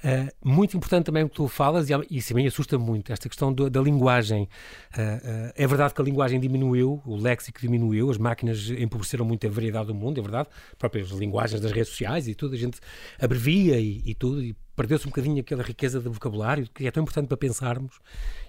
Uh, 0.03 0.33
muito 0.43 0.77
importante 0.77 1.05
também 1.05 1.25
o 1.25 1.29
que 1.29 1.35
tu 1.35 1.47
falas, 1.47 1.91
e 1.91 1.95
isso 2.11 2.29
também 2.31 2.47
assusta 2.47 2.79
muito, 2.79 3.13
esta 3.13 3.29
questão 3.29 3.53
do, 3.53 3.69
da 3.69 3.81
linguagem. 3.81 4.49
Uh, 4.97 5.01
uh, 5.01 5.53
é 5.55 5.67
verdade 5.67 5.93
que 5.93 6.01
a 6.01 6.05
linguagem 6.05 6.41
diminuiu, 6.41 7.03
o 7.05 7.17
léxico 7.17 7.61
diminuiu, 7.61 8.11
as 8.11 8.17
máquinas 8.17 8.71
empobreceram 8.71 9.25
muito 9.25 9.47
a 9.47 9.51
variedade 9.51 9.89
do 9.89 9.95
mundo, 9.95 10.19
é 10.19 10.23
verdade. 10.23 10.49
Próprias 10.79 11.11
linguagens 11.11 11.61
das 11.61 11.73
redes 11.73 11.91
sociais 11.91 12.27
e 12.29 12.35
tudo, 12.35 12.55
a 12.55 12.59
gente 12.59 12.81
abrevia 13.21 13.79
e, 13.79 14.03
e 14.05 14.15
tudo, 14.15 14.43
e 14.43 14.57
perdeu-se 14.81 15.07
um 15.07 15.11
bocadinho 15.11 15.38
aquela 15.40 15.62
riqueza 15.62 16.01
de 16.01 16.09
vocabulário 16.09 16.66
que 16.75 16.87
é 16.87 16.90
tão 16.90 17.03
importante 17.03 17.27
para 17.27 17.37
pensarmos. 17.37 17.99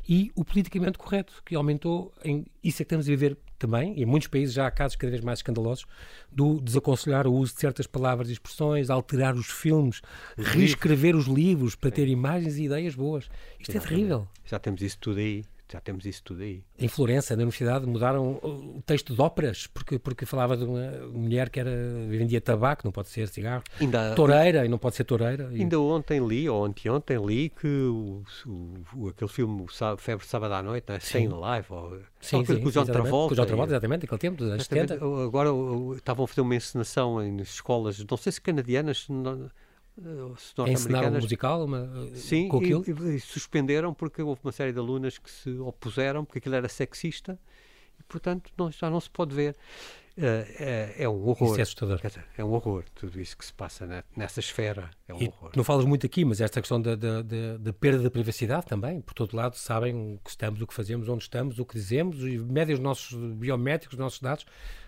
E 0.07 0.31
o 0.33 0.45
politicamente 0.45 0.97
correto, 0.97 1.33
que 1.45 1.55
aumentou, 1.55 2.13
em, 2.23 2.45
isso 2.63 2.77
é 2.81 2.85
que 2.85 2.87
estamos 2.87 3.05
a 3.05 3.09
viver 3.09 3.37
também, 3.59 3.99
e 3.99 4.03
em 4.03 4.05
muitos 4.05 4.29
países 4.29 4.55
já 4.55 4.65
há 4.65 4.71
casos 4.71 4.95
cada 4.95 5.11
vez 5.11 5.21
mais 5.21 5.39
escandalosos, 5.39 5.85
do 6.31 6.61
desaconselhar 6.61 7.27
o 7.27 7.33
uso 7.33 7.53
de 7.53 7.59
certas 7.59 7.85
palavras 7.85 8.29
e 8.29 8.31
expressões, 8.31 8.89
alterar 8.89 9.35
os 9.35 9.47
filmes, 9.47 10.01
os 10.37 10.47
reescrever 10.47 11.15
livros. 11.15 11.27
os 11.27 11.33
livros 11.33 11.75
para 11.75 11.91
ter 11.91 12.07
imagens 12.07 12.55
e 12.55 12.63
ideias 12.63 12.95
boas. 12.95 13.29
Isto 13.59 13.75
é 13.75 13.79
terrível. 13.81 14.25
Já 14.45 14.57
temos 14.57 14.81
isso 14.81 14.97
tudo 14.99 15.19
aí 15.19 15.43
já 15.71 15.79
temos 15.79 16.05
isso 16.05 16.21
tudo 16.23 16.43
aí. 16.43 16.63
Em 16.77 16.87
Florença, 16.87 17.35
na 17.35 17.43
universidade, 17.43 17.85
mudaram 17.85 18.39
o 18.43 18.81
texto 18.85 19.15
de 19.15 19.21
óperas, 19.21 19.67
porque, 19.67 19.97
porque 19.97 20.25
falava 20.25 20.57
de 20.57 20.65
uma 20.65 20.91
mulher 21.13 21.49
que 21.49 21.59
era, 21.59 21.71
vendia 22.07 22.41
tabaco, 22.41 22.81
não 22.83 22.91
pode 22.91 23.09
ser 23.09 23.27
cigarro. 23.27 23.63
Ainda, 23.79 24.13
toureira, 24.15 24.65
e 24.65 24.69
não 24.69 24.77
pode 24.77 24.95
ser 24.95 25.03
toureira. 25.03 25.47
Ainda 25.49 25.79
ontem 25.79 26.19
li, 26.25 26.49
ou 26.49 26.65
anteontem 26.65 27.23
li, 27.25 27.49
que 27.49 27.67
o, 27.67 28.23
o, 28.45 29.07
aquele 29.09 29.29
filme 29.29 29.63
o 29.63 29.97
Febre 29.97 30.25
Sábado 30.25 30.53
à 30.53 30.61
Noite, 30.63 30.85
né? 30.89 30.99
Sem 30.99 31.27
Live, 31.27 31.67
ou, 31.69 31.99
sim, 32.19 32.43
sim, 32.45 32.59
com 32.59 32.67
o 32.67 32.71
John 32.71 32.85
Travolta. 32.85 33.27
Com 33.29 33.33
o 33.33 33.35
John 33.35 33.45
Travolta, 33.45 33.73
exatamente, 33.73 34.05
aquele 34.05 34.19
tempo, 34.19 34.37
dos 34.37 34.51
anos 34.51 34.65
70. 34.65 34.95
Agora 34.95 35.49
estavam 35.95 36.25
a 36.25 36.27
fazer 36.27 36.41
uma 36.41 36.55
encenação 36.55 37.23
em 37.23 37.37
escolas, 37.41 38.03
não 38.09 38.17
sei 38.17 38.31
se 38.31 38.41
canadianas, 38.41 39.05
não, 39.07 39.49
Ensinaram 40.67 41.09
um 41.09 41.21
musical 41.21 41.65
uma, 41.65 41.89
Sim, 42.13 42.47
com 42.47 42.57
aquilo? 42.57 42.83
E, 42.87 43.15
e, 43.15 43.19
suspenderam 43.19 43.93
porque 43.93 44.21
houve 44.21 44.41
uma 44.43 44.51
série 44.51 44.71
de 44.71 44.79
alunas 44.79 45.17
que 45.17 45.29
se 45.29 45.49
opuseram 45.59 46.25
porque 46.25 46.39
aquilo 46.39 46.55
era 46.55 46.67
sexista 46.67 47.39
e, 47.99 48.03
portanto, 48.03 48.51
não, 48.57 48.71
já 48.71 48.89
não 48.89 48.99
se 48.99 49.09
pode 49.09 49.35
ver. 49.35 49.55
Uh, 50.17 50.43
é, 50.59 50.95
é, 50.99 51.09
um 51.09 51.25
horror. 51.25 51.51
Isso 51.51 51.59
é 51.59 51.61
assustador. 51.61 52.01
Dizer, 52.01 52.25
é 52.37 52.43
um 52.43 52.51
horror, 52.51 52.83
tudo 52.93 53.19
isso 53.19 53.37
que 53.37 53.45
se 53.45 53.53
passa 53.53 53.85
na, 53.87 54.03
nessa 54.15 54.41
esfera. 54.41 54.89
É 55.07 55.13
um 55.13 55.21
e 55.21 55.27
horror. 55.27 55.51
Não 55.55 55.63
falas 55.63 55.85
muito 55.85 56.05
aqui, 56.05 56.25
mas 56.25 56.41
esta 56.41 56.59
questão 56.59 56.81
da, 56.81 56.95
da, 56.95 57.21
da, 57.21 57.57
da, 57.57 57.73
perda 57.73 58.03
da 58.03 58.11
privacidade 58.11 58.65
também. 58.65 58.99
Por 58.99 59.13
todo 59.13 59.35
lado, 59.35 59.55
sabem 59.55 60.15
o 60.15 60.19
que 60.23 60.29
estamos, 60.29 60.61
o 60.61 60.67
que 60.67 60.73
fazemos, 60.73 61.07
onde 61.07 61.23
estamos, 61.23 61.59
o 61.59 61.65
que 61.65 61.75
dizemos, 61.75 62.17
e 62.19 62.37
os 62.37 62.79
nossos 62.79 63.13
biométricos, 63.35 63.93
os 63.93 63.99
nossos 63.99 64.19
dados. 64.19 64.45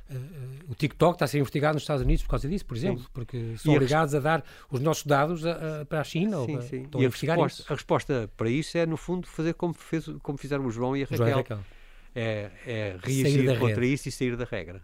Uh, 0.09 0.71
o 0.71 0.75
TikTok 0.75 1.15
está 1.15 1.25
a 1.25 1.27
ser 1.27 1.39
investigado 1.39 1.75
nos 1.75 1.83
Estados 1.83 2.03
Unidos 2.03 2.23
por 2.23 2.31
causa 2.31 2.47
disso, 2.47 2.65
por 2.65 2.75
exemplo, 2.75 3.03
sim. 3.03 3.09
porque 3.13 3.57
são 3.57 3.73
obrigados 3.73 4.13
a, 4.13 4.17
a, 4.17 4.21
dar 4.21 4.43
os 4.69 4.81
nossos 4.81 5.05
dados 5.05 5.45
a, 5.45 5.81
a, 5.81 5.85
para 5.85 6.01
a 6.01 6.03
China. 6.03 6.37
Sim, 6.45 6.51
ou 6.51 6.57
para, 6.57 6.61
sim. 6.67 6.87
e 6.95 7.05
a, 7.05 7.07
a 7.07 7.11
resposta, 7.11 7.63
a 7.73 7.75
resposta, 7.75 8.31
para 8.35 8.49
isso 8.49 8.77
é, 8.77 8.85
no 8.85 8.97
fundo, 8.97 9.25
fazer 9.27 9.53
como, 9.53 9.73
fez, 9.73 10.05
como 10.21 10.37
fizeram 10.37 10.65
o 10.65 10.71
João 10.71 10.95
e 10.97 11.03
a 11.03 11.05
Raquel. 11.05 11.27
E 11.27 11.31
Raquel. 11.31 11.59
É, 12.15 12.51
é 12.67 12.97
reagir 13.01 13.57
contra 13.57 13.81
rede. 13.81 13.93
isso 13.93 14.09
e 14.09 14.11
sair 14.11 14.35
da 14.35 14.45
regra. 14.45 14.83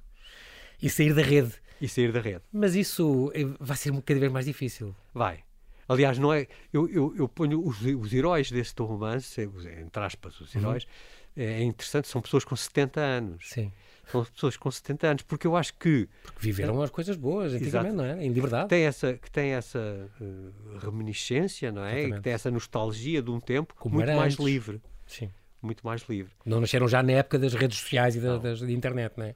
E 0.81 0.89
sair 0.89 1.13
da 1.13 1.21
rede. 1.21 1.53
E 1.81 1.87
sair 1.87 2.11
da 2.11 2.21
rede. 2.21 2.41
Mas 2.51 2.73
isso 2.73 3.31
eh, 3.35 3.45
vai 3.59 3.77
ser 3.77 3.91
cada 4.01 4.19
vez 4.19 4.31
mais 4.31 4.45
difícil. 4.45 4.95
Vai. 5.13 5.43
Aliás, 5.87 6.17
não 6.17 6.33
é. 6.33 6.47
Eu, 6.71 6.87
eu, 6.89 7.13
eu 7.17 7.27
ponho 7.27 7.65
os, 7.65 7.81
os 7.81 8.13
heróis 8.13 8.49
deste 8.49 8.81
romance, 8.81 9.41
entre 9.41 10.03
aspas, 10.03 10.39
os 10.39 10.55
uhum. 10.55 10.61
heróis, 10.61 10.87
uhum. 11.35 11.43
é 11.43 11.63
interessante, 11.63 12.07
são 12.07 12.21
pessoas 12.21 12.45
com 12.45 12.55
70 12.55 12.99
anos. 12.99 13.49
Sim 13.49 13.71
são 14.11 14.23
pessoas 14.25 14.57
com 14.57 14.69
70 14.69 15.07
anos, 15.07 15.23
porque 15.23 15.45
eu 15.45 15.55
acho 15.55 15.73
que... 15.75 16.07
Porque 16.23 16.39
viveram 16.41 16.81
as 16.81 16.89
coisas 16.89 17.15
boas 17.15 17.53
antigamente, 17.53 17.95
não 17.95 18.05
é? 18.05 18.23
Em 18.23 18.31
liberdade. 18.31 18.69
Tem 18.69 18.83
essa, 18.83 19.13
que 19.13 19.29
tem 19.29 19.51
essa 19.51 20.09
uh, 20.19 20.77
reminiscência, 20.79 21.71
não 21.71 21.83
é? 21.83 21.91
Exatamente. 21.91 22.15
Que 22.17 22.21
tem 22.21 22.33
essa 22.33 22.51
nostalgia 22.51 23.21
de 23.21 23.31
um 23.31 23.39
tempo 23.39 23.73
Como 23.77 23.95
muito 23.95 24.07
mais 24.07 24.33
antes. 24.33 24.45
livre. 24.45 24.81
Sim. 25.05 25.29
Muito 25.61 25.85
mais 25.85 26.01
livre. 26.07 26.31
Não 26.45 26.61
nasceram 26.61 26.87
já 26.87 27.03
na 27.03 27.13
época 27.13 27.37
das 27.37 27.53
redes 27.53 27.79
sociais 27.79 28.15
e 28.15 28.19
da, 28.19 28.37
das, 28.37 28.61
da 28.61 28.71
internet, 28.71 29.13
não 29.17 29.25
é? 29.25 29.35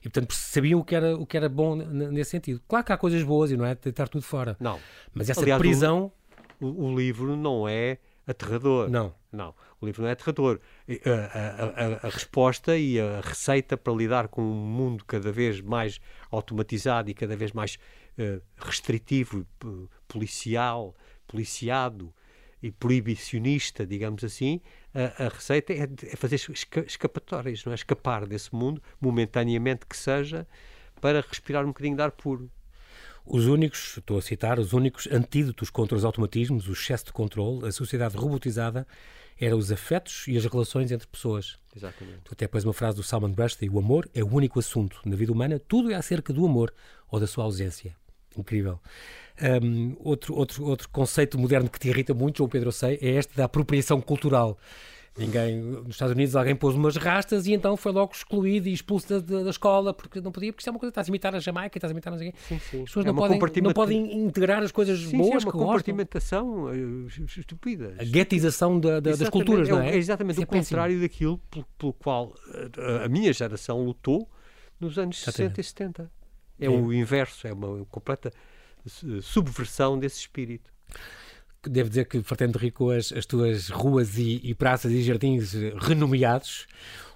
E, 0.00 0.08
portanto, 0.08 0.32
sabiam 0.32 0.80
o 0.80 0.84
que 0.84 0.94
era, 0.94 1.16
o 1.16 1.26
que 1.26 1.36
era 1.36 1.48
bom 1.48 1.74
nesse 1.76 2.30
sentido. 2.30 2.62
Claro 2.66 2.84
que 2.84 2.92
há 2.92 2.96
coisas 2.96 3.22
boas 3.22 3.50
e 3.50 3.56
não 3.56 3.66
é 3.66 3.74
deitar 3.74 4.08
tudo 4.08 4.22
fora. 4.22 4.56
Não. 4.60 4.78
Mas 5.12 5.28
essa 5.28 5.40
Aliás, 5.40 5.58
prisão... 5.58 6.12
O, 6.60 6.86
o, 6.86 6.98
livro 6.98 7.36
não 7.36 7.68
é 7.68 7.98
aterrador. 8.28 8.88
Não. 8.88 9.14
Não, 9.32 9.54
o 9.80 9.86
livro 9.86 10.02
não 10.02 10.08
é 10.08 10.12
aterrador. 10.12 10.60
A, 10.88 11.38
a, 11.38 11.84
a, 12.04 12.06
a, 12.06 12.10
resposta 12.10 12.76
e 12.76 13.00
a 13.00 13.20
receita 13.20 13.76
para 13.76 13.92
lidar 13.92 14.28
com 14.28 14.42
um 14.42 14.66
mundo 14.66 15.04
cada 15.04 15.30
vez 15.32 15.60
mais 15.60 16.00
automatizado 16.30 17.10
e 17.10 17.14
cada 17.14 17.36
vez 17.36 17.52
mais 17.52 17.78
uh, 18.18 18.40
restritivo, 18.56 19.46
policial, 20.06 20.94
policiado 21.26 22.12
e 22.62 22.70
proibicionista, 22.70 23.86
digamos 23.86 24.24
assim, 24.24 24.60
a, 24.94 25.28
receita 25.28 25.72
é, 25.72 25.88
é 26.10 26.16
fazer 26.16 26.36
esca 26.36 26.80
escapatórias, 26.80 27.64
não 27.64 27.72
é? 27.72 27.74
Escapar 27.74 28.26
desse 28.26 28.54
mundo, 28.54 28.82
momentaneamente 29.00 29.86
que 29.86 29.96
seja, 29.96 30.46
para 31.00 31.20
respirar 31.20 31.64
um 31.64 31.68
bocadinho 31.68 31.96
de 31.96 32.02
ar 32.02 32.10
puro. 32.10 32.50
Os 33.30 33.46
únicos, 33.46 33.98
estou 33.98 34.16
a 34.16 34.22
citar, 34.22 34.58
os 34.58 34.72
únicos 34.72 35.06
antídotos 35.12 35.68
contra 35.68 35.94
os 35.94 36.04
automatismos, 36.04 36.66
o 36.66 36.72
excesso 36.72 37.06
de 37.06 37.12
controle, 37.12 37.68
a 37.68 37.72
sociedade 37.72 38.16
robotizada, 38.16 38.86
eram 39.38 39.58
os 39.58 39.70
afetos 39.70 40.26
e 40.26 40.36
as 40.36 40.46
relações 40.46 40.90
entre 40.90 41.06
pessoas. 41.06 41.58
Exatamente. 41.76 42.20
Tu 42.24 42.32
até 42.32 42.48
pôs 42.48 42.64
uma 42.64 42.72
frase 42.72 42.96
do 42.96 43.02
Salman 43.02 43.34
Rushdie, 43.38 43.68
o 43.68 43.78
amor 43.78 44.08
é 44.14 44.24
o 44.24 44.34
único 44.34 44.58
assunto. 44.58 44.98
Na 45.04 45.14
vida 45.14 45.30
humana, 45.30 45.60
tudo 45.60 45.90
é 45.90 45.94
acerca 45.94 46.32
do 46.32 46.44
amor 46.46 46.72
ou 47.10 47.20
da 47.20 47.26
sua 47.26 47.44
ausência. 47.44 47.94
Incrível. 48.36 48.80
Um, 49.62 49.94
outro, 50.00 50.34
outro, 50.34 50.64
outro 50.64 50.88
conceito 50.88 51.38
moderno 51.38 51.68
que 51.68 51.78
te 51.78 51.88
irrita 51.88 52.14
muito, 52.14 52.38
João 52.38 52.48
Pedro, 52.48 52.68
eu 52.68 52.72
sei, 52.72 52.98
é 53.02 53.10
este 53.10 53.36
da 53.36 53.44
apropriação 53.44 54.00
cultural 54.00 54.58
Ninguém, 55.18 55.56
nos 55.60 55.88
Estados 55.96 56.14
Unidos 56.14 56.36
alguém 56.36 56.54
pôs 56.54 56.74
umas 56.76 56.96
rastas 56.96 57.46
e 57.46 57.52
então 57.52 57.76
foi 57.76 57.90
logo 57.92 58.12
excluído 58.12 58.68
e 58.68 58.72
expulso 58.72 59.08
da, 59.08 59.18
da, 59.18 59.42
da 59.44 59.50
escola 59.50 59.92
porque 59.92 60.20
não 60.20 60.30
podia, 60.30 60.52
porque 60.52 60.60
isto 60.60 60.68
é 60.68 60.70
uma 60.70 60.78
coisa, 60.78 60.90
estás 60.90 61.08
a 61.08 61.10
imitar 61.10 61.34
a 61.34 61.40
Jamaica, 61.40 61.76
estás 61.76 61.90
a 61.90 61.92
imitar 61.92 62.12
não 62.12 62.18
sei 62.18 62.32
Sim, 62.48 62.58
sim. 62.58 62.78
As 62.82 62.84
pessoas 62.84 63.04
É 63.04 63.08
não, 63.08 63.14
podem, 63.16 63.36
compartimenta- 63.38 63.68
não 63.68 63.74
podem 63.74 64.16
integrar 64.24 64.62
as 64.62 64.70
coisas 64.70 64.98
Sim, 65.00 65.08
sim, 65.10 65.16
boas 65.18 65.30
é 65.30 65.32
uma 65.32 65.38
que 65.38 65.44
gostam. 65.58 65.66
compartimentação 65.66 66.68
eh, 66.72 66.78
estúpida. 67.38 67.94
A 67.98 68.04
guetização 68.04 68.78
da- 68.78 69.00
da- 69.00 69.16
das 69.16 69.28
culturas, 69.28 69.68
é, 69.68 69.72
não 69.72 69.80
é? 69.80 69.90
é 69.90 69.96
exatamente 69.96 70.34
Isso 70.36 70.42
é 70.42 70.44
o 70.44 70.46
contrário 70.46 70.94
péssimo. 71.00 71.08
daquilo 71.08 71.38
pelo, 71.50 71.66
pelo 71.76 71.92
qual 71.94 72.34
eh, 72.54 73.02
a, 73.02 73.04
a 73.06 73.08
minha 73.08 73.32
geração 73.32 73.84
lutou 73.84 74.28
nos 74.80 74.98
anos 74.98 75.20
Exatamente. 75.22 75.56
60 75.56 75.60
e 75.60 75.64
70. 75.64 76.10
É, 76.60 76.66
É. 76.66 76.70
o 76.70 76.92
inverso, 76.92 77.46
é 77.46 77.52
uma 77.52 77.84
completa 77.86 78.32
subversão 79.20 79.98
desse 79.98 80.20
espírito. 80.20 80.70
Devo 81.62 81.88
dizer 81.88 82.04
que 82.06 82.22
rir 82.58 82.70
com 82.70 82.90
as, 82.90 83.12
as 83.12 83.26
tuas 83.26 83.68
ruas 83.68 84.16
e, 84.16 84.40
e 84.44 84.54
praças 84.54 84.92
e 84.92 85.02
jardins 85.02 85.52
renomeados. 85.78 86.66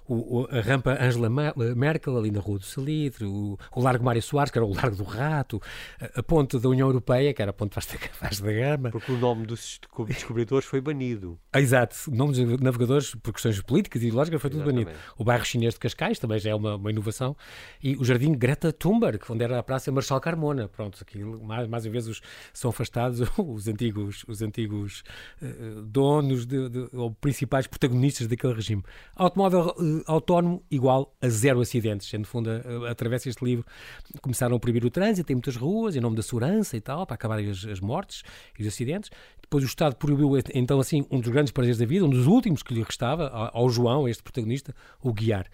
O, 0.07 0.41
o- 0.41 0.47
a 0.51 0.59
rampa 0.61 0.97
Angela 1.01 1.29
Merkel, 1.75 2.17
ali 2.17 2.29
na 2.31 2.39
Rua 2.39 2.59
do 2.59 2.65
Salitre, 2.65 3.25
o, 3.25 3.57
o 3.75 3.81
Largo 3.81 4.03
Mário 4.03 4.21
Soares, 4.21 4.51
que 4.51 4.57
era 4.57 4.65
o 4.65 4.73
Largo 4.73 4.95
do 4.97 5.03
Rato, 5.03 5.61
a, 5.99 6.19
a 6.19 6.23
ponte 6.23 6.59
da 6.59 6.67
União 6.69 6.87
Europeia, 6.87 7.33
que 7.33 7.41
era 7.41 7.51
a 7.51 7.53
ponte 7.53 7.73
Vasta, 7.75 7.97
Vasta 8.21 8.45
da 8.45 8.51
Gama. 8.51 8.89
Porque 8.91 9.11
o 9.11 9.17
nome 9.17 9.45
dos 9.45 9.79
desco- 9.79 10.05
descobridores 10.05 10.67
foi 10.67 10.81
banido. 10.81 11.39
Ah, 11.51 11.61
Exato, 11.61 11.95
o 12.09 12.15
nome 12.15 12.33
dos 12.33 12.59
navegadores, 12.59 13.15
por 13.15 13.31
questões 13.33 13.61
políticas 13.61 14.01
e 14.01 14.07
ideológicas, 14.07 14.41
foi 14.41 14.49
tudo 14.49 14.65
banido. 14.65 14.89
Exatamente. 14.91 15.13
O 15.17 15.23
bairro 15.23 15.45
chinês 15.45 15.73
de 15.73 15.79
Cascais 15.79 16.19
também 16.19 16.37
já 16.39 16.49
é 16.51 16.55
uma, 16.55 16.75
uma 16.75 16.91
inovação. 16.91 17.35
E 17.81 17.95
o 17.95 18.03
jardim 18.03 18.33
Greta 18.33 18.73
Thunberg, 18.73 19.19
onde 19.29 19.43
era 19.43 19.59
a 19.59 19.63
Praça 19.63 19.91
Marshal 19.91 20.19
Carmona. 20.19 20.67
Pronto, 20.67 20.99
aquilo, 21.01 21.41
mais, 21.43 21.67
mais 21.67 21.85
uma 21.85 21.91
vez 21.91 22.07
os, 22.07 22.21
são 22.53 22.69
afastados 22.69 23.21
os 23.37 23.67
antigos, 23.67 24.25
os 24.27 24.41
antigos 24.41 25.03
eh, 25.41 25.47
donos 25.85 26.45
de, 26.45 26.69
de- 26.69 26.89
ou 26.93 27.11
principais 27.11 27.67
protagonistas 27.67 28.27
daquele 28.27 28.53
regime. 28.53 28.83
Automóvel 29.15 29.73
autónomo 30.05 30.63
igual 30.69 31.15
a 31.21 31.27
zero 31.27 31.59
acidentes. 31.59 32.11
No 32.13 32.25
fundo, 32.25 32.49
através 32.87 33.23
deste 33.23 33.43
livro, 33.43 33.65
começaram 34.21 34.55
a 34.55 34.59
proibir 34.59 34.85
o 34.85 34.91
trânsito 34.91 35.31
em 35.31 35.35
muitas 35.35 35.55
ruas, 35.55 35.95
em 35.95 35.99
nome 35.99 36.15
da 36.15 36.21
segurança 36.21 36.77
e 36.77 36.81
tal, 36.81 37.05
para 37.07 37.15
acabarem 37.15 37.49
as, 37.49 37.65
as 37.65 37.79
mortes 37.79 38.23
e 38.57 38.61
os 38.61 38.67
acidentes. 38.67 39.09
Depois 39.41 39.63
o 39.63 39.67
Estado 39.67 39.95
proibiu, 39.95 40.37
então, 40.53 40.79
assim, 40.79 41.05
um 41.09 41.19
dos 41.19 41.31
grandes 41.31 41.51
prazeres 41.51 41.77
da 41.77 41.85
vida, 41.85 42.05
um 42.05 42.09
dos 42.09 42.27
últimos 42.27 42.61
que 42.61 42.73
lhe 42.73 42.83
restava, 42.83 43.29
ao 43.29 43.63
ao 43.63 43.69
João, 43.69 44.07
este 44.07 44.21
protagonista, 44.21 44.75
o 45.01 45.13
guiar. 45.13 45.47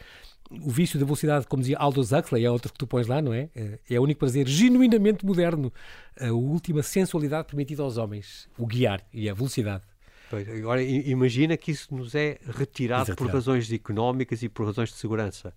O 0.49 0.71
vício 0.71 0.99
da 0.99 1.05
velocidade, 1.05 1.45
como 1.45 1.61
dizia 1.61 1.77
Aldous 1.77 2.11
Huxley, 2.11 2.43
é 2.43 2.49
outro 2.49 2.73
que 2.73 2.79
tu 2.79 2.87
pões 2.87 3.05
lá, 3.05 3.21
não 3.21 3.31
é? 3.31 3.49
É 3.87 3.99
o 3.99 4.03
único 4.03 4.19
prazer 4.19 4.47
genuinamente 4.47 5.23
moderno, 5.23 5.71
a 6.19 6.31
última 6.31 6.81
sensualidade 6.81 7.47
permitida 7.47 7.83
aos 7.83 7.97
homens, 7.97 8.49
o 8.57 8.65
guiar 8.65 9.05
e 9.13 9.29
a 9.29 9.33
velocidade. 9.33 9.83
Pois, 10.29 10.47
Agora, 10.47 10.81
imagina 10.83 11.57
que 11.57 11.71
isso 11.71 11.93
nos 11.93 12.13
é 12.13 12.37
retirado 12.45 13.05
por 13.05 13.11
Exatamente. 13.11 13.33
razões 13.33 13.71
económicas 13.71 14.43
e 14.43 14.49
por 14.49 14.65
razões 14.65 14.89
de 14.89 14.95
segurança 14.95 15.53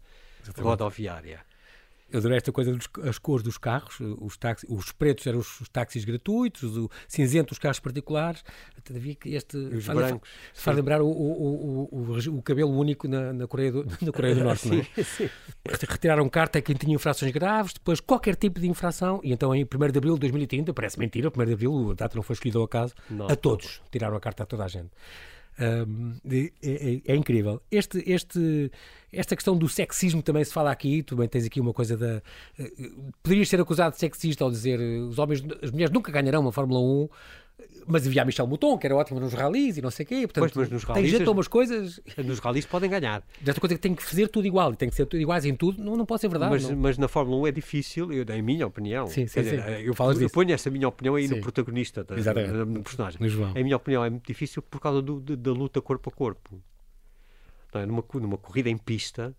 rodoviária. 0.57 1.45
Eu 2.13 2.19
adorei 2.19 2.37
esta 2.37 2.53
coisa 2.53 2.77
das 2.99 3.19
cores 3.19 3.43
dos 3.43 3.57
carros, 3.57 3.99
os, 4.21 4.37
táxis, 4.37 4.69
os 4.69 4.93
pretos 4.93 5.27
eram 5.27 5.39
os, 5.39 5.61
os 5.63 5.69
táxis 5.69 6.05
gratuitos, 6.05 6.77
o 6.77 6.91
cinzento 7.09 7.53
os 7.53 7.59
carros 7.59 7.81
particulares, 7.81 8.45
todavia 8.85 9.15
que 9.15 9.35
este 9.35 9.57
os 9.57 9.87
faz, 9.87 9.99
brancos, 9.99 10.31
faz 10.53 10.77
lembrar 10.77 11.01
o, 11.01 11.07
o, 11.07 11.89
o, 11.91 12.37
o, 12.37 12.43
cabelo 12.43 12.71
único 12.71 13.09
na, 13.09 13.33
na, 13.33 13.47
Coreia 13.47 13.73
do, 13.73 13.87
na 14.03 14.13
Coreia 14.13 14.35
do 14.35 14.45
Norte, 14.45 14.69
não 14.69 14.79
é? 14.79 14.83
Sim, 14.83 15.03
sim. 15.03 15.31
Retiraram 15.89 16.29
carta 16.29 16.59
a 16.59 16.63
quem 16.63 16.77
tinha 16.77 16.95
infrações 16.95 17.33
graves, 17.33 17.73
depois 17.73 17.99
qualquer 17.99 18.37
tipo 18.37 18.61
de 18.61 18.69
infração, 18.69 19.19
e 19.25 19.33
então 19.33 19.55
em 19.55 19.65
1 19.65 19.67
de 19.91 19.99
abril 19.99 20.15
de 20.15 20.21
2030, 20.21 20.75
parece 20.75 20.99
mentira, 20.99 21.33
1 21.35 21.45
de 21.47 21.53
abril, 21.55 21.93
a 21.93 21.95
data 21.95 22.15
não 22.15 22.23
foi 22.23 22.35
escolhida 22.35 22.59
ao 22.59 22.65
acaso, 22.65 22.95
Não, 23.09 23.27
a 23.27 23.35
todos, 23.35 23.81
tiraram 23.91 24.17
a 24.17 24.21
carta 24.21 24.43
a 24.43 24.47
toda 24.47 24.65
a 24.65 24.69
gente. 24.69 24.91
Um, 25.61 26.15
é, 26.31 26.51
é- 26.63 27.01
é 27.13 27.15
incrível. 27.17 27.61
Este, 27.71 28.03
este, 28.11 28.71
esta 29.13 29.37
questão 29.37 29.57
do 29.57 29.69
sexismo 29.69 30.23
também 30.23 30.43
se 30.45 30.53
fala 30.53 30.71
aqui. 30.71 31.03
Tu 31.03 31.15
também 31.15 31.29
tens 31.29 31.45
aqui 31.45 31.61
uma 31.61 31.73
coisa 31.73 31.97
da. 31.97 32.23
eh, 32.59 32.71
poderias 33.23 33.49
ser 33.49 33.61
acusado 33.61 33.95
de 33.95 34.01
sexista 34.01 34.43
ao 34.45 34.51
dizer 34.51 34.81
eh, 34.81 34.99
os 35.01 35.19
homens, 35.19 35.43
as 35.63 35.71
mulheres 35.71 35.93
nunca 35.93 36.11
ganharão 36.11 36.41
uma 36.41 36.53
Fórmula 36.53 36.81
1, 36.81 37.09
mas 37.87 38.07
havia 38.07 38.23
a 38.23 38.25
Michel 38.25 38.47
Mouton, 38.47 38.79
que 38.79 38.87
era 38.87 38.95
ótimo 38.95 39.19
nos 39.19 39.33
ralis 39.33 39.77
e 39.77 39.83
não 39.83 39.91
sei 39.91 40.05
o 40.05 40.07
quê. 40.09 40.15
Portanto, 40.23 40.53
Pois, 40.55 40.57
mas 40.57 40.71
nos 40.71 40.85
tem 40.85 41.05
jeito 41.07 41.23
as- 41.23 41.29
a 41.29 41.31
umas 41.33 41.49
coisas. 41.49 42.01
Nos 42.19 42.39
ralis 42.39 42.65
podem 42.67 42.89
ganhar. 42.89 43.23
Desta 43.41 43.61
coisa 43.61 43.75
que 43.75 43.81
tem 43.81 43.95
que 43.95 44.03
fazer 44.03 44.29
tudo 44.29 44.47
igual 44.47 44.73
e 44.73 44.77
tem 44.77 44.89
que 44.89 44.95
ser 44.95 45.07
tudo 45.07 45.21
iguais 45.21 45.45
em 45.45 45.55
tudo, 45.55 45.83
não, 45.83 45.97
não 45.97 46.07
pode 46.07 46.21
ser 46.21 46.29
verdade. 46.29 46.53
Mas, 46.53 46.69
não. 46.69 46.77
mas 46.77 46.99
na 46.99 47.09
Fórmula 47.09 47.37
1 47.43 47.47
é 47.49 47.53
difícil, 47.53 48.13
eu, 48.13 48.25
em 48.35 48.43
minha 48.43 48.67
opinião. 48.67 49.07
Sim, 49.09 49.27
sim, 49.27 49.41
dizer, 49.43 49.63
sim. 49.63 49.71
Eu, 49.85 49.95
Falas 49.95 50.17
eu 50.17 50.23
disso. 50.23 50.35
ponho 50.35 50.53
essa 50.53 50.71
minha 50.71 50.87
opinião 50.89 51.15
aí 51.17 51.27
Sim. 51.29 51.37
no 51.37 51.41
protagonista, 51.41 52.05
da, 52.05 52.15
da- 52.17 52.65
no 52.65 52.83
personagem. 52.83 53.21
No 53.21 53.29
João. 53.29 53.53
Em 53.57 53.65
minha 53.65 53.77
opinião, 53.77 54.05
é 54.05 54.11
muito 54.11 54.27
difícil 54.27 54.63
por 54.63 54.81
causa 54.81 55.03
do- 55.03 55.21
de- 55.21 55.37
da 55.37 55.51
luta 55.53 55.81
corpo 55.81 56.09
a 56.09 56.13
corpo. 56.13 56.63
Não 57.75 57.81
é? 57.81 57.87
numa, 57.87 58.05
numa 58.15 58.37
corrida 58.37 58.69
em 58.69 58.77
pista 58.77 59.35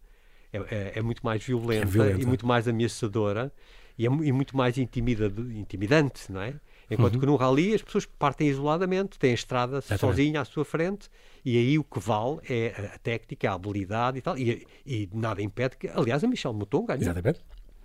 é, 0.52 0.58
é- 0.58 0.92
é 0.96 1.02
muito 1.02 1.24
mais 1.24 1.44
violenta, 1.44 1.84
É 1.84 1.86
violenta. 1.86 2.22
e 2.22 2.26
muito 2.26 2.46
mais 2.48 2.68
ameaçadora 2.68 3.52
e, 3.98 4.06
é, 4.06 4.10
e 4.10 4.32
muito 4.32 4.58
mais 4.58 4.78
intimida, 4.78 5.32
intimidante, 5.56 6.32
não 6.32 6.42
é? 6.42 6.56
Enquanto 6.89 7.19
que 7.19 7.26
no 7.26 7.36
rally 7.36 7.74
as 7.74 7.82
pessoas 7.82 8.06
partem 8.06 8.48
isoladamente, 8.50 9.17
têm 9.17 9.32
a 9.32 9.34
estrada 9.34 9.74
Uhum. 9.74 9.80
Exatamente. 9.80 10.00
sozinha 10.02 10.41
à 10.41 10.46
sua 10.46 10.65
frente 10.65 11.10
e 11.43 11.58
aí 11.58 11.80
o 11.80 11.84
que 11.84 12.00
vale 12.00 12.39
é 12.50 12.91
a, 12.96 12.98
técnica, 13.00 13.50
a 13.52 13.54
habilidade 13.54 14.17
e 14.17 14.22
tal. 14.22 14.38
E, 14.38 14.65
e 14.86 15.10
nada 15.13 15.41
impede 15.41 15.78
que, 15.78 15.88
aliás, 15.88 16.24
a 16.24 16.28
Michel 16.28 16.54
Mouton 16.54 16.86
ganhou 16.86 17.02
Exatamente. 17.02 17.41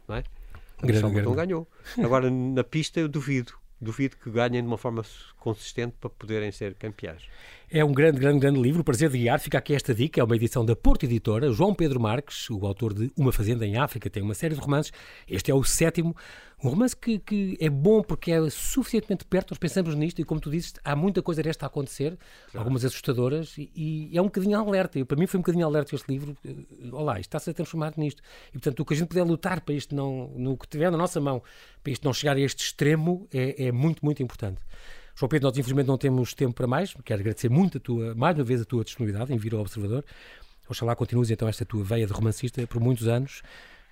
não 0.06 0.16
é? 0.16 0.18
A 0.18 0.86
Grande, 0.86 1.04
Michel 1.04 1.10
Mouton 1.12 1.34
ganhou. 1.34 1.68
Agora, 2.02 2.30
na 2.30 2.62
pista, 2.64 3.00
eu 3.00 3.08
duvido. 3.08 3.52
Duvido 3.80 4.16
que 4.16 4.28
ganhem 4.30 4.60
de 4.60 4.66
uma 4.66 4.76
forma 4.78 5.02
consistente 5.38 5.94
para 6.00 6.10
poderem 6.10 6.50
ser 6.50 6.74
campeões. 6.74 7.22
É 7.70 7.84
um 7.84 7.92
grande, 7.92 8.18
grande, 8.18 8.38
grande 8.38 8.58
livro. 8.58 8.80
O 8.80 8.84
Prazer 8.84 9.10
de 9.10 9.18
Guiar. 9.18 9.38
Fica 9.38 9.58
aqui 9.58 9.74
esta 9.74 9.94
dica. 9.94 10.18
É 10.18 10.24
uma 10.24 10.34
edição 10.34 10.64
da 10.64 10.74
Porto 10.74 11.02
Editora. 11.02 11.52
João 11.52 11.74
Pedro 11.74 12.00
Marques, 12.00 12.48
o 12.48 12.66
autor 12.66 12.94
de 12.94 13.12
Uma 13.14 13.30
Fazenda 13.30 13.66
em 13.66 13.76
África, 13.76 14.08
tem 14.08 14.22
uma 14.22 14.32
série 14.32 14.54
de 14.54 14.60
romances. 14.60 14.90
Este 15.28 15.50
é 15.50 15.54
o 15.54 15.62
sétimo. 15.62 16.16
Um 16.64 16.70
romance 16.70 16.96
que, 16.96 17.18
que 17.18 17.58
é 17.60 17.68
bom 17.68 18.02
porque 18.02 18.32
é 18.32 18.48
suficientemente 18.48 19.26
perto. 19.26 19.50
Nós 19.50 19.58
pensamos 19.58 19.94
nisto 19.94 20.18
e, 20.18 20.24
como 20.24 20.40
tu 20.40 20.50
dizes, 20.50 20.72
há 20.82 20.96
muita 20.96 21.20
coisa 21.20 21.42
desta 21.42 21.66
a 21.66 21.68
acontecer, 21.68 22.16
algumas 22.54 22.86
assustadoras, 22.86 23.58
e, 23.58 23.70
e 23.76 24.16
é 24.16 24.22
um 24.22 24.24
bocadinho 24.24 24.58
alerta. 24.58 24.98
Eu, 24.98 25.04
para 25.04 25.18
mim 25.18 25.26
foi 25.26 25.36
um 25.36 25.42
bocadinho 25.42 25.66
alerta 25.66 25.94
este 25.94 26.10
livro. 26.10 26.34
Eh, 26.42 26.54
Olá, 26.90 27.20
isto 27.20 27.28
está-se 27.28 27.50
a 27.50 27.52
transformar 27.52 27.92
nisto. 27.98 28.22
E, 28.48 28.52
portanto, 28.52 28.80
o 28.80 28.84
que 28.86 28.94
a 28.94 28.96
gente 28.96 29.08
puder 29.08 29.24
lutar 29.24 29.60
para 29.60 29.74
isto 29.74 29.94
não, 29.94 30.32
no 30.34 30.56
que 30.56 30.66
tiver 30.66 30.90
na 30.90 30.96
nossa 30.96 31.20
mão, 31.20 31.42
para 31.82 31.92
isto 31.92 32.02
não 32.02 32.14
chegar 32.14 32.34
a 32.34 32.40
este 32.40 32.64
extremo, 32.64 33.28
é, 33.30 33.66
é 33.66 33.72
muito, 33.72 34.02
muito 34.02 34.22
importante. 34.22 34.62
João 35.18 35.28
Pedro, 35.28 35.48
nós 35.48 35.58
infelizmente 35.58 35.86
não 35.88 35.98
temos 35.98 36.32
tempo 36.32 36.54
para 36.54 36.66
mais. 36.66 36.94
Quero 37.04 37.20
agradecer 37.20 37.48
muito 37.48 37.78
a 37.78 37.80
tua, 37.80 38.14
mais 38.14 38.36
uma 38.38 38.44
vez 38.44 38.60
a 38.60 38.64
tua 38.64 38.84
disponibilidade 38.84 39.32
em 39.32 39.36
vir 39.36 39.52
ao 39.54 39.60
Observador. 39.60 40.04
Oxalá 40.68 40.94
continues 40.94 41.30
então 41.30 41.48
esta 41.48 41.64
tua 41.64 41.82
veia 41.82 42.06
de 42.06 42.12
romancista 42.12 42.64
por 42.66 42.80
muitos 42.80 43.08
anos, 43.08 43.42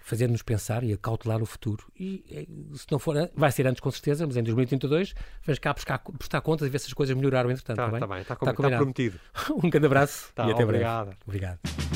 fazendo-nos 0.02 0.42
pensar 0.42 0.84
e 0.84 0.92
acautelar 0.92 1.42
o 1.42 1.46
futuro. 1.46 1.84
E 1.98 2.22
eh, 2.30 2.46
se 2.76 2.86
não 2.92 2.98
for, 3.00 3.16
an- 3.16 3.28
vai 3.34 3.50
ser 3.50 3.66
antes 3.66 3.80
com 3.80 3.90
certeza, 3.90 4.24
mas 4.26 4.36
em 4.36 4.42
2032 4.44 5.14
vens 5.44 5.58
cá 5.58 5.72
buscar, 5.72 5.98
prestar 5.98 6.40
contas 6.42 6.68
e 6.68 6.70
ver 6.70 6.78
se 6.78 6.86
as 6.86 6.92
coisas 6.92 7.16
melhoraram 7.16 7.50
entretanto. 7.50 7.80
Está 7.80 7.98
tá 7.98 8.06
bem? 8.06 8.20
está, 8.20 8.34
Está 8.34 8.52
com, 8.54 8.62
está 8.66 8.76
prometido. 8.76 9.18
Um 9.64 9.68
grande 9.70 9.86
abraço 9.86 10.30
Tá, 10.34 10.46
e 10.46 10.52
até 10.52 10.62
obrigado. 10.62 11.06
breve. 11.06 11.18
Obrigado. 11.26 11.95